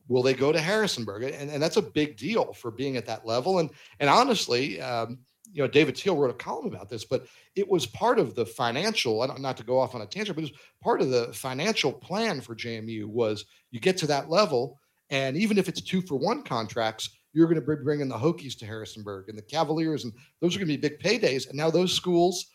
[0.08, 1.24] Will they go to Harrisonburg?
[1.24, 3.58] And, and that's a big deal for being at that level.
[3.58, 3.70] And
[4.00, 5.18] and honestly, um,
[5.52, 8.46] you know, David Teel wrote a column about this, but it was part of the
[8.46, 9.26] financial.
[9.38, 12.40] Not to go off on a tangent, but it was part of the financial plan
[12.40, 13.06] for JMU.
[13.06, 14.78] Was you get to that level,
[15.10, 18.58] and even if it's two for one contracts, you're going to be bringing the Hokies
[18.58, 21.48] to Harrisonburg and the Cavaliers, and those are going to be big paydays.
[21.48, 22.46] And now those schools,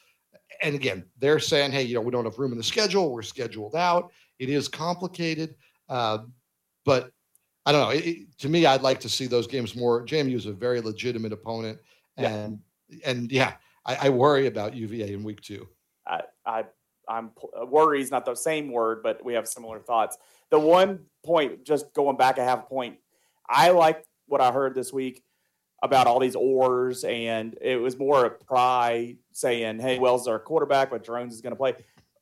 [0.61, 3.13] and again, they're saying, hey, you know, we don't have room in the schedule.
[3.13, 4.11] We're scheduled out.
[4.39, 5.55] It is complicated,
[5.87, 6.19] uh,
[6.83, 7.11] but
[7.65, 7.89] I don't know.
[7.91, 10.05] It, to me, I'd like to see those games more.
[10.05, 11.79] JMU is a very legitimate opponent,
[12.17, 13.09] and yeah.
[13.09, 13.53] and yeah,
[13.85, 15.65] I, I, worry about UVA in week two.
[16.05, 16.65] I, I
[17.07, 17.31] I'm
[17.67, 20.17] worry is not the same word, but we have similar thoughts.
[20.51, 22.97] The one point, just going back a half point,
[23.49, 24.03] I like
[24.33, 25.23] what I heard this week
[25.83, 30.39] about all these ors, and it was more of Pry saying, "Hey, Wells is our
[30.39, 31.75] quarterback, but Drones is going to play."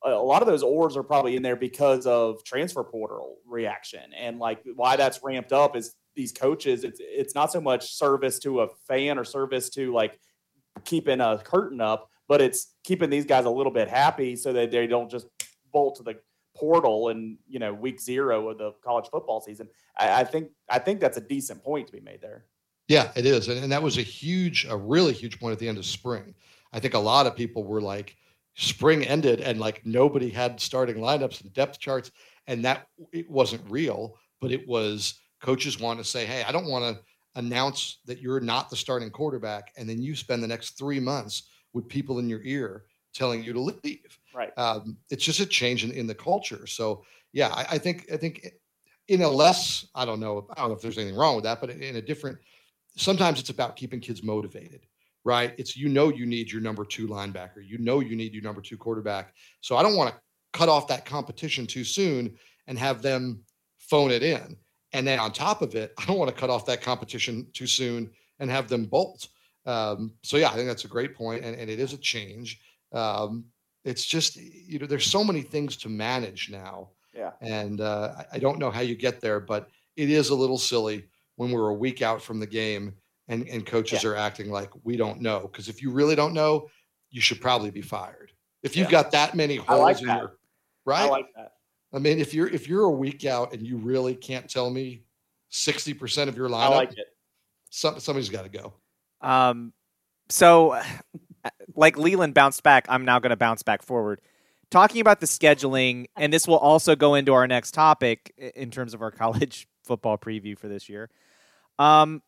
[0.04, 4.38] A lot of those ors are probably in there because of transfer portal reaction, and
[4.38, 6.84] like why that's ramped up is these coaches.
[6.84, 10.20] It's it's not so much service to a fan or service to like
[10.84, 14.70] keeping a curtain up, but it's keeping these guys a little bit happy so that
[14.70, 15.26] they don't just
[15.72, 16.18] bolt to the
[16.62, 19.68] portal in you know week zero of the college football season.
[19.98, 22.44] I, I think I think that's a decent point to be made there.
[22.86, 25.68] Yeah, it is, and, and that was a huge, a really huge point at the
[25.68, 26.34] end of spring.
[26.72, 28.16] I think a lot of people were like,
[28.54, 32.12] spring ended and like nobody had starting lineups and depth charts,
[32.46, 36.70] and that it wasn't real, but it was coaches want to say, hey, I don't
[36.70, 37.02] want to
[37.34, 41.48] announce that you're not the starting quarterback, and then you spend the next three months
[41.72, 42.84] with people in your ear
[43.14, 44.18] telling you to leave.
[44.34, 44.56] Right.
[44.56, 46.66] Um, it's just a change in, in the culture.
[46.66, 48.52] So yeah, I, I, think I think
[49.08, 51.60] in a less I don't know I don't know if there's anything wrong with that,
[51.60, 52.38] but in a different.
[52.94, 54.86] Sometimes it's about keeping kids motivated,
[55.24, 55.54] right?
[55.56, 58.60] It's you know you need your number two linebacker, you know you need your number
[58.60, 59.34] two quarterback.
[59.60, 60.20] So I don't want to
[60.52, 62.36] cut off that competition too soon
[62.66, 63.42] and have them
[63.78, 64.56] phone it in.
[64.92, 67.66] And then on top of it, I don't want to cut off that competition too
[67.66, 69.28] soon and have them bolt.
[69.64, 72.60] Um, so yeah, I think that's a great point, and, and it is a change.
[72.92, 73.44] Um,
[73.84, 76.90] it's just you know there's so many things to manage now.
[77.14, 77.32] Yeah.
[77.40, 81.08] And uh, I don't know how you get there, but it is a little silly
[81.36, 82.94] when we're a week out from the game
[83.28, 84.10] and and coaches yeah.
[84.10, 85.40] are acting like we don't know.
[85.40, 86.68] Because if you really don't know,
[87.10, 88.32] you should probably be fired.
[88.62, 89.02] If you've yeah.
[89.02, 90.18] got that many holes like in that.
[90.18, 90.36] your
[90.84, 91.02] right.
[91.02, 91.52] I like that.
[91.92, 95.02] I mean, if you're if you're a week out and you really can't tell me
[95.50, 97.06] sixty percent of your lineup, I like it.
[97.70, 98.74] Some, somebody's got to go.
[99.20, 99.72] Um,
[100.28, 100.80] so
[101.74, 104.20] like Leland bounced back, I'm now going to bounce back forward.
[104.70, 108.94] Talking about the scheduling, and this will also go into our next topic in terms
[108.94, 111.10] of our college football preview for this year.
[111.78, 112.22] Um,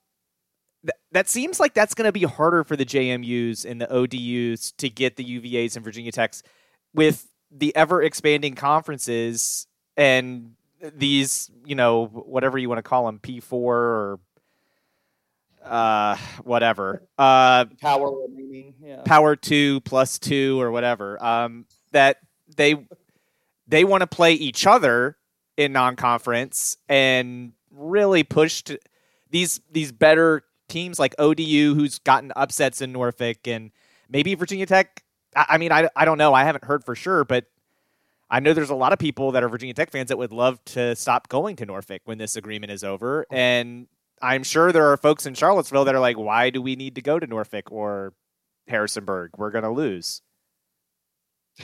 [0.82, 4.76] th- that seems like that's going to be harder for the JMUs and the ODUs
[4.76, 6.42] to get the UVAs and Virginia Techs
[6.92, 9.66] with the ever expanding conferences
[9.96, 10.52] and
[10.94, 14.20] these, you know, whatever you want to call them, P4 or
[15.64, 17.02] uh whatever.
[17.18, 19.02] Uh power remaining yeah.
[19.04, 21.22] power two plus two or whatever.
[21.24, 22.18] Um that
[22.56, 22.86] they
[23.66, 25.16] they want to play each other
[25.56, 28.72] in non-conference and really pushed
[29.30, 33.70] these these better teams like ODU who's gotten upsets in Norfolk and
[34.08, 35.02] maybe Virginia Tech.
[35.34, 36.34] I, I mean I, I don't know.
[36.34, 37.46] I haven't heard for sure but
[38.30, 40.64] I know there's a lot of people that are Virginia Tech fans that would love
[40.66, 43.26] to stop going to Norfolk when this agreement is over.
[43.30, 43.86] And
[44.22, 47.02] I'm sure there are folks in Charlottesville that are like, why do we need to
[47.02, 48.14] go to Norfolk or
[48.68, 49.32] Harrisonburg?
[49.36, 50.22] We're going to lose.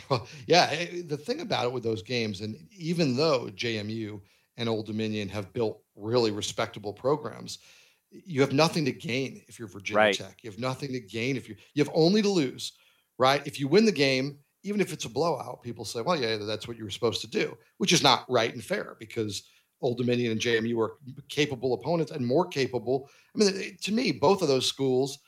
[0.09, 4.20] Well, yeah, eh, the thing about it with those games, and even though JMU
[4.56, 7.59] and Old Dominion have built really respectable programs,
[8.10, 10.14] you have nothing to gain if you're Virginia right.
[10.14, 10.39] Tech.
[10.43, 12.72] You have nothing to gain if you you have only to lose,
[13.18, 13.44] right?
[13.47, 16.68] If you win the game, even if it's a blowout, people say, "Well, yeah, that's
[16.68, 19.43] what you were supposed to do," which is not right and fair because
[19.82, 20.97] Old Dominion and JMU are
[21.28, 23.09] capable opponents and more capable.
[23.35, 25.19] I mean, to me, both of those schools,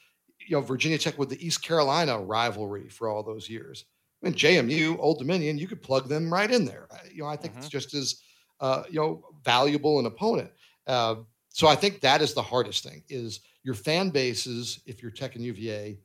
[0.46, 3.84] you know, Virginia Tech with the East Carolina rivalry for all those years.
[4.22, 6.88] I mean, JMU, Old Dominion, you could plug them right in there.
[7.12, 7.62] You know, I think mm-hmm.
[7.62, 8.22] it's just as
[8.60, 10.50] uh, you know valuable an opponent.
[10.86, 11.16] Uh,
[11.48, 14.80] so I think that is the hardest thing: is your fan bases.
[14.86, 15.98] If you're Tech and UVA,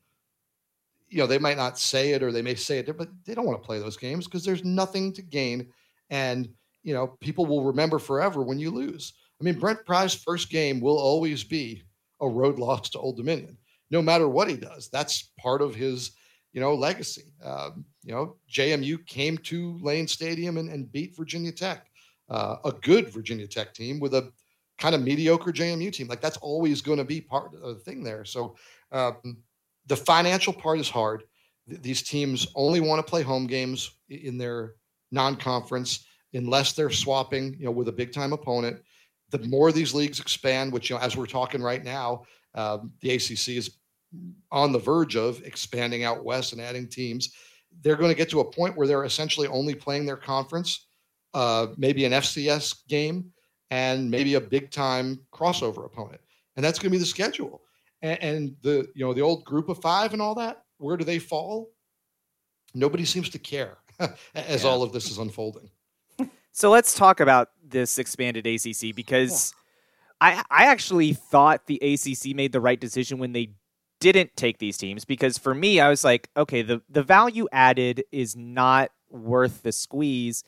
[1.09, 3.45] you know, they might not say it or they may say it, but they don't
[3.45, 5.67] want to play those games because there's nothing to gain,
[6.09, 6.49] and
[6.87, 9.11] you know, people will remember forever when you lose.
[9.41, 11.83] I mean, Brent Pry's first game will always be
[12.21, 13.57] a road loss to Old Dominion,
[13.91, 14.87] no matter what he does.
[14.87, 16.11] That's part of his,
[16.53, 17.33] you know, legacy.
[17.43, 21.87] Um, you know, JMU came to Lane Stadium and, and beat Virginia Tech,
[22.29, 24.31] uh, a good Virginia Tech team with a
[24.79, 26.07] kind of mediocre JMU team.
[26.07, 28.23] Like that's always going to be part of the thing there.
[28.23, 28.55] So
[28.93, 29.39] um,
[29.87, 31.23] the financial part is hard.
[31.67, 34.75] Th- these teams only want to play home games in their
[35.11, 38.81] non-conference unless they're swapping, you know, with a big time opponent.
[39.29, 42.23] The more these leagues expand, which you know, as we're talking right now,
[42.55, 43.77] um, the ACC is
[44.51, 47.33] on the verge of expanding out west and adding teams.
[47.81, 50.87] They're going to get to a point where they're essentially only playing their conference,
[51.33, 53.31] uh, maybe an FCS game,
[53.69, 56.21] and maybe a big time crossover opponent,
[56.55, 57.61] and that's going to be the schedule.
[58.01, 60.63] And, and the you know the old group of five and all that.
[60.77, 61.71] Where do they fall?
[62.73, 63.77] Nobody seems to care
[64.35, 64.69] as yeah.
[64.69, 65.69] all of this is unfolding.
[66.57, 69.53] So let's talk about this expanded ACC because
[70.23, 70.41] yeah.
[70.49, 73.51] I I actually thought the ACC made the right decision when they
[73.99, 78.05] didn't take these teams because for me I was like, okay, the the value added
[78.11, 80.43] is not worth the squeeze,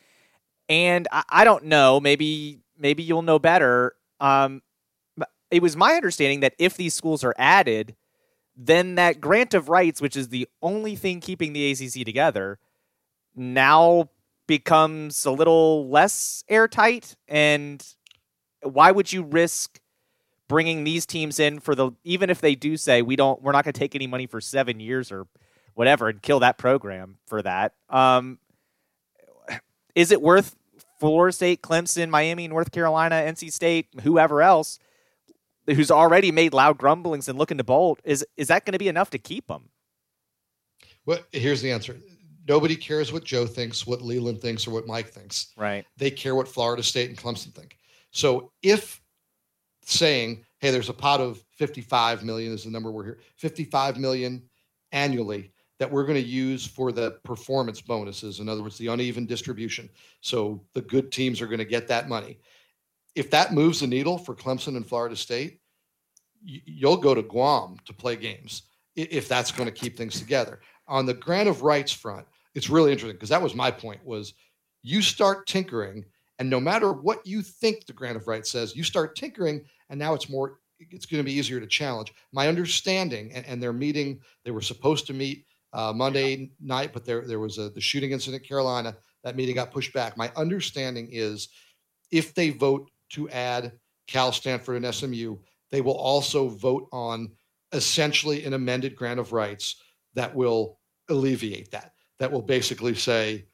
[0.68, 3.94] and I, I don't know, maybe maybe you'll know better.
[4.20, 4.64] Um,
[5.52, 7.96] it was my understanding that if these schools are added,
[8.58, 12.58] then that grant of rights, which is the only thing keeping the ACC together,
[13.36, 14.10] now
[14.50, 17.86] becomes a little less airtight and
[18.64, 19.80] why would you risk
[20.48, 23.64] bringing these teams in for the even if they do say we don't we're not
[23.64, 25.28] going to take any money for 7 years or
[25.76, 28.40] whatever and kill that program for that um,
[29.94, 30.56] is it worth
[31.00, 34.80] Florida State, Clemson, Miami, North Carolina, NC State, whoever else
[35.68, 38.88] who's already made loud grumblings and looking to bolt is is that going to be
[38.88, 39.70] enough to keep them?
[41.06, 41.98] Well, here's the answer.
[42.50, 45.54] Nobody cares what Joe thinks, what Leland thinks, or what Mike thinks.
[45.56, 45.86] Right.
[45.98, 47.78] They care what Florida State and Clemson think.
[48.10, 49.00] So if
[49.84, 54.42] saying, hey, there's a pot of 55 million is the number we're here, 55 million
[54.92, 58.40] annually that we're going to use for the performance bonuses.
[58.40, 59.88] In other words, the uneven distribution.
[60.22, 62.40] So the good teams are going to get that money.
[63.14, 65.60] If that moves the needle for Clemson and Florida State,
[66.44, 68.64] you'll go to Guam to play games
[68.96, 70.60] if that's going to keep things together.
[70.88, 74.34] On the grant of rights front, it's really interesting because that was my point was
[74.82, 76.06] you start tinkering
[76.40, 80.00] and no matter what you think the grant of rights says you start tinkering and
[80.00, 82.14] now it's more it's going to be easier to challenge.
[82.32, 87.06] My understanding and, and their meeting they were supposed to meet uh, monday night but
[87.06, 90.18] there, there was a, the shooting incident in carolina that meeting got pushed back.
[90.18, 91.50] My understanding is
[92.12, 93.74] if they vote to add
[94.08, 95.38] cal stanford and smu
[95.72, 97.32] they will also vote on
[97.74, 99.76] essentially an amended grant of rights
[100.16, 103.46] that will alleviate that that will basically say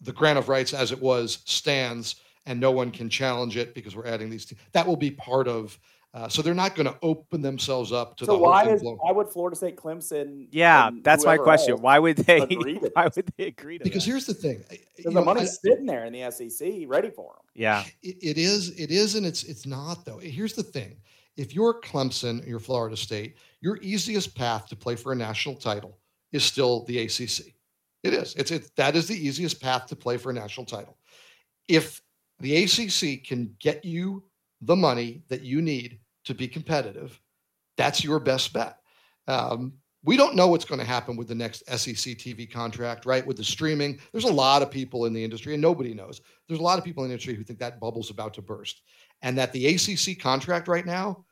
[0.00, 2.16] the grant of rights as it was stands
[2.46, 4.52] and no one can challenge it because we're adding these.
[4.72, 5.78] That will be part of.
[6.12, 9.12] Uh, so they're not going to open themselves up to so the why is why
[9.12, 10.48] would Florida State, Clemson?
[10.50, 11.76] Yeah, that's my question.
[11.80, 12.40] Why would they?
[12.94, 13.84] Why would they agree to?
[13.84, 14.10] Because that?
[14.10, 14.64] here's the thing:
[15.04, 17.44] the know, money's I, sitting there in the SEC, ready for them.
[17.54, 18.70] Yeah, it, it is.
[18.70, 20.18] It is, and it's it's not though.
[20.18, 20.96] Here's the thing:
[21.36, 25.96] if you're Clemson, you're Florida State, your easiest path to play for a national title
[26.32, 27.54] is still the ACC.
[28.02, 28.34] It is.
[28.34, 30.96] It's it, that is the easiest path to play for a national title.
[31.68, 32.00] If
[32.38, 34.24] the ACC can get you
[34.62, 37.20] the money that you need to be competitive,
[37.76, 38.76] that's your best bet.
[39.28, 43.26] Um, we don't know what's going to happen with the next SEC TV contract, right?
[43.26, 46.22] With the streaming, there's a lot of people in the industry, and nobody knows.
[46.48, 48.80] There's a lot of people in the industry who think that bubble's about to burst,
[49.20, 51.24] and that the ACC contract right now,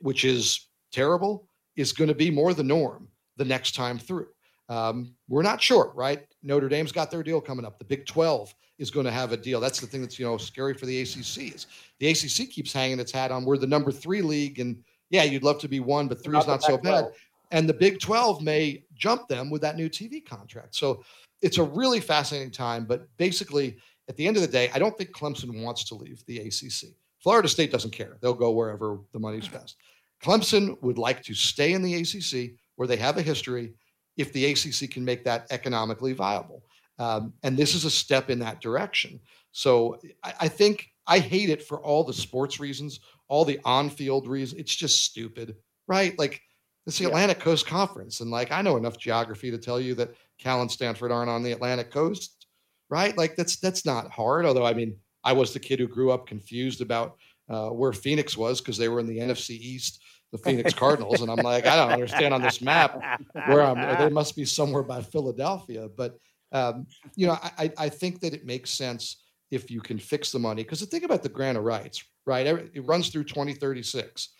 [0.00, 4.28] which is terrible, is going to be more the norm the next time through.
[4.68, 6.26] Um, we're not sure, right?
[6.42, 7.78] Notre Dame's got their deal coming up.
[7.78, 9.60] The Big 12 is going to have a deal.
[9.60, 11.66] That's the thing that's you know scary for the ACC is
[11.98, 15.42] the ACC keeps hanging its hat on we're the number three league, and yeah, you'd
[15.42, 17.06] love to be one, but three is not so bad.
[17.50, 20.74] And the Big 12 may jump them with that new TV contract.
[20.74, 21.04] So
[21.40, 22.84] it's a really fascinating time.
[22.84, 23.76] But basically,
[24.08, 26.90] at the end of the day, I don't think Clemson wants to leave the ACC.
[27.20, 29.76] Florida State doesn't care; they'll go wherever the money's best.
[30.22, 33.74] Clemson would like to stay in the ACC where they have a history
[34.16, 36.62] if the ACC can make that economically viable.
[36.98, 39.20] Um, and this is a step in that direction.
[39.52, 44.28] So I, I, think I hate it for all the sports reasons, all the on-field
[44.28, 44.60] reasons.
[44.60, 45.56] It's just stupid,
[45.88, 46.16] right?
[46.18, 46.40] Like
[46.86, 47.08] it's the yeah.
[47.08, 50.70] Atlantic Coast Conference, and like I know enough geography to tell you that Cal and
[50.70, 52.46] Stanford aren't on the Atlantic Coast,
[52.90, 53.16] right?
[53.16, 54.44] Like that's that's not hard.
[54.44, 57.16] Although I mean, I was the kid who grew up confused about
[57.48, 60.02] uh, where Phoenix was because they were in the NFC East
[60.34, 63.00] the Phoenix Cardinals, and I'm like, I don't understand on this map
[63.46, 63.98] where I'm.
[63.98, 66.18] They must be somewhere by Philadelphia, but
[66.50, 70.40] um, you know, I, I think that it makes sense if you can fix the
[70.40, 72.46] money because the thing about the grant of rights, right?
[72.46, 74.30] It runs through 2036.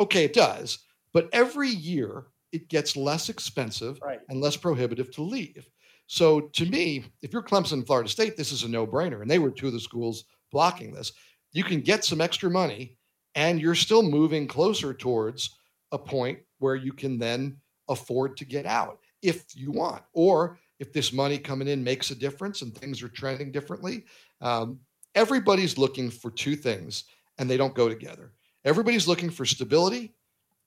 [0.00, 0.80] Okay, it does,
[1.12, 4.20] but every year it gets less expensive right.
[4.28, 5.68] and less prohibitive to leave.
[6.08, 9.50] So to me, if you're Clemson, Florida State, this is a no-brainer, and they were
[9.50, 11.12] two of the schools blocking this.
[11.52, 12.97] You can get some extra money
[13.34, 15.58] and you're still moving closer towards
[15.92, 17.56] a point where you can then
[17.88, 22.14] afford to get out if you want or if this money coming in makes a
[22.14, 24.04] difference and things are trending differently
[24.40, 24.78] um,
[25.14, 27.04] everybody's looking for two things
[27.38, 28.32] and they don't go together.
[28.64, 30.14] Everybody's looking for stability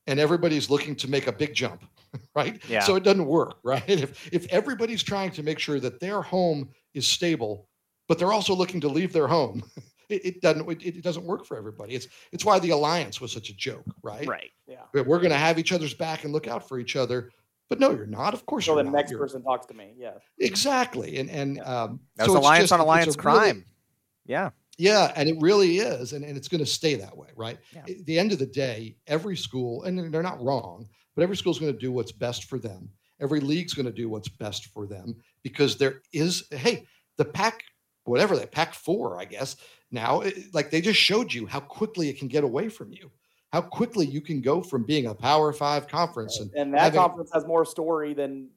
[0.08, 1.86] and everybody's looking to make a big jump
[2.36, 2.62] right?
[2.68, 2.82] Yeah.
[2.82, 3.84] so it doesn't work right?
[3.88, 7.68] If if everybody's trying to make sure that their home is stable
[8.08, 9.64] but they're also looking to leave their home
[10.12, 11.96] it, it doesn't it, it, doesn't work for everybody.
[11.96, 14.28] It's it's why the alliance was such a joke, right?
[14.28, 14.52] Right.
[14.68, 14.84] Yeah.
[14.94, 17.32] We're going to have each other's back and look out for each other.
[17.70, 18.34] But no, you're not.
[18.34, 18.94] Of course, so the not.
[18.94, 19.94] next you're, person talks to me.
[19.98, 20.14] Yeah.
[20.40, 21.18] Exactly.
[21.18, 21.64] And and yeah.
[21.64, 23.56] um, that was so alliance just, on alliance crime.
[23.56, 23.66] Really,
[24.26, 24.50] yeah.
[24.78, 27.60] Yeah, and it really is, and, and it's going to stay that way, right?
[27.72, 27.82] Yeah.
[27.88, 31.52] At the end of the day, every school, and they're not wrong, but every school
[31.52, 32.90] is going to do what's best for them.
[33.20, 37.64] Every league's going to do what's best for them because there is, hey, the Pac,
[38.06, 39.56] whatever they Pac four, I guess,
[39.92, 40.24] now
[40.54, 43.12] like they just showed you how quickly it can get away from you
[43.52, 47.00] how quickly you can go from being a power five conference and, and that having,
[47.00, 48.48] conference has more story than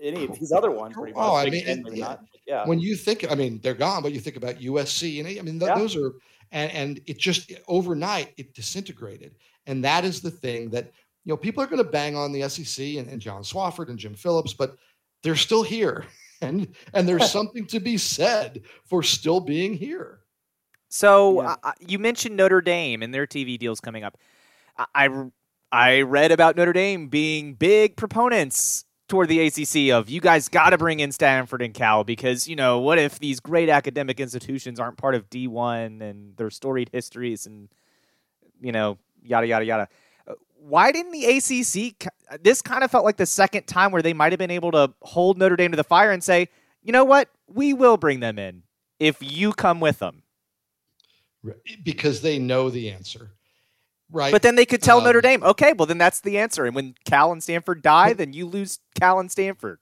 [0.00, 1.22] any of these other ones pretty much.
[1.22, 2.16] oh i mean and, yeah.
[2.46, 2.66] yeah.
[2.66, 5.58] when you think i mean they're gone but you think about usc and i mean
[5.58, 5.78] th- yeah.
[5.78, 6.12] those are
[6.52, 9.34] and, and it just overnight it disintegrated
[9.66, 10.86] and that is the thing that
[11.24, 13.98] you know people are going to bang on the sec and, and john Swofford and
[13.98, 14.76] jim phillips but
[15.22, 16.04] they're still here
[16.40, 20.20] and and there's something to be said for still being here
[20.88, 21.56] so yeah.
[21.62, 24.16] uh, you mentioned Notre Dame and their TV deals coming up.
[24.76, 25.08] I, I,
[25.70, 30.70] I read about Notre Dame being big proponents toward the ACC of you guys got
[30.70, 34.78] to bring in Stanford and Cal because you know what if these great academic institutions
[34.78, 37.68] aren't part of D1 and their storied histories and
[38.60, 39.88] you know yada yada yada.
[40.26, 42.10] Uh, why didn't the ACC?
[42.42, 44.92] This kind of felt like the second time where they might have been able to
[45.02, 46.48] hold Notre Dame to the fire and say,
[46.82, 48.62] you know what, we will bring them in
[49.00, 50.22] if you come with them
[51.84, 53.32] because they know the answer.
[54.10, 54.32] Right.
[54.32, 56.64] But then they could tell um, Notre Dame, okay, well then that's the answer.
[56.64, 59.80] And when Cal and Stanford die, but, then you lose Cal and Stanford.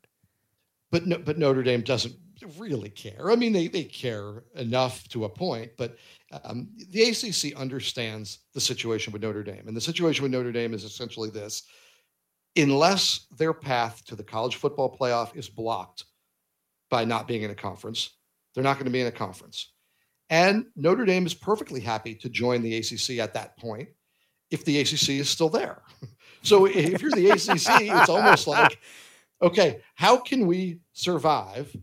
[0.91, 2.15] But no, but Notre Dame doesn't
[2.59, 3.31] really care.
[3.31, 5.97] I mean, they they care enough to a point, but
[6.45, 10.75] um, the ACC understands the situation with Notre Dame, and the situation with Notre Dame
[10.75, 11.63] is essentially this:
[12.57, 16.05] unless their path to the college football playoff is blocked
[16.91, 18.11] by not being in a conference,
[18.55, 19.73] they're not going to be in a conference.
[20.29, 23.89] And Notre Dame is perfectly happy to join the ACC at that point
[24.51, 25.83] if the ACC is still there.
[26.43, 28.79] So if you're the ACC, it's almost like,
[29.43, 31.75] okay, how can we survive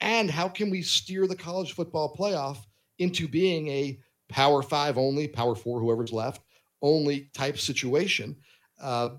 [0.00, 2.58] and how can we steer the college football playoff
[2.98, 6.42] into being a power five only, power four, whoever's left,
[6.80, 8.34] only type situation?
[8.80, 9.10] Uh,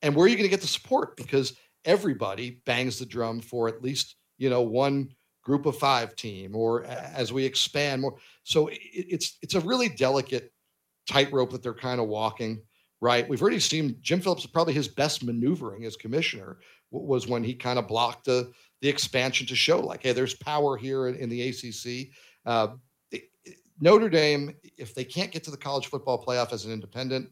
[0.00, 1.14] and where are you going to get the support?
[1.18, 5.10] Because everybody bangs the drum for at least, you know, one
[5.42, 8.16] group of five team or as we expand more.
[8.44, 10.52] So it's it's a really delicate
[11.08, 12.62] tightrope that they're kind of walking.
[13.00, 14.46] Right, we've already seen Jim Phillips.
[14.46, 16.58] Probably his best maneuvering as commissioner
[16.92, 20.76] was when he kind of blocked the the expansion to show like, hey, there's power
[20.76, 22.12] here in, in the ACC.
[22.46, 22.74] Uh,
[23.80, 27.28] Notre Dame, if they can't get to the college football playoff as an independent,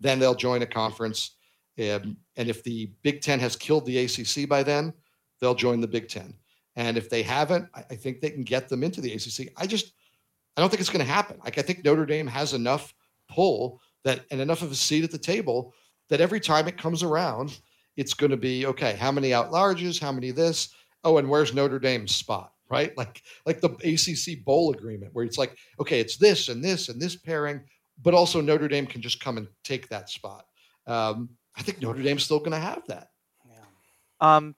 [0.00, 1.36] then they'll join a conference.
[1.76, 4.92] And if the Big Ten has killed the ACC by then,
[5.40, 6.34] they'll join the Big Ten.
[6.76, 9.52] And if they haven't, I, I think they can get them into the ACC.
[9.56, 9.92] I just,
[10.56, 11.38] I don't think it's going to happen.
[11.44, 12.94] Like I think Notre Dame has enough
[13.28, 15.74] pull that and enough of a seat at the table
[16.08, 17.60] that every time it comes around,
[17.96, 18.94] it's going to be okay.
[18.94, 20.00] How many out larges?
[20.00, 20.74] How many this?
[21.04, 22.52] Oh, and where's Notre Dame's spot?
[22.68, 26.88] Right, like like the ACC bowl agreement, where it's like, okay, it's this and this
[26.88, 27.62] and this pairing,
[28.00, 30.44] but also Notre Dame can just come and take that spot.
[30.86, 33.08] Um, I think Notre Dame's still going to have that.
[33.44, 33.56] Yeah.
[34.20, 34.54] Um,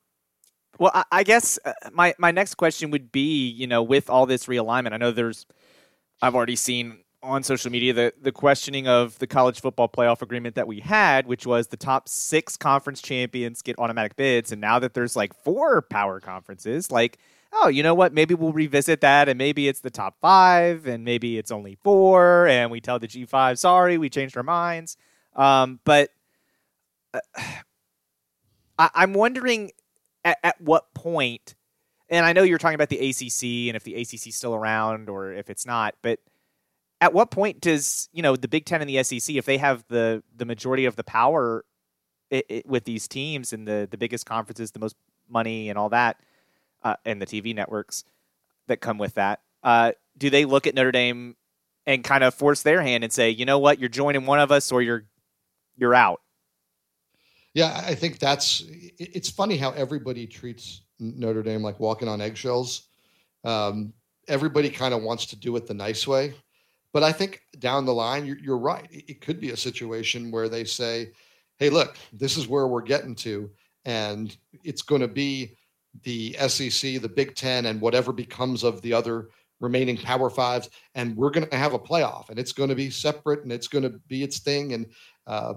[0.83, 4.27] well, I, I guess uh, my my next question would be, you know, with all
[4.27, 5.47] this realignment, I know there's,
[6.21, 10.57] I've already seen on social media the the questioning of the college football playoff agreement
[10.57, 14.81] that we had, which was the top six conference champions get automatic bids, and now
[14.81, 17.17] that there's like four power conferences, like
[17.53, 18.13] oh, you know what?
[18.13, 22.49] Maybe we'll revisit that, and maybe it's the top five, and maybe it's only four,
[22.49, 24.97] and we tell the G five, sorry, we changed our minds.
[25.37, 26.11] Um, but
[27.15, 27.21] uh,
[28.79, 29.71] I, I'm wondering
[30.24, 31.55] at, at what point,
[32.09, 35.09] and I know you're talking about the ACC and if the ACC is still around
[35.09, 36.20] or if it's not, but
[37.01, 39.85] at what point does you know the Big Ten and the SEC, if they have
[39.89, 41.65] the the majority of the power
[42.31, 44.97] it, it, with these teams and the the biggest conferences, the most
[45.28, 46.19] money and all that,
[46.82, 48.05] uh, and the TV networks
[48.69, 51.36] that come with that, uh, do they look at Notre Dame
[51.86, 54.53] and kind of force their hand and say, you know what, you're joining one of
[54.53, 55.05] us or you're
[55.77, 56.22] you're out?
[57.55, 62.89] Yeah, I think that's it's funny how everybody treats Notre Dame like walking on eggshells.
[63.45, 63.93] Um,
[64.29, 66.35] everybody kind of wants to do it the nice way.
[66.93, 68.87] But I think down the line, you're, you're right.
[68.91, 71.11] It could be a situation where they say,
[71.59, 73.51] hey, look, this is where we're getting to.
[73.85, 75.57] And it's going to be
[76.03, 79.29] the SEC, the Big Ten, and whatever becomes of the other
[79.61, 80.69] remaining Power Fives.
[80.95, 83.69] And we're going to have a playoff and it's going to be separate and it's
[83.69, 84.74] going to be its thing.
[84.74, 84.87] And
[85.27, 85.55] uh,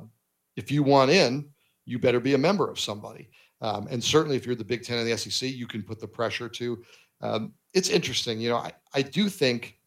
[0.55, 1.49] if you want in,
[1.85, 3.29] you better be a member of somebody.
[3.61, 6.07] Um, and certainly, if you're the Big Ten and the SEC, you can put the
[6.07, 6.83] pressure to.
[7.21, 8.39] Um, it's interesting.
[8.39, 9.77] You know, I, I do think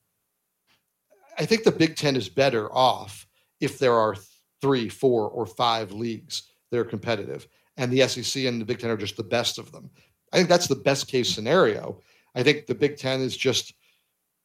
[1.38, 3.26] I think the Big Ten is better off
[3.60, 4.16] if there are
[4.60, 7.46] three, four, or five leagues that are competitive,
[7.76, 9.90] and the SEC and the Big Ten are just the best of them.
[10.32, 12.00] I think that's the best case scenario.
[12.34, 13.74] I think the Big Ten is just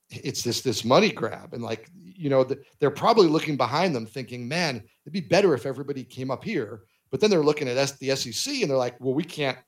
[0.10, 4.06] it's this this money grab, and like you know the, they're probably looking behind them,
[4.06, 6.84] thinking, "Man, it'd be better if everybody came up here."
[7.14, 9.60] But then they're looking at the SEC, and they're like, "Well, we can't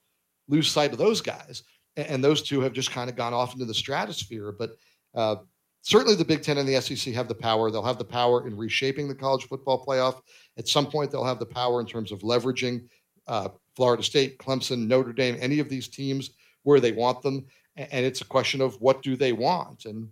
[0.48, 1.62] lose sight of those guys."
[1.96, 4.50] And, those two have just kind of gone off into the stratosphere.
[4.50, 4.70] But
[5.14, 5.36] uh,
[5.82, 7.70] certainly the Big Ten and the SEC have the power.
[7.70, 10.22] They'll have the power in reshaping the college football playoff.
[10.58, 12.88] At some point, they'll have the power in terms of leveraging
[13.28, 16.30] uh, Florida State, Clemson, Notre Dame, any of these teams
[16.64, 17.46] where they want them.
[17.76, 19.84] And it's a question of what do they want.
[19.84, 20.08] And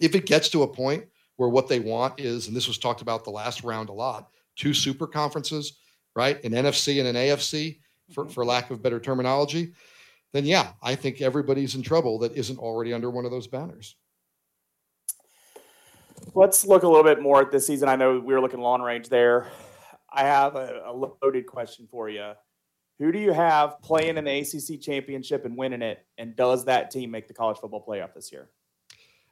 [0.00, 1.04] if it gets to a point
[1.36, 4.30] where what they want is, and this was talked about the last round a lot,
[4.56, 5.80] two super conferences,
[6.16, 6.42] right?
[6.42, 7.78] An NFC and an AFC,
[8.12, 8.32] for, mm-hmm.
[8.32, 9.72] for lack of better terminology,
[10.32, 13.96] then yeah, I think everybody's in trouble that isn't already under one of those banners.
[16.34, 17.88] Let's look a little bit more at this season.
[17.88, 19.46] I know we were looking long range there.
[20.10, 22.32] I have a, a loaded question for you.
[22.98, 26.04] Who do you have playing in the ACC championship and winning it?
[26.16, 28.48] And does that team make the college football playoff this year?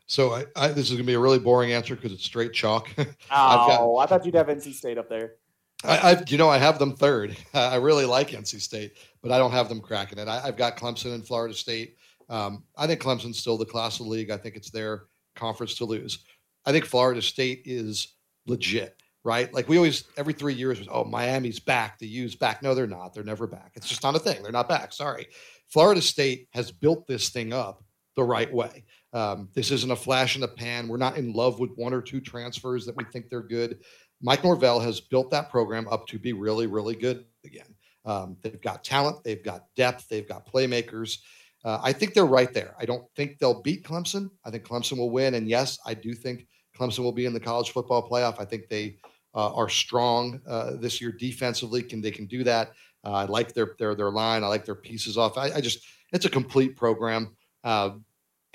[0.07, 2.53] So I, I, this is going to be a really boring answer because it's straight
[2.53, 2.91] chalk.
[2.99, 5.37] oh, got, I thought you'd have NC State up there.
[5.85, 7.37] I, I, you know, I have them third.
[7.55, 10.29] I really like NC State, but I don't have them cracking it.
[10.29, 11.97] I, have got Clemson and Florida State.
[12.29, 14.31] Um, I think Clemson's still the class of the league.
[14.31, 15.05] I think it's their
[15.35, 16.25] conference to lose.
[16.65, 18.15] I think Florida State is
[18.47, 19.53] legit, right?
[19.53, 22.63] Like we always every three years, oh Miami's back, the U's back.
[22.63, 23.13] No, they're not.
[23.13, 23.73] They're never back.
[23.75, 24.43] It's just not a thing.
[24.43, 24.93] They're not back.
[24.93, 25.27] Sorry.
[25.69, 27.85] Florida State has built this thing up
[28.17, 28.85] the right way.
[29.13, 30.89] Um, this isn't a flash in the pan.
[30.89, 33.79] We're not in love with one or two transfers that we think they're good.
[34.25, 37.67] Mike Norvell has built that program up to be really, really good again.
[38.07, 41.19] Um, they've got talent, they've got depth, they've got playmakers.
[41.63, 42.75] Uh, I think they're right there.
[42.79, 44.31] I don't think they'll beat Clemson.
[44.43, 45.35] I think Clemson will win.
[45.35, 48.41] And yes, I do think Clemson will be in the college football playoff.
[48.41, 48.97] I think they
[49.35, 51.83] uh, are strong uh, this year defensively.
[51.83, 52.73] Can they can do that?
[53.05, 54.43] Uh, I like their their their line.
[54.43, 55.37] I like their pieces off.
[55.37, 57.37] I, I just it's a complete program.
[57.63, 57.91] Uh,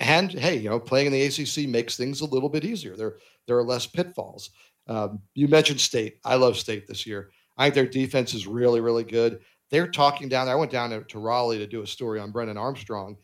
[0.00, 2.96] and hey, you know, playing in the ACC makes things a little bit easier.
[2.96, 3.16] There
[3.46, 4.50] there are less pitfalls.
[4.86, 6.18] Um, you mentioned State.
[6.24, 7.30] I love State this year.
[7.56, 9.40] I think their defense is really really good.
[9.70, 10.56] They're talking down there.
[10.56, 13.16] I went down to, to Raleigh to do a story on Brendan Armstrong,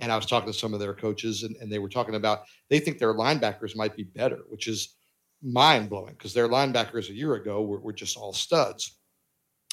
[0.00, 2.40] and I was talking to some of their coaches, and, and they were talking about
[2.68, 4.96] they think their linebackers might be better, which is
[5.42, 8.98] mind blowing because their linebackers a year ago were, were just all studs.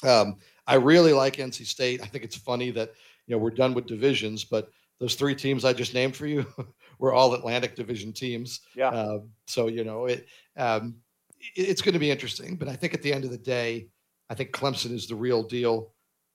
[0.04, 0.36] Um,
[0.66, 2.02] I really like NC State.
[2.02, 2.92] I think it's funny that
[3.26, 6.46] you know we're done with divisions, but those three teams I just named for you
[6.98, 8.60] were all Atlantic Division teams.
[8.74, 8.88] Yeah.
[8.88, 10.26] Uh, so you know it,
[10.56, 10.96] um, it
[11.56, 13.88] it's going to be interesting, but I think at the end of the day,
[14.28, 15.92] I think Clemson is the real deal.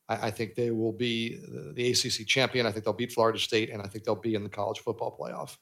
[0.09, 2.65] I, I think they will be the, the ACC champion.
[2.65, 5.15] I think they'll beat Florida State, and I think they'll be in the college football
[5.19, 5.57] playoff.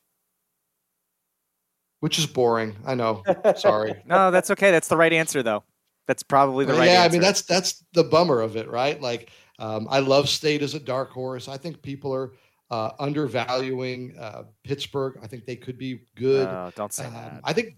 [2.00, 2.76] Which is boring.
[2.86, 3.24] I know.
[3.56, 4.02] Sorry.
[4.06, 4.72] no, that's okay.
[4.72, 5.64] That's the right answer, though.
[6.06, 6.86] That's probably the right.
[6.86, 7.10] Yeah, answer.
[7.10, 9.02] I mean that's that's the bummer of it, right?
[9.02, 11.48] Like Um, I love State as a dark horse.
[11.48, 12.34] I think people are
[12.70, 15.18] uh, undervaluing uh, Pittsburgh.
[15.24, 16.48] I think they could be good.
[16.48, 17.40] Oh, don't say Um, that.
[17.46, 17.78] I think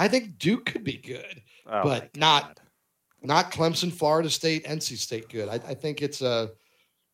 [0.00, 2.58] I think Duke could be good, Oh, but not
[3.22, 5.50] not Clemson, Florida State, NC State good.
[5.50, 6.50] I, I think it's a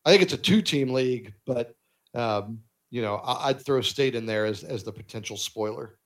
[0.05, 1.75] I think it's a two team league, but
[2.15, 5.99] um, you know I, I'd throw State in there as as the potential spoiler.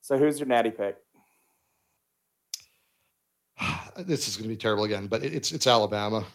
[0.00, 0.96] So who's your natty pick?
[3.98, 6.24] this is going to be terrible again, but it, it's it's Alabama.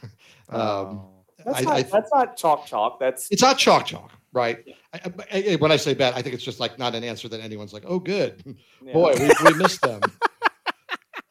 [0.50, 1.10] Um, Oh.
[1.46, 3.00] That's, I, not, I, that's not chalk chalk.
[3.00, 4.60] That's it's not chalk chalk, right?
[4.94, 5.00] I,
[5.32, 7.42] I- I- when I say bad, I think it's just like not an answer that
[7.42, 8.44] anyone's like, oh, good,
[8.86, 8.94] yeah.
[8.94, 10.02] boy, we, we missed them.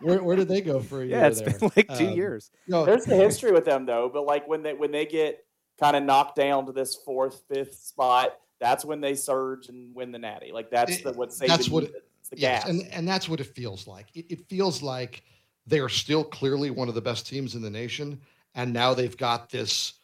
[0.01, 1.19] Where, where did they go for a year?
[1.19, 1.59] yeah, it's there?
[1.59, 2.51] been like two Um, years.
[2.67, 5.45] No, There's the history with them though, but like when they when they get
[5.79, 10.11] kind of knocked down to this fourth, fifth spot, that's when they surge and win
[10.11, 10.53] the natty.
[10.53, 12.03] Like that's It- the what that's what- needed.
[12.31, 12.71] The yes, gas.
[12.71, 14.07] and and that's what it feels like.
[14.15, 15.25] It, it feels like
[15.67, 18.21] they are still clearly one of the best teams in the nation,
[18.55, 19.95] and now they've got this,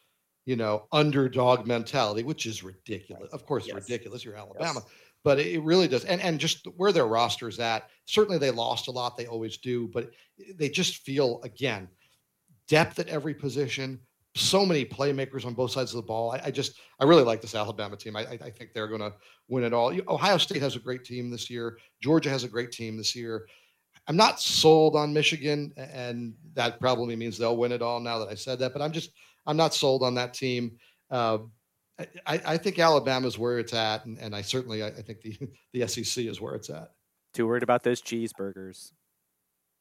[0.47, 3.29] you know, underdog mentality, which is ridiculous.
[3.33, 3.75] Of course, Yes.
[3.75, 4.23] ridiculous.
[4.23, 4.89] You're Alabama, Yes.
[5.25, 6.05] but it really does.
[6.05, 9.17] And and just where their roster's at, certainly they lost a lot.
[9.17, 10.09] They always do, but
[10.55, 11.89] they just feel again
[12.69, 13.99] depth at every position.
[14.35, 16.31] So many playmakers on both sides of the ball.
[16.31, 18.15] I, I just, I really like this Alabama team.
[18.15, 19.13] I, I, I think they're going to
[19.47, 19.91] win it all.
[20.07, 21.77] Ohio State has a great team this year.
[22.01, 23.47] Georgia has a great team this year.
[24.07, 27.99] I'm not sold on Michigan, and that probably means they'll win it all.
[27.99, 29.09] Now that I said that, but I'm just,
[29.47, 30.77] I'm not sold on that team.
[31.09, 31.39] Uh,
[32.27, 35.21] I, I think Alabama is where it's at, and, and I certainly, I, I think
[35.21, 35.37] the
[35.73, 36.91] the SEC is where it's at.
[37.33, 38.91] Too worried about those cheeseburgers.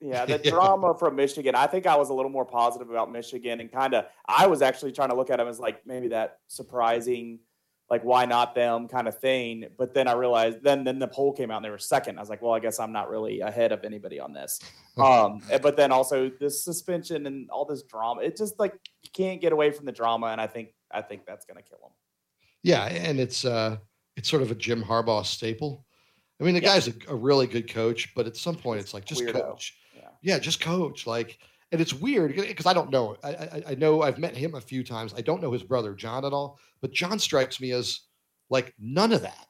[0.00, 1.54] Yeah, the drama from Michigan.
[1.54, 4.62] I think I was a little more positive about Michigan and kind of I was
[4.62, 7.40] actually trying to look at them as like maybe that surprising,
[7.88, 9.66] like why not them kind of thing.
[9.78, 12.18] But then I realized then then the poll came out and they were second.
[12.18, 14.58] I was like, well, I guess I'm not really ahead of anybody on this.
[14.98, 18.22] Um, eh, but then also this suspension and all this drama.
[18.22, 18.72] It just like
[19.02, 21.76] you can't get away from the drama, and I think I think that's gonna kill
[21.84, 21.90] him.
[22.62, 23.76] Yeah, and it's uh
[24.16, 25.84] it's sort of a Jim Harbaugh staple.
[26.40, 26.68] I mean, the Yeah.
[26.68, 29.32] guy's a, a really good coach, but at some point, it's like just Weirdo.
[29.34, 29.76] coach.
[29.94, 30.08] Yeah.
[30.22, 31.06] Yeah, just coach.
[31.06, 31.38] Like,
[31.72, 33.16] and it's weird because I don't know.
[33.24, 35.12] I, I I know I've met him a few times.
[35.16, 38.00] I don't know his brother John at all, but John strikes me as
[38.50, 39.46] like none of that,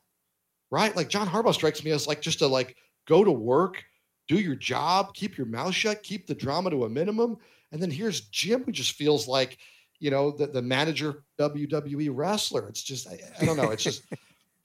[0.70, 0.94] right?
[0.97, 2.76] Like John Harbaugh strikes me as like just to like
[3.06, 3.84] go to work,
[4.28, 7.36] do your job, keep your mouth shut, keep the drama to a minimum,
[7.72, 9.59] and then here's Jim who just feels like
[9.98, 12.68] you know the the manager WWE wrestler.
[12.68, 13.70] It's just I, I don't know.
[13.70, 14.02] It's just.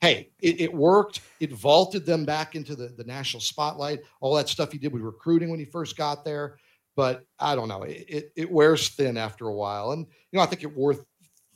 [0.00, 1.20] Hey, it, it worked.
[1.38, 4.00] It vaulted them back into the, the national spotlight.
[4.20, 6.56] All that stuff he did with recruiting when he first got there
[6.96, 7.82] but I don't know.
[7.82, 10.96] It, it, it wears thin after a while, and you know I think it wore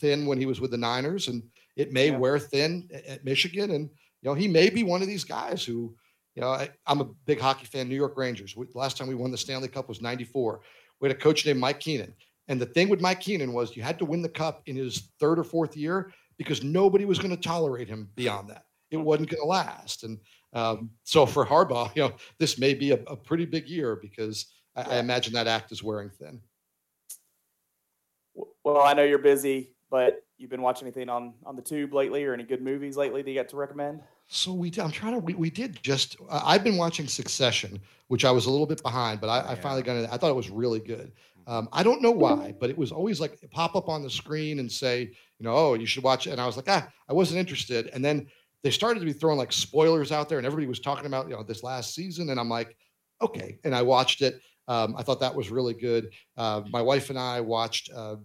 [0.00, 1.42] thin when he was with the Niners, and
[1.76, 2.18] it may Yeah.
[2.18, 3.84] wear thin at, at Michigan, and
[4.22, 5.94] you know he may be one of these guys who,
[6.34, 7.88] you know, I, I'm a big hockey fan.
[7.88, 8.56] New York Rangers.
[8.56, 10.60] We, last time we won the Stanley Cup was '94.
[11.00, 12.14] We had a coach named Mike Keenan,
[12.48, 15.10] and the thing with Mike Keenan was you had to win the cup in his
[15.20, 18.64] third or fourth year because nobody was going to tolerate him beyond that.
[18.90, 20.18] It wasn't going to last, and
[20.52, 24.46] um, so for Harbaugh, you know, this may be a, a pretty big year because
[24.76, 26.40] I, I imagine that act is wearing thin.
[28.62, 32.24] Well, I know you're busy, but you've been watching anything on on the tube lately,
[32.24, 34.00] or any good movies lately that you got to recommend?
[34.28, 38.24] So we, I'm trying to, we, we did just, uh, I've been watching Succession, which
[38.24, 40.08] I was a little bit behind, but I, I finally got it.
[40.10, 41.12] I thought it was really good.
[41.46, 44.58] Um, I don't know why, but it was always like pop up on the screen
[44.58, 45.02] and say,
[45.38, 46.30] you know, oh, you should watch it.
[46.30, 47.88] And I was like, ah, I wasn't interested.
[47.92, 48.26] And then
[48.64, 51.36] they started to be throwing like spoilers out there, and everybody was talking about, you
[51.36, 52.30] know, this last season.
[52.30, 52.76] And I'm like,
[53.22, 53.60] okay.
[53.62, 54.40] And I watched it.
[54.68, 56.12] Um, I thought that was really good.
[56.36, 58.16] Uh, my wife and I watched uh,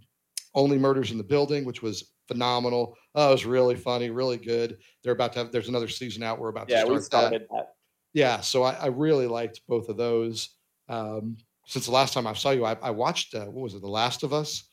[0.53, 2.97] Only Murders in the Building, which was phenomenal.
[3.15, 4.80] Oh, it was really funny, really good.
[5.03, 5.51] They're about to have.
[5.51, 6.39] There's another season out.
[6.39, 7.76] We're about to Yeah, start we started that.
[8.13, 10.57] Yeah, so I, I really liked both of those.
[10.89, 13.81] Um, since the last time I saw you, I, I watched uh, what was it,
[13.81, 14.68] The Last of Us?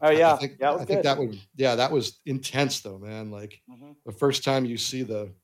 [0.00, 1.40] Oh yeah, I think, yeah, was I think that would.
[1.56, 3.30] Yeah, that was intense though, man.
[3.30, 3.96] Like Mhm.
[4.04, 5.34] the first time you see the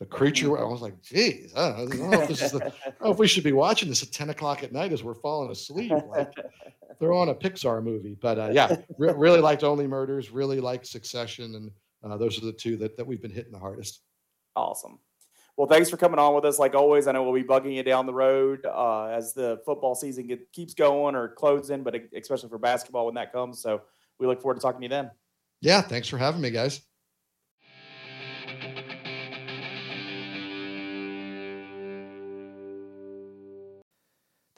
[0.00, 2.52] the creature, I was like, geez, I don't know, I don't know if this is
[2.52, 4.92] the, I don't know if we should be watching this at 10 o'clock at night
[4.92, 5.92] as we're falling asleep.
[6.08, 6.32] Like
[7.00, 8.16] they're on a Pixar movie.
[8.20, 12.46] But uh, yeah, re- really liked Only Murders, really liked Succession, and uh, those are
[12.46, 14.02] the two that, that we've been hitting the hardest.
[14.54, 14.98] Awesome.
[15.56, 16.60] Well, thanks for coming on with us.
[16.60, 19.96] Like always, I know we'll be bugging you down the road uh, as the football
[19.96, 23.60] season get, keeps going or closing, but especially for basketball when that comes.
[23.60, 23.82] So
[24.20, 25.10] we look forward to talking to you then.
[25.60, 26.82] Yeah, thanks for having me, guys.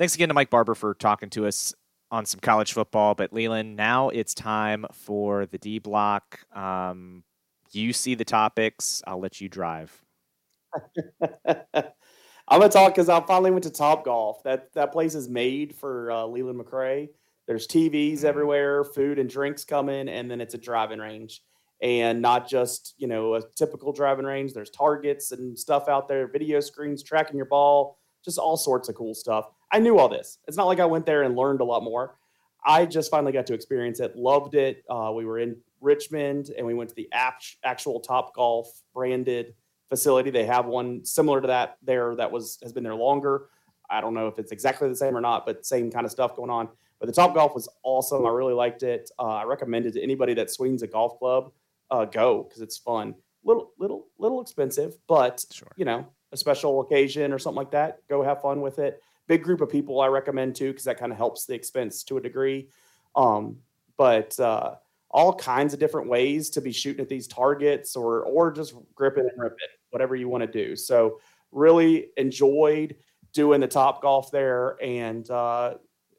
[0.00, 1.74] Thanks again to Mike Barber for talking to us
[2.10, 3.14] on some college football.
[3.14, 6.40] But Leland, now it's time for the D block.
[6.56, 7.22] Um,
[7.72, 9.02] you see the topics.
[9.06, 10.02] I'll let you drive.
[11.46, 11.60] I'm
[12.48, 14.42] gonna talk because I finally went to Top Golf.
[14.42, 17.10] That that place is made for uh, Leland McRae.
[17.46, 21.42] There's TVs everywhere, food and drinks coming, and then it's a driving range.
[21.82, 24.54] And not just, you know, a typical driving range.
[24.54, 28.94] There's targets and stuff out there, video screens tracking your ball, just all sorts of
[28.94, 29.50] cool stuff.
[29.70, 30.38] I knew all this.
[30.48, 32.16] It's not like I went there and learned a lot more.
[32.64, 34.84] I just finally got to experience it, loved it.
[34.88, 37.08] Uh, we were in Richmond and we went to the
[37.64, 39.54] actual Top Golf branded
[39.88, 40.30] facility.
[40.30, 43.46] They have one similar to that there that was has been there longer.
[43.88, 46.36] I don't know if it's exactly the same or not, but same kind of stuff
[46.36, 46.68] going on.
[47.00, 48.26] But the Top Golf was awesome.
[48.26, 49.10] I really liked it.
[49.18, 51.50] Uh, I recommend it to anybody that swings a golf club.
[51.90, 53.14] Uh, go because it's fun.
[53.42, 55.72] Little, little, little expensive, but sure.
[55.76, 58.06] you know, a special occasion or something like that.
[58.08, 59.02] Go have fun with it.
[59.30, 62.16] Big group of people I recommend too because that kind of helps the expense to
[62.16, 62.68] a degree.
[63.14, 63.58] Um,
[63.96, 64.74] but uh,
[65.08, 69.28] all kinds of different ways to be shooting at these targets or or just gripping
[69.30, 70.74] and ripping, whatever you want to do.
[70.74, 71.20] So
[71.52, 72.96] really enjoyed
[73.32, 75.74] doing the top golf there and uh,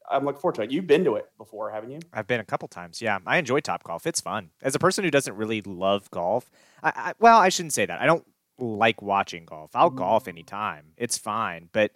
[0.09, 0.71] I'm looking forward to it.
[0.71, 1.99] You've been to it before, haven't you?
[2.13, 3.01] I've been a couple times.
[3.01, 4.07] Yeah, I enjoy Top Golf.
[4.07, 4.51] It's fun.
[4.61, 6.49] As a person who doesn't really love golf,
[6.81, 7.99] I, I well, I shouldn't say that.
[7.99, 8.25] I don't
[8.57, 9.71] like watching golf.
[9.73, 9.97] I'll mm-hmm.
[9.97, 10.93] golf anytime.
[10.95, 11.67] It's fine.
[11.73, 11.91] But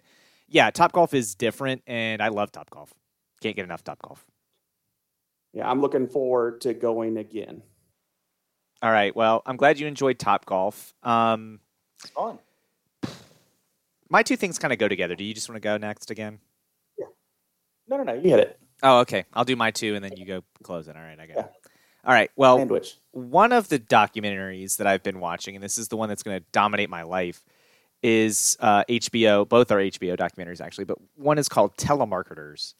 [0.48, 2.92] yeah, Top Golf is different, and I love Top Golf.
[3.40, 4.24] Can't get enough Top Golf.
[5.52, 7.62] Yeah, I'm looking forward to going again.
[8.82, 9.14] All right.
[9.16, 10.94] Well, I'm glad you enjoyed Top Golf.
[11.02, 11.60] Um,
[12.02, 12.38] it's fun.
[14.08, 15.14] My two things kind of go together.
[15.14, 16.38] Do you just want to go next again?
[16.98, 17.06] Yeah.
[17.88, 18.14] No, no, no.
[18.14, 18.58] You get it.
[18.82, 19.24] Oh, okay.
[19.32, 20.96] I'll do my two, and then you go close it.
[20.96, 21.44] All right, I got yeah.
[21.44, 21.52] it.
[22.04, 22.30] All right.
[22.36, 22.96] Well, Sandwich.
[23.10, 26.38] one of the documentaries that I've been watching, and this is the one that's going
[26.38, 27.42] to dominate my life,
[28.06, 29.48] is uh, HBO.
[29.48, 32.74] Both are HBO documentaries, actually, but one is called Telemarketers.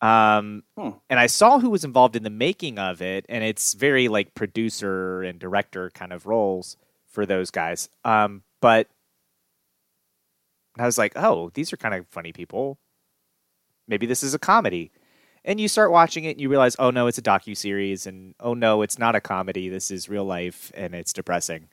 [0.00, 0.90] Um, hmm.
[1.08, 4.34] And I saw who was involved in the making of it, and it's very like
[4.34, 6.76] producer and director kind of roles
[7.06, 7.88] for those guys.
[8.04, 8.88] Um, but
[10.78, 12.78] I was like, oh, these are kind of funny people
[13.88, 14.90] maybe this is a comedy.
[15.44, 18.34] And you start watching it and you realize, oh no, it's a docu series, and
[18.40, 19.68] oh no, it's not a comedy.
[19.68, 21.68] This is real life, and it's depressing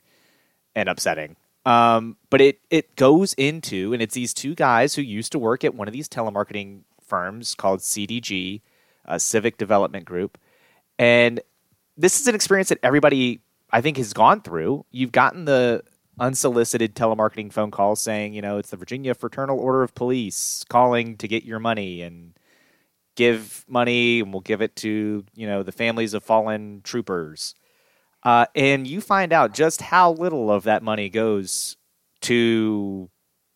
[0.76, 1.36] and upsetting.
[1.64, 5.64] Um, but it it goes into, and it's these two guys who used to work
[5.64, 8.60] at one of these telemarketing firms called CDG,
[9.04, 10.38] a Civic Development Group,
[10.98, 11.40] and
[11.96, 14.84] this is an experience that everybody I think has gone through.
[14.90, 15.82] You've gotten the
[16.18, 21.16] unsolicited telemarketing phone calls saying, you know, it's the Virginia Fraternal Order of Police calling
[21.16, 22.34] to get your money and
[23.16, 27.54] give money and we'll give it to, you know, the families of fallen troopers.
[28.24, 31.76] Uh, and you find out just how little of that money goes
[32.22, 33.10] to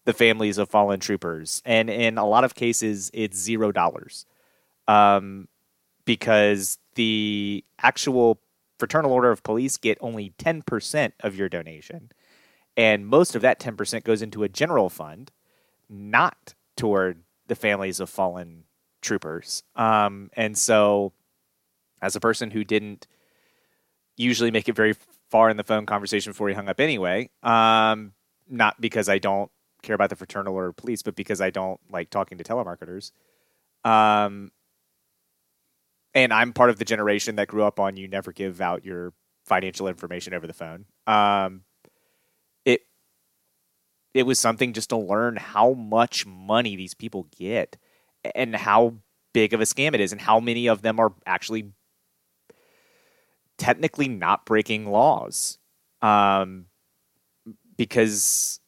[0.04, 1.62] the families of fallen troopers.
[1.64, 4.26] And in a lot of cases, it's zero dollars.
[4.86, 5.48] Um,
[6.04, 8.40] because the actual
[8.78, 12.10] Fraternal Order of Police get only 10% of your donation
[12.78, 15.32] and most of that 10% goes into a general fund,
[15.90, 18.62] not toward the families of fallen
[19.02, 19.64] troopers.
[19.74, 21.12] Um, and so,
[22.00, 23.08] as a person who didn't
[24.18, 24.94] usually make it very
[25.30, 28.12] far in the phone conversation before he hung up anyway, um,
[28.48, 29.50] not because I don't
[29.82, 33.12] care about the fraternal of police, but because I don't like talking to telemarketers.
[33.84, 34.50] Um,
[36.14, 39.12] and I'm part of the generation that grew up on you never give out your
[39.46, 40.86] financial information over the phone.
[41.06, 41.62] Um,
[44.14, 47.76] it was something just to learn how much money these people get
[48.34, 48.94] and how
[49.32, 51.70] big of a scam it is and how many of them are actually
[53.58, 55.58] technically not breaking laws
[56.00, 56.66] um,
[57.76, 58.60] because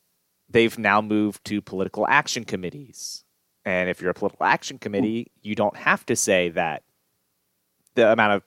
[0.48, 3.24] they've now moved to political action committees
[3.64, 6.82] and if you're a political action committee you don't have to say that
[7.94, 8.42] the amount of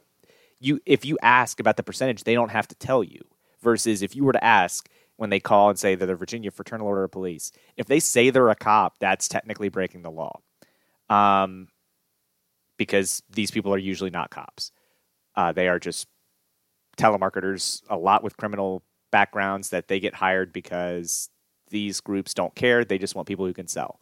[0.59, 3.21] you if you ask about the percentage they don't have to tell you
[3.61, 6.51] versus if you were to ask when they call and say that they're the Virginia
[6.51, 7.51] Fraternal Order of Police.
[7.77, 10.39] If they say they're a cop, that's technically breaking the law.
[11.09, 11.67] Um,
[12.77, 14.71] because these people are usually not cops.
[15.35, 16.07] Uh, they are just
[16.97, 21.29] telemarketers, a lot with criminal backgrounds that they get hired because
[21.69, 22.85] these groups don't care.
[22.85, 23.99] They just want people who can sell.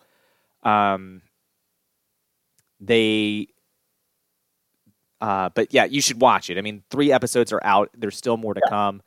[0.63, 1.21] Um,
[2.79, 3.47] they,
[5.19, 6.57] uh, but yeah, you should watch it.
[6.57, 7.89] I mean, three episodes are out.
[7.95, 9.01] There's still more to come.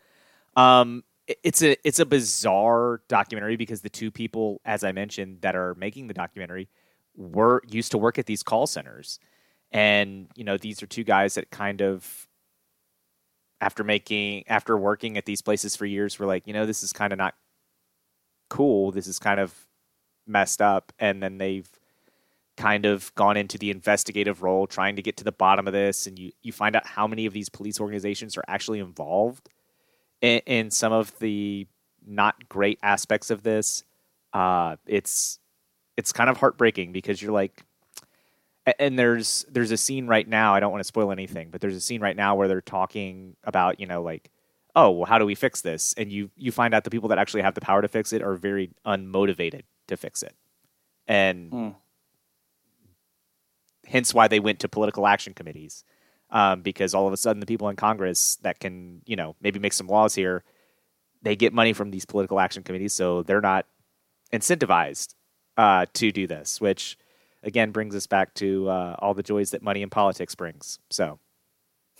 [0.56, 5.56] Um, it's a it's a bizarre documentary because the two people, as I mentioned, that
[5.56, 6.68] are making the documentary
[7.16, 9.18] were used to work at these call centers,
[9.72, 12.28] and you know these are two guys that kind of
[13.60, 16.92] after making after working at these places for years were like, you know, this is
[16.92, 17.34] kind of not
[18.50, 18.90] cool.
[18.90, 19.54] This is kind of
[20.26, 21.70] messed up, and then they've
[22.56, 26.06] kind of gone into the investigative role trying to get to the bottom of this
[26.06, 29.48] and you you find out how many of these police organizations are actually involved
[30.24, 31.66] in, in some of the
[32.06, 33.84] not great aspects of this,
[34.32, 35.38] uh, it's
[35.96, 37.64] it's kind of heartbreaking because you're like,
[38.78, 40.54] and there's there's a scene right now.
[40.54, 43.36] I don't want to spoil anything, but there's a scene right now where they're talking
[43.44, 44.30] about you know like,
[44.74, 45.94] oh, well, how do we fix this?
[45.96, 48.22] And you you find out the people that actually have the power to fix it
[48.22, 50.34] are very unmotivated to fix it,
[51.06, 51.68] and Hmm.
[53.86, 55.84] hence why they went to political action committees,
[56.30, 59.58] um, because all of a sudden the people in Congress that can you know maybe
[59.58, 60.42] make some laws here,
[61.22, 63.66] they get money from these political action committees, so they're not
[64.32, 65.14] incentivized
[65.58, 66.96] uh, to do this, which
[67.44, 70.78] again brings us back to uh, all the joys that money and politics brings.
[70.90, 71.18] So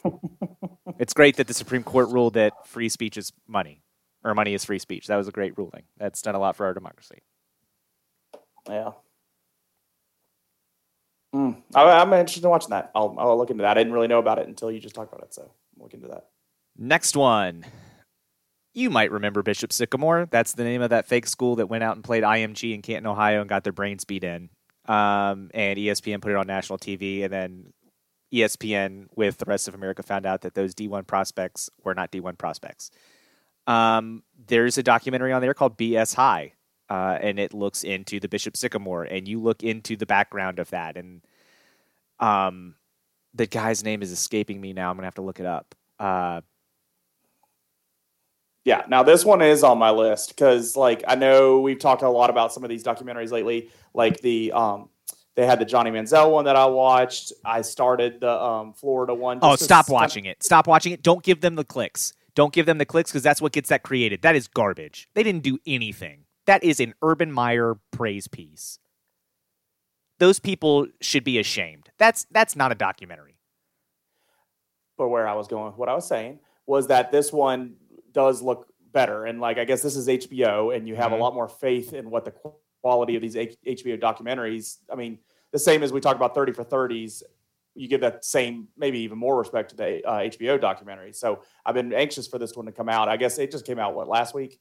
[0.99, 3.83] it's great that the Supreme Court ruled that free speech is money,
[4.25, 5.07] or money is free speech.
[5.07, 5.85] That was a great ruling.
[5.99, 7.19] That's done a lot for our democracy.
[8.69, 8.93] Yeah.
[11.35, 11.63] Mm.
[11.75, 12.91] I, I'm interested in watching that.
[12.95, 13.77] I'll, I'll look into that.
[13.77, 15.95] I didn't really know about it until you just talked about it, so I'll look
[15.95, 16.27] into that.
[16.77, 17.65] Next one.
[18.73, 20.27] You might remember Bishop Sycamore.
[20.31, 23.07] That's the name of that fake school that went out and played IMG in Canton,
[23.07, 24.49] Ohio, and got their brains beat in.
[24.87, 27.73] Um, and ESPN put it on national TV, and then
[28.33, 32.37] ESPN with the rest of America found out that those D1 prospects were not D1
[32.37, 32.91] prospects.
[33.67, 36.53] Um, there's a documentary on there called BS High,
[36.91, 40.71] uh, and it looks into the Bishop Sycamore, and you look into the background of
[40.71, 40.97] that.
[40.97, 41.23] And
[42.21, 42.75] um,
[43.33, 44.91] the guy's name is escaping me now.
[44.91, 45.75] I'm gonna have to look it up.
[45.99, 46.43] Uh,
[48.65, 48.83] Yeah.
[48.89, 52.31] Now this one is on my list because, like, I know we've talked a lot
[52.31, 53.71] about some of these documentaries lately.
[53.93, 54.89] Like the um,
[55.35, 57.33] they had the Johnny Manziel one that I watched.
[57.45, 59.39] I started the um Florida one.
[59.43, 60.43] Oh, stop watching it.
[60.43, 61.03] Stop watching it.
[61.03, 62.13] Don't give them the clicks.
[62.35, 64.23] Don't give them the clicks because that's what gets that created.
[64.23, 65.09] That is garbage.
[65.15, 66.25] They didn't do anything.
[66.47, 68.79] That is an Urban Meyer praise piece.
[70.19, 71.91] Those people should be ashamed.
[71.99, 73.37] That's that's not a documentary.
[74.97, 77.75] but where I was going what I was saying was that this one
[78.15, 79.27] does look better.
[79.27, 81.17] And like, I guess this is HBO, and you have Mhm.
[81.19, 82.33] a lot more faith in what the
[82.81, 84.79] quality of these H- HBO documentaries.
[84.91, 85.19] I mean,
[85.51, 87.23] the same as we talked about 30 for 30s,
[87.75, 91.13] you give that same, maybe even more respect to the uh, HBO documentary.
[91.13, 93.09] So I've been anxious for this one to come out.
[93.09, 94.61] I guess it just came out, what, last week?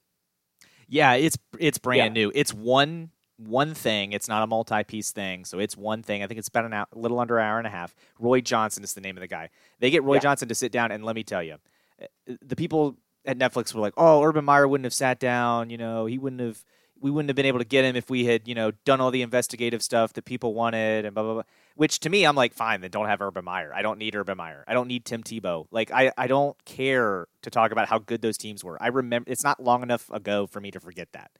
[0.87, 2.23] Yeah, it's it's brand Yeah.
[2.23, 2.31] new.
[2.35, 4.13] It's one one thing.
[4.13, 5.43] It's not a multi-piece thing.
[5.43, 6.21] So it's one thing.
[6.23, 7.95] I think it's about an hour, a little under an hour and a half.
[8.19, 9.49] Roy Johnson is the name of the guy.
[9.79, 10.19] They get Roy Yeah.
[10.21, 11.57] Johnson to sit down, and let me tell you,
[12.01, 12.05] uh,
[12.41, 15.69] the people at Netflix were like, "Oh, Urban Meyer wouldn't have sat down.
[15.69, 16.63] You know, he wouldn't have.
[16.99, 19.11] We wouldn't have been able to get him if we had, you know, done all
[19.11, 21.43] the investigative stuff that people wanted and blah blah blah."
[21.75, 23.73] Which to me, I'm like, fine, then don't have Urban Meyer.
[23.73, 24.63] I don't need Urban Meyer.
[24.67, 25.67] I don't need Tim Tebow.
[25.71, 28.81] Like, I, I don't care to talk about how good those teams were.
[28.81, 31.31] I remember it's not long enough ago for me to forget that.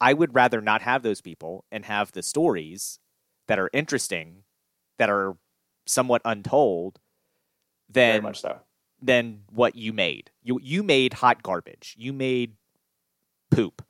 [0.00, 2.98] I would rather not have those people and have the stories
[3.48, 4.44] that are interesting,
[4.98, 5.36] that are
[5.86, 7.00] somewhat untold,
[7.88, 8.60] Very than much so.
[9.02, 10.30] Than what you made.
[10.42, 11.94] You you made hot garbage.
[11.98, 12.54] You made
[13.50, 13.84] poop.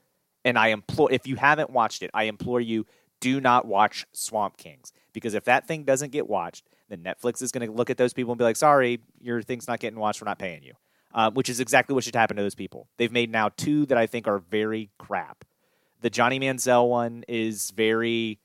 [0.45, 2.87] And I implore if you haven't watched it, I implore you
[3.21, 7.53] do not watch Swamp Kings because if that thing doesn't get watched, then Netflix is
[7.53, 10.21] going to look at those people and be like, "Sorry, your thing's not getting watched.
[10.21, 10.73] We're not paying you."
[11.15, 12.89] Uh, which is exactly what should happen to those people.
[12.97, 15.45] They've made now two that I think are very crap.
[16.01, 18.41] The Johnny Manziel one is very.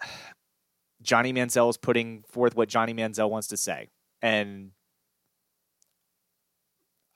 [1.02, 3.90] Johnny Manziel is putting forth what Johnny Manziel wants to say,
[4.22, 4.70] and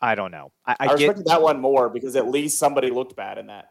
[0.07, 0.53] I don't know.
[0.65, 3.71] I, I, I, get that one more because at least somebody looked bad in that.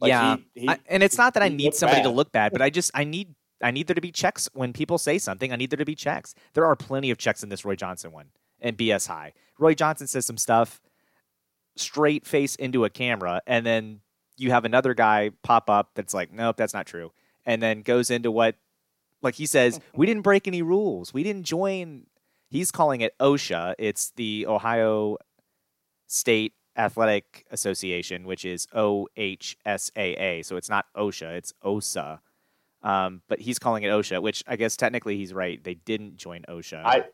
[0.00, 2.52] Like, yeah, he- he- I- and it's not that I need somebody to look bad,
[2.52, 5.52] but I just I need I need there to be checks when people say something.
[5.52, 6.34] I need there to be checks.
[6.54, 8.26] There are plenty of checks in this Roy Johnson one
[8.60, 9.34] and BS High.
[9.58, 10.80] Roy Johnson says some stuff
[11.76, 14.00] straight face into a camera, and then
[14.36, 17.12] you have another guy pop up that's like, nope, that's not true,
[17.44, 18.54] and then goes into what,
[19.20, 22.06] like he says, we didn't break any rules, we didn't join.
[22.50, 23.74] He's calling it OSHA.
[23.78, 25.18] It's the Ohio
[26.08, 30.42] State Athletic Association, which is O H S A A.
[30.42, 32.20] So it's not OSHA, it's OSA.
[32.82, 35.62] Um, but he's calling it OSHA, which I guess technically he's right.
[35.62, 36.84] They didn't join OSHA.
[36.84, 37.04] I,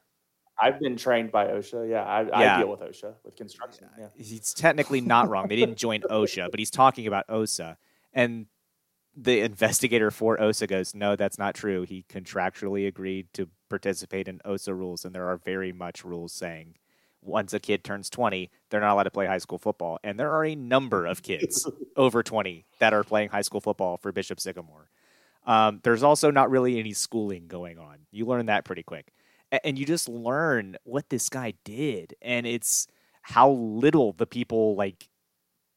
[0.61, 1.91] I've been trained by OSHA.
[1.91, 2.57] Yeah, I, Yeah.
[2.57, 3.89] I deal with OSHA with construction.
[3.99, 4.09] Yeah.
[4.15, 5.49] he's technically not wrong.
[5.49, 7.77] They didn't join OSHA, but he's talking about OSA.
[8.12, 8.47] And
[9.16, 11.83] the investigator for OSA goes, no, that's not true.
[11.83, 16.75] He contractually agreed to participate in OSA rules, and there are very much rules saying
[17.25, 19.99] once a kid turns 20, they're not allowed to play high school football.
[20.05, 23.97] And there are a number of kids over 20 that are playing high school football
[23.97, 24.89] for Bishop Sycamore.
[25.47, 27.99] Um, there's also not really any schooling going on.
[28.11, 29.13] You learn that pretty quick.
[29.53, 32.15] A- And you just learn what this guy did.
[32.23, 32.87] And it's
[33.23, 35.09] how little the people like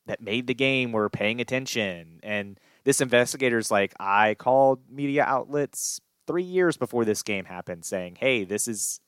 [0.06, 2.20] that made the game were paying attention.
[2.24, 8.18] And this investigator's like, I called media outlets three years before this game happened saying,
[8.20, 9.02] hey, this is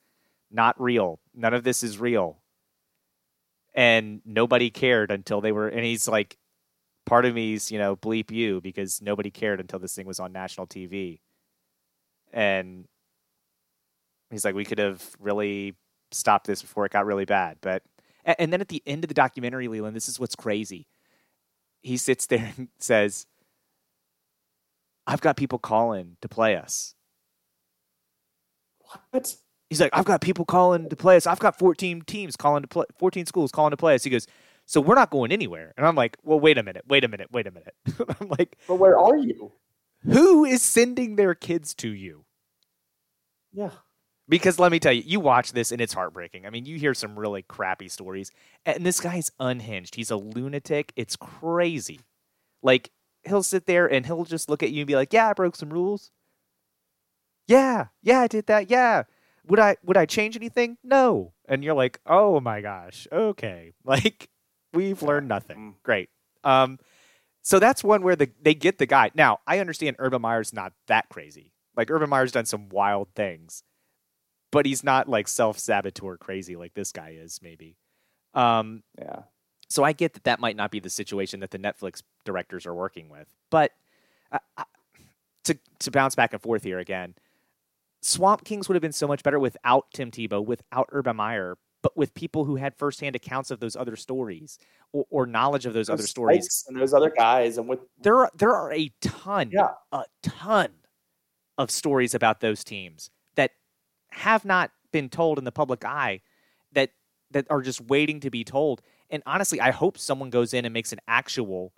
[0.52, 1.20] not real.
[1.40, 2.38] None of this is real.
[3.74, 6.38] And nobody cared until they were, and he's like,
[7.06, 10.32] part of me's, you know, bleep you because nobody cared until this thing was on
[10.32, 11.22] national TV.
[12.34, 12.86] And
[14.30, 15.76] He's like, we could have really
[16.11, 17.57] stopped this before it got really bad.
[17.61, 17.84] But
[18.24, 20.88] and then at the end of the documentary, Leland, this is what's crazy.
[21.82, 23.26] He sits there and says,
[25.07, 26.94] I've got people calling to play us.
[29.11, 29.36] What?
[29.69, 31.27] He's like, I've got people calling to play us.
[31.27, 34.03] I've got 14 teams calling to play, 14 schools calling to play us.
[34.03, 34.25] He goes,
[34.65, 35.73] so we're not going anywhere.
[35.77, 37.75] And I'm like, well, wait a minute, wait a minute, wait a minute.
[38.19, 39.51] I'm like, but where are you?
[40.03, 42.25] Who is sending their kids to you?
[43.51, 43.71] Yeah.
[44.27, 46.45] Because let me tell you, you watch this and it's heartbreaking.
[46.45, 48.31] I mean, you hear some really crappy stories,
[48.65, 49.95] and this guy's unhinged.
[49.95, 50.93] He's a lunatic.
[50.95, 52.01] It's crazy.
[52.61, 52.91] Like,
[53.23, 55.55] he'll sit there and he'll just look at you and be like, "Yeah, I broke
[55.55, 56.11] some rules.
[57.47, 58.69] Yeah, yeah, I did that.
[58.69, 59.03] Yeah.
[59.48, 60.78] Would I would I change anything?
[60.84, 63.07] No." And you're like, "Oh my gosh.
[63.11, 64.30] Okay." Like,
[64.74, 65.57] we've learned nothing.
[65.57, 65.84] Mm.
[65.84, 66.10] Great.
[66.44, 66.80] Um
[67.41, 69.11] so that's one where the they get the guy.
[69.16, 71.53] Now, I understand Urban Meyer's not that crazy.
[71.76, 73.64] Like Urban Meyer's done some wild things
[74.52, 77.78] but he's not like self saboteur crazy like this guy is, maybe.
[78.34, 79.24] Um, yeah.
[79.70, 82.74] So I get that that might not be the situation that the Netflix directors are
[82.74, 83.72] working with, but
[84.32, 84.64] uh,
[85.44, 87.16] to to bounce back and forth here again,
[88.01, 91.95] Swamp Kings would have been so much better without Tim Tebow, without Urban Meyer, but
[91.97, 94.57] with people who had firsthand accounts of those other stories
[94.93, 98.17] or, or knowledge of those, those other stories and those other guys, and with there
[98.17, 99.69] are there are a ton, yeah.
[99.91, 100.69] a ton
[101.57, 103.51] of stories about those teams that
[104.11, 106.21] have not been told in the public eye
[106.71, 106.91] that
[107.31, 108.81] that are just waiting to be told.
[109.09, 111.73] And honestly, I hope someone goes in and makes an actual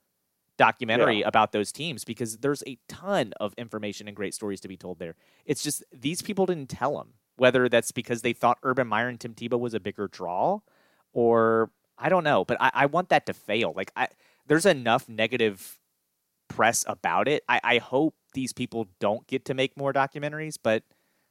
[0.57, 1.27] documentary yeah.
[1.27, 4.99] about those teams because there's a ton of information and great stories to be told
[4.99, 5.15] there.
[5.45, 9.19] It's just these people didn't tell them whether that's because they thought Urban Meyer and
[9.19, 10.59] Tim Tebow was a bigger draw
[11.13, 13.73] or I don't know, but I, I want that to fail.
[13.75, 14.07] Like I,
[14.47, 15.79] there's enough negative
[16.47, 17.43] press about it.
[17.47, 20.83] I, I hope these people don't get to make more documentaries, but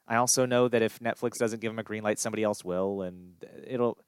[0.09, 3.03] I also know that if Netflix doesn't give them a green light, somebody else will,
[3.03, 3.35] and
[3.67, 3.99] it'll.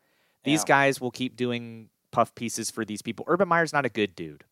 [0.44, 0.66] These yeah.
[0.66, 3.24] guys will keep doing puff pieces for these people.
[3.28, 4.42] Urban Meyer's not a good dude.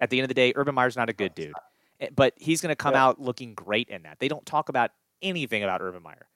[0.00, 1.54] At the end of the day, Urban Meyer's not a good dude,
[2.00, 3.04] eh, but he's going to come yeah.
[3.04, 4.18] out looking great in that.
[4.18, 4.90] They don't talk about
[5.22, 6.28] anything about Urban Meyer.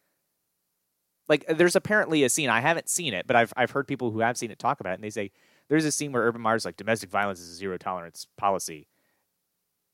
[1.28, 4.20] Like, there's apparently a scene I haven't seen it, but I've I've heard people who
[4.20, 5.30] have seen it talk about it, and they say
[5.68, 8.89] there's a scene where Urban Meyer's like domestic violence is a zero tolerance policy,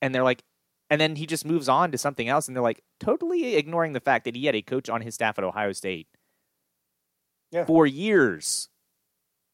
[0.01, 0.45] and they're like,
[0.91, 4.01] and then he just moves on to something else, and they're like totally ignoring the
[4.01, 6.07] fact that he had a coach on his staff at Ohio State
[7.51, 7.65] yeah.
[7.65, 8.69] for years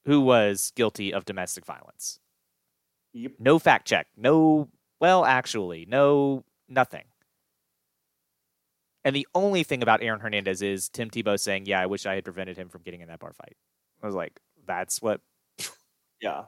[0.07, 2.19] who was guilty of domestic violence.
[3.13, 3.33] Yep.
[3.39, 4.07] No fact check.
[4.17, 4.69] No,
[5.01, 7.05] well, actually, no, nothing.
[9.05, 12.15] And the only thing about Aaron Hernandez is Tim Tebow saying, "Yeah, I wish I
[12.15, 13.57] had prevented him from getting in that bar fight."
[14.03, 15.21] I was like, "That's what."
[16.23, 16.45] Yeah.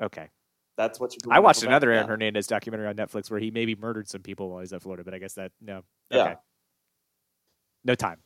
[0.00, 0.28] Okay
[0.76, 1.30] that's what you.
[1.30, 4.60] I watched another Aaron Hernandez documentary on Netflix where he maybe murdered some people while
[4.60, 5.76] he's at Florida, but I guess that no,
[6.10, 6.30] okay.
[6.30, 6.34] yeah,
[7.84, 8.18] no time.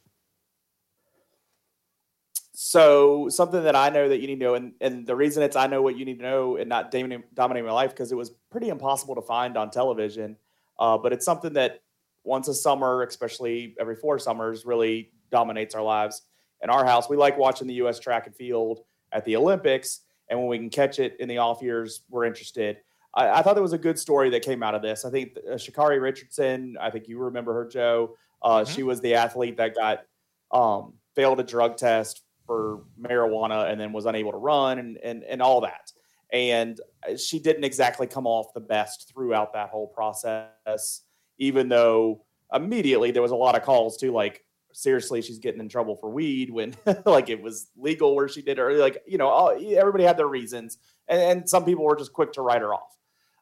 [2.58, 5.56] So something that I know that you need to know, and, and the reason it's
[5.56, 8.14] I know what you need to know and not dominating, dominating my life because it
[8.14, 10.36] was pretty impossible to find on television.
[10.78, 11.82] Uh, but it's something that
[12.24, 16.22] once a summer, especially every four summers, really dominates our lives.
[16.62, 18.00] In our house, we like watching the U.S.
[18.00, 18.80] track and field
[19.12, 22.78] at the Olympics and when we can catch it in the off years, we're interested.
[23.14, 25.04] I, I thought there was a good story that came out of this.
[25.04, 28.16] I think uh, Sha'Carri Richardson, I think you remember her, Joe.
[28.42, 28.72] Uh, mm-hmm.
[28.72, 30.04] She was the athlete that got
[30.52, 35.24] um, failed a drug test for marijuana and then was unable to run and, and,
[35.24, 35.92] and all that.
[36.32, 36.80] And
[37.18, 41.02] she didn't exactly come off the best throughout that whole process,
[41.38, 44.42] even though immediately there was a lot of calls to like,
[44.76, 46.74] seriously she's getting in trouble for weed when
[47.06, 50.18] like it was legal where she did it or like you know all, everybody had
[50.18, 50.76] their reasons
[51.08, 52.98] and, and, some people were just quick to write her off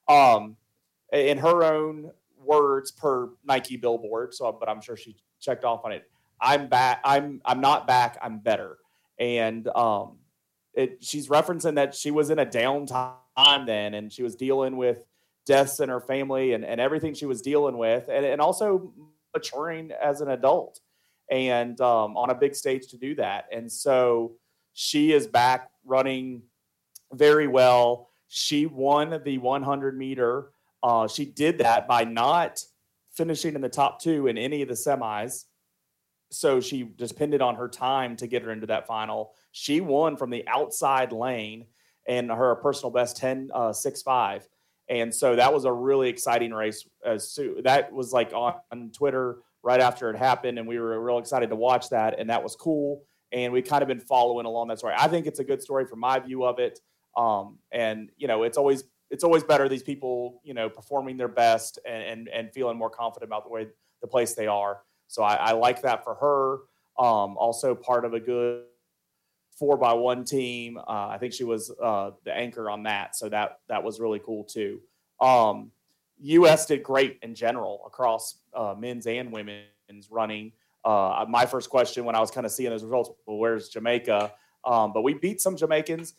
[0.09, 0.57] um
[1.13, 2.09] in her own
[2.39, 6.09] words per nike billboard so but i'm sure she checked off on it
[6.41, 8.79] i'm back i'm i'm not back i'm better
[9.19, 10.19] and um
[10.75, 15.05] it she's referencing that she was in a downtime then and she was dealing with
[15.47, 18.93] deaths in her family and, and everything she was dealing with and, and also
[19.35, 20.81] maturing as an adult
[21.31, 23.47] and um, on a big stage to do that.
[23.53, 24.33] And so
[24.73, 26.43] she is back running
[27.13, 28.09] very well.
[28.29, 30.51] She won the 100 meter.
[30.83, 32.63] Uh, she did that by not
[33.15, 35.45] finishing in the top two in any of the semis.
[36.35, 39.33] So she depended on her time to get her into that final.
[39.53, 41.67] She won from the outside lane
[42.07, 44.49] and her personal best 10 uh, 6 5.
[44.89, 46.87] And so that was a really exciting race.
[47.05, 51.19] As that was like on, on Twitter right after it happened, and we were real
[51.19, 53.03] excited to watch that, and that was cool.
[53.33, 54.95] And we kind of been following along that story.
[54.97, 56.81] I think it's a good story from my view of it.
[57.17, 61.29] Um, and you know, it's always it's always better these people you know performing their
[61.29, 63.69] best and and, and feeling more confident about the way
[64.03, 64.81] the place they are.
[65.09, 67.05] So I, I like that for her.
[67.05, 68.65] Um, also part of a good
[69.59, 70.79] four by one team.
[70.79, 74.21] Uh, I think she was uh, the anchor on that, so that that was really
[74.25, 74.81] cool too.
[75.21, 75.71] Um,
[76.21, 76.67] U.S.
[76.67, 80.53] did great in general across uh, men's and women's running.
[80.85, 84.33] Uh, my first question when I was kind of seeing those results, well, where's Jamaica?
[84.65, 86.15] Um, but we beat some Jamaicans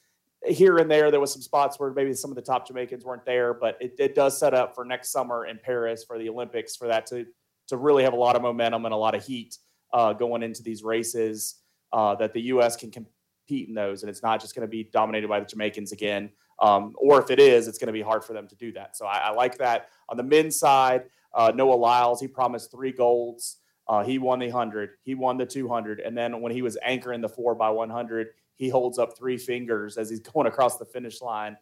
[0.46, 1.12] here and there.
[1.12, 3.96] There was some spots where maybe some of the top Jamaicans weren't there, but it,
[4.00, 7.26] it does set up for next summer in Paris for the Olympics for that to
[7.68, 9.58] to really have a lot of momentum and a lot of heat
[9.94, 11.62] uh, going into these races.
[11.94, 12.76] Uh, that the U.S.
[12.76, 15.94] can compete in those, and it's not just going to be dominated by the Jamaicans
[15.94, 16.30] again.
[16.62, 18.98] Um, or if it is, it's going to be hard for them to do that.
[18.98, 19.90] So I, I like that.
[20.10, 23.58] On the men's side, uh, Noah Lyles, he promised three golds.
[23.88, 26.00] Uh, he won the 100, he won the 200.
[26.00, 29.98] And then when he was anchoring the 4 by 100, he holds up three fingers
[29.98, 31.56] as he's going across the finish line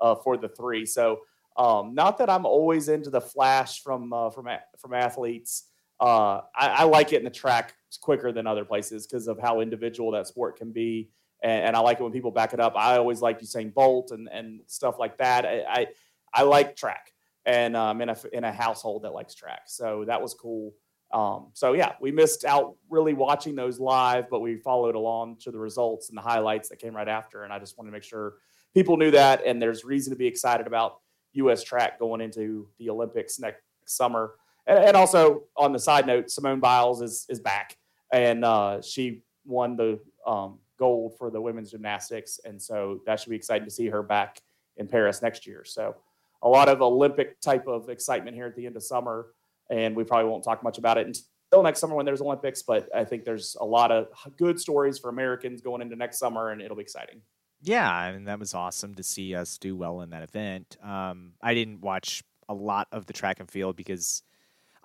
[0.00, 0.86] uh, for the three.
[0.86, 1.20] So,
[1.58, 4.48] um, not that I'm always into the flash from uh, from
[4.78, 5.64] from athletes.
[6.00, 9.60] Uh, I, I, like it in the track quicker than other places because of how
[9.60, 11.10] individual that sport can be,
[11.42, 12.74] and, and, I like it when people back it up.
[12.76, 15.44] I always like Usain Bolt and and stuff like that.
[15.44, 15.86] I I,
[16.32, 17.12] I like track,
[17.44, 20.72] and um, in a in a household that likes track, so that was cool.
[21.10, 25.50] Um, so yeah, we missed out really watching those live, but we followed along to
[25.50, 27.42] the results and the highlights that came right after.
[27.42, 28.34] And I just wanted to make sure
[28.74, 31.00] people knew that, and there's reason to be excited about
[31.34, 31.62] U.S.
[31.62, 34.34] track going into the Olympics next summer.
[34.66, 37.76] And, and also on the side note, Simone Biles is is back,
[38.12, 43.30] and uh, she won the um, gold for the women's gymnastics, and so that should
[43.30, 44.40] be exciting to see her back
[44.76, 45.64] in Paris next year.
[45.64, 45.96] So
[46.42, 49.26] a lot of Olympic type of excitement here at the end of summer
[49.70, 52.62] and we probably won't talk much about it until next summer when there's Olympics.
[52.62, 56.50] But I think there's a lot of good stories for Americans going into next summer,
[56.50, 57.20] and it'll be exciting.
[57.60, 60.76] Yeah, I mean that was awesome to see us do well in that event.
[60.82, 64.22] Um, I didn't watch a lot of the track and field because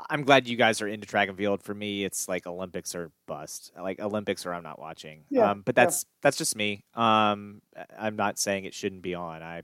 [0.10, 1.62] I'm glad you guys are into track and field.
[1.62, 3.72] For me, it's like Olympics or bust.
[3.80, 5.24] Like Olympics or I'm not watching.
[5.30, 6.18] Yeah, um, but that's yeah.
[6.24, 6.84] that's just me.
[6.96, 7.62] Um,
[7.98, 9.44] I'm not saying it shouldn't be on.
[9.44, 9.64] I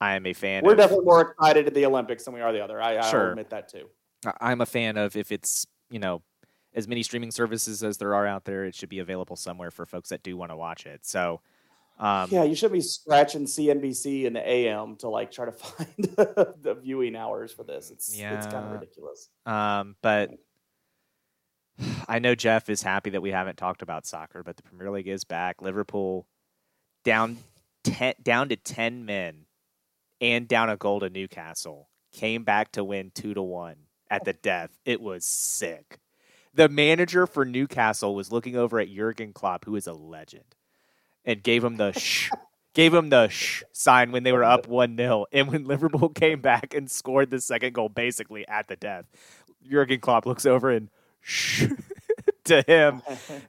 [0.00, 0.64] I am a fan.
[0.64, 2.80] We're of, definitely more excited at the Olympics than we are the other.
[2.80, 3.88] I, I'll admit that too.
[4.40, 6.22] I'm a fan of if it's you know
[6.74, 9.84] as many streaming services as there are out there, it should be available somewhere for
[9.84, 11.04] folks that do want to watch it.
[11.04, 11.40] So.
[11.98, 15.96] Um, yeah, you should be scratching CNBC and the AM to like try to find
[15.98, 17.90] the viewing hours for this.
[17.90, 19.28] It's yeah, it's kind of ridiculous.
[19.46, 20.30] Um, but
[22.08, 25.08] I know Jeff is happy that we haven't talked about soccer, but the Premier League
[25.08, 25.60] is back.
[25.60, 26.26] Liverpool
[27.04, 27.38] down
[27.82, 29.46] ten, down to ten men
[30.20, 33.76] and down a goal to Newcastle came back to win two to one
[34.10, 34.70] at the death.
[34.84, 35.98] It was sick.
[36.54, 40.56] The manager for Newcastle was looking over at Jurgen Klopp, who is a legend,
[41.28, 42.30] and gave him the shh,
[42.72, 45.26] gave him the shh sign when they were up 1 0.
[45.30, 49.04] And when Liverpool came back and scored the second goal basically at the death,
[49.62, 50.88] Jurgen Klopp looks over and
[51.20, 51.64] shh
[52.44, 53.02] to him,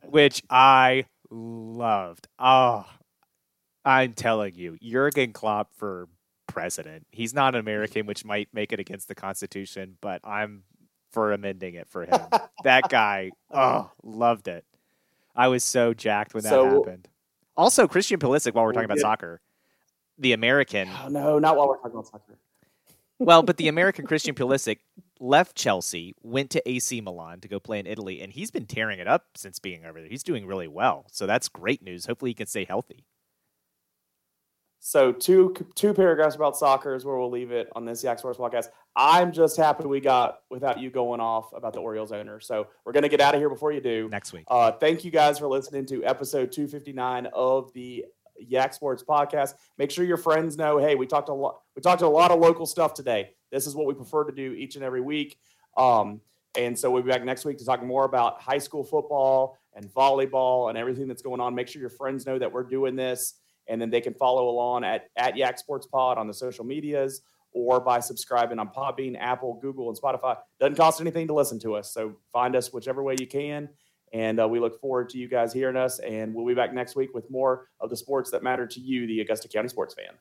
[0.04, 2.28] which I loved.
[2.38, 2.86] Oh,
[3.86, 6.10] I'm telling you, Jurgen Klopp for
[6.46, 7.08] president.
[7.12, 10.64] He's not an American, which might make it against the Constitution, but I'm
[11.12, 12.20] for amending it for him.
[12.66, 14.66] that guy, oh, loved it.
[15.34, 17.08] I was so jacked when that so, happened.
[17.60, 19.42] Also, Christian Pulisic, while we're talking about soccer,
[20.18, 20.88] the American.
[21.04, 22.40] Oh, no, not while we're talking about soccer.
[23.20, 24.78] well, but the American Christian Pulisic
[25.20, 29.00] left Chelsea, went to AC Milan to go play in Italy, and he's been tearing
[29.00, 30.10] it up since being over there.
[30.10, 31.08] He's doing really well.
[31.12, 32.06] So that's great news.
[32.06, 33.04] Hopefully, he can stay healthy.
[34.80, 38.40] So two two paragraphs about soccer is where we'll leave it on this Yak Sports
[38.40, 38.68] podcast.
[38.96, 42.40] I'm just happy we got without you going off about the Orioles owner.
[42.40, 44.46] So we're gonna get out of here before you do next week.
[44.48, 48.06] Uh, thank you guys for listening to episode 259 of the
[48.40, 49.56] Yak Sports podcast.
[49.78, 50.78] Make sure your friends know.
[50.78, 51.60] Hey, we talked a lot.
[51.76, 53.32] We talked a lot of local stuff today.
[53.52, 55.38] This is what we prefer to do each and every week.
[55.76, 56.22] Um,
[56.58, 59.86] and so we'll be back next week to talk more about high school football and
[59.94, 61.54] volleyball and everything that's going on.
[61.54, 63.36] Make sure your friends know that we're doing this
[63.70, 67.22] and then they can follow along at, at Yak Sports Pod on the social medias
[67.52, 70.38] or by subscribing on Podbean, Apple, Google, and Spotify.
[70.60, 71.94] Doesn't cost anything to listen to us.
[71.94, 73.70] So find us whichever way you can.
[74.14, 76.00] And uh, we look forward to you guys hearing us.
[76.00, 79.08] And we'll be back next week with more of the sports that matter to you,
[79.08, 80.16] the Augusta County sports fan.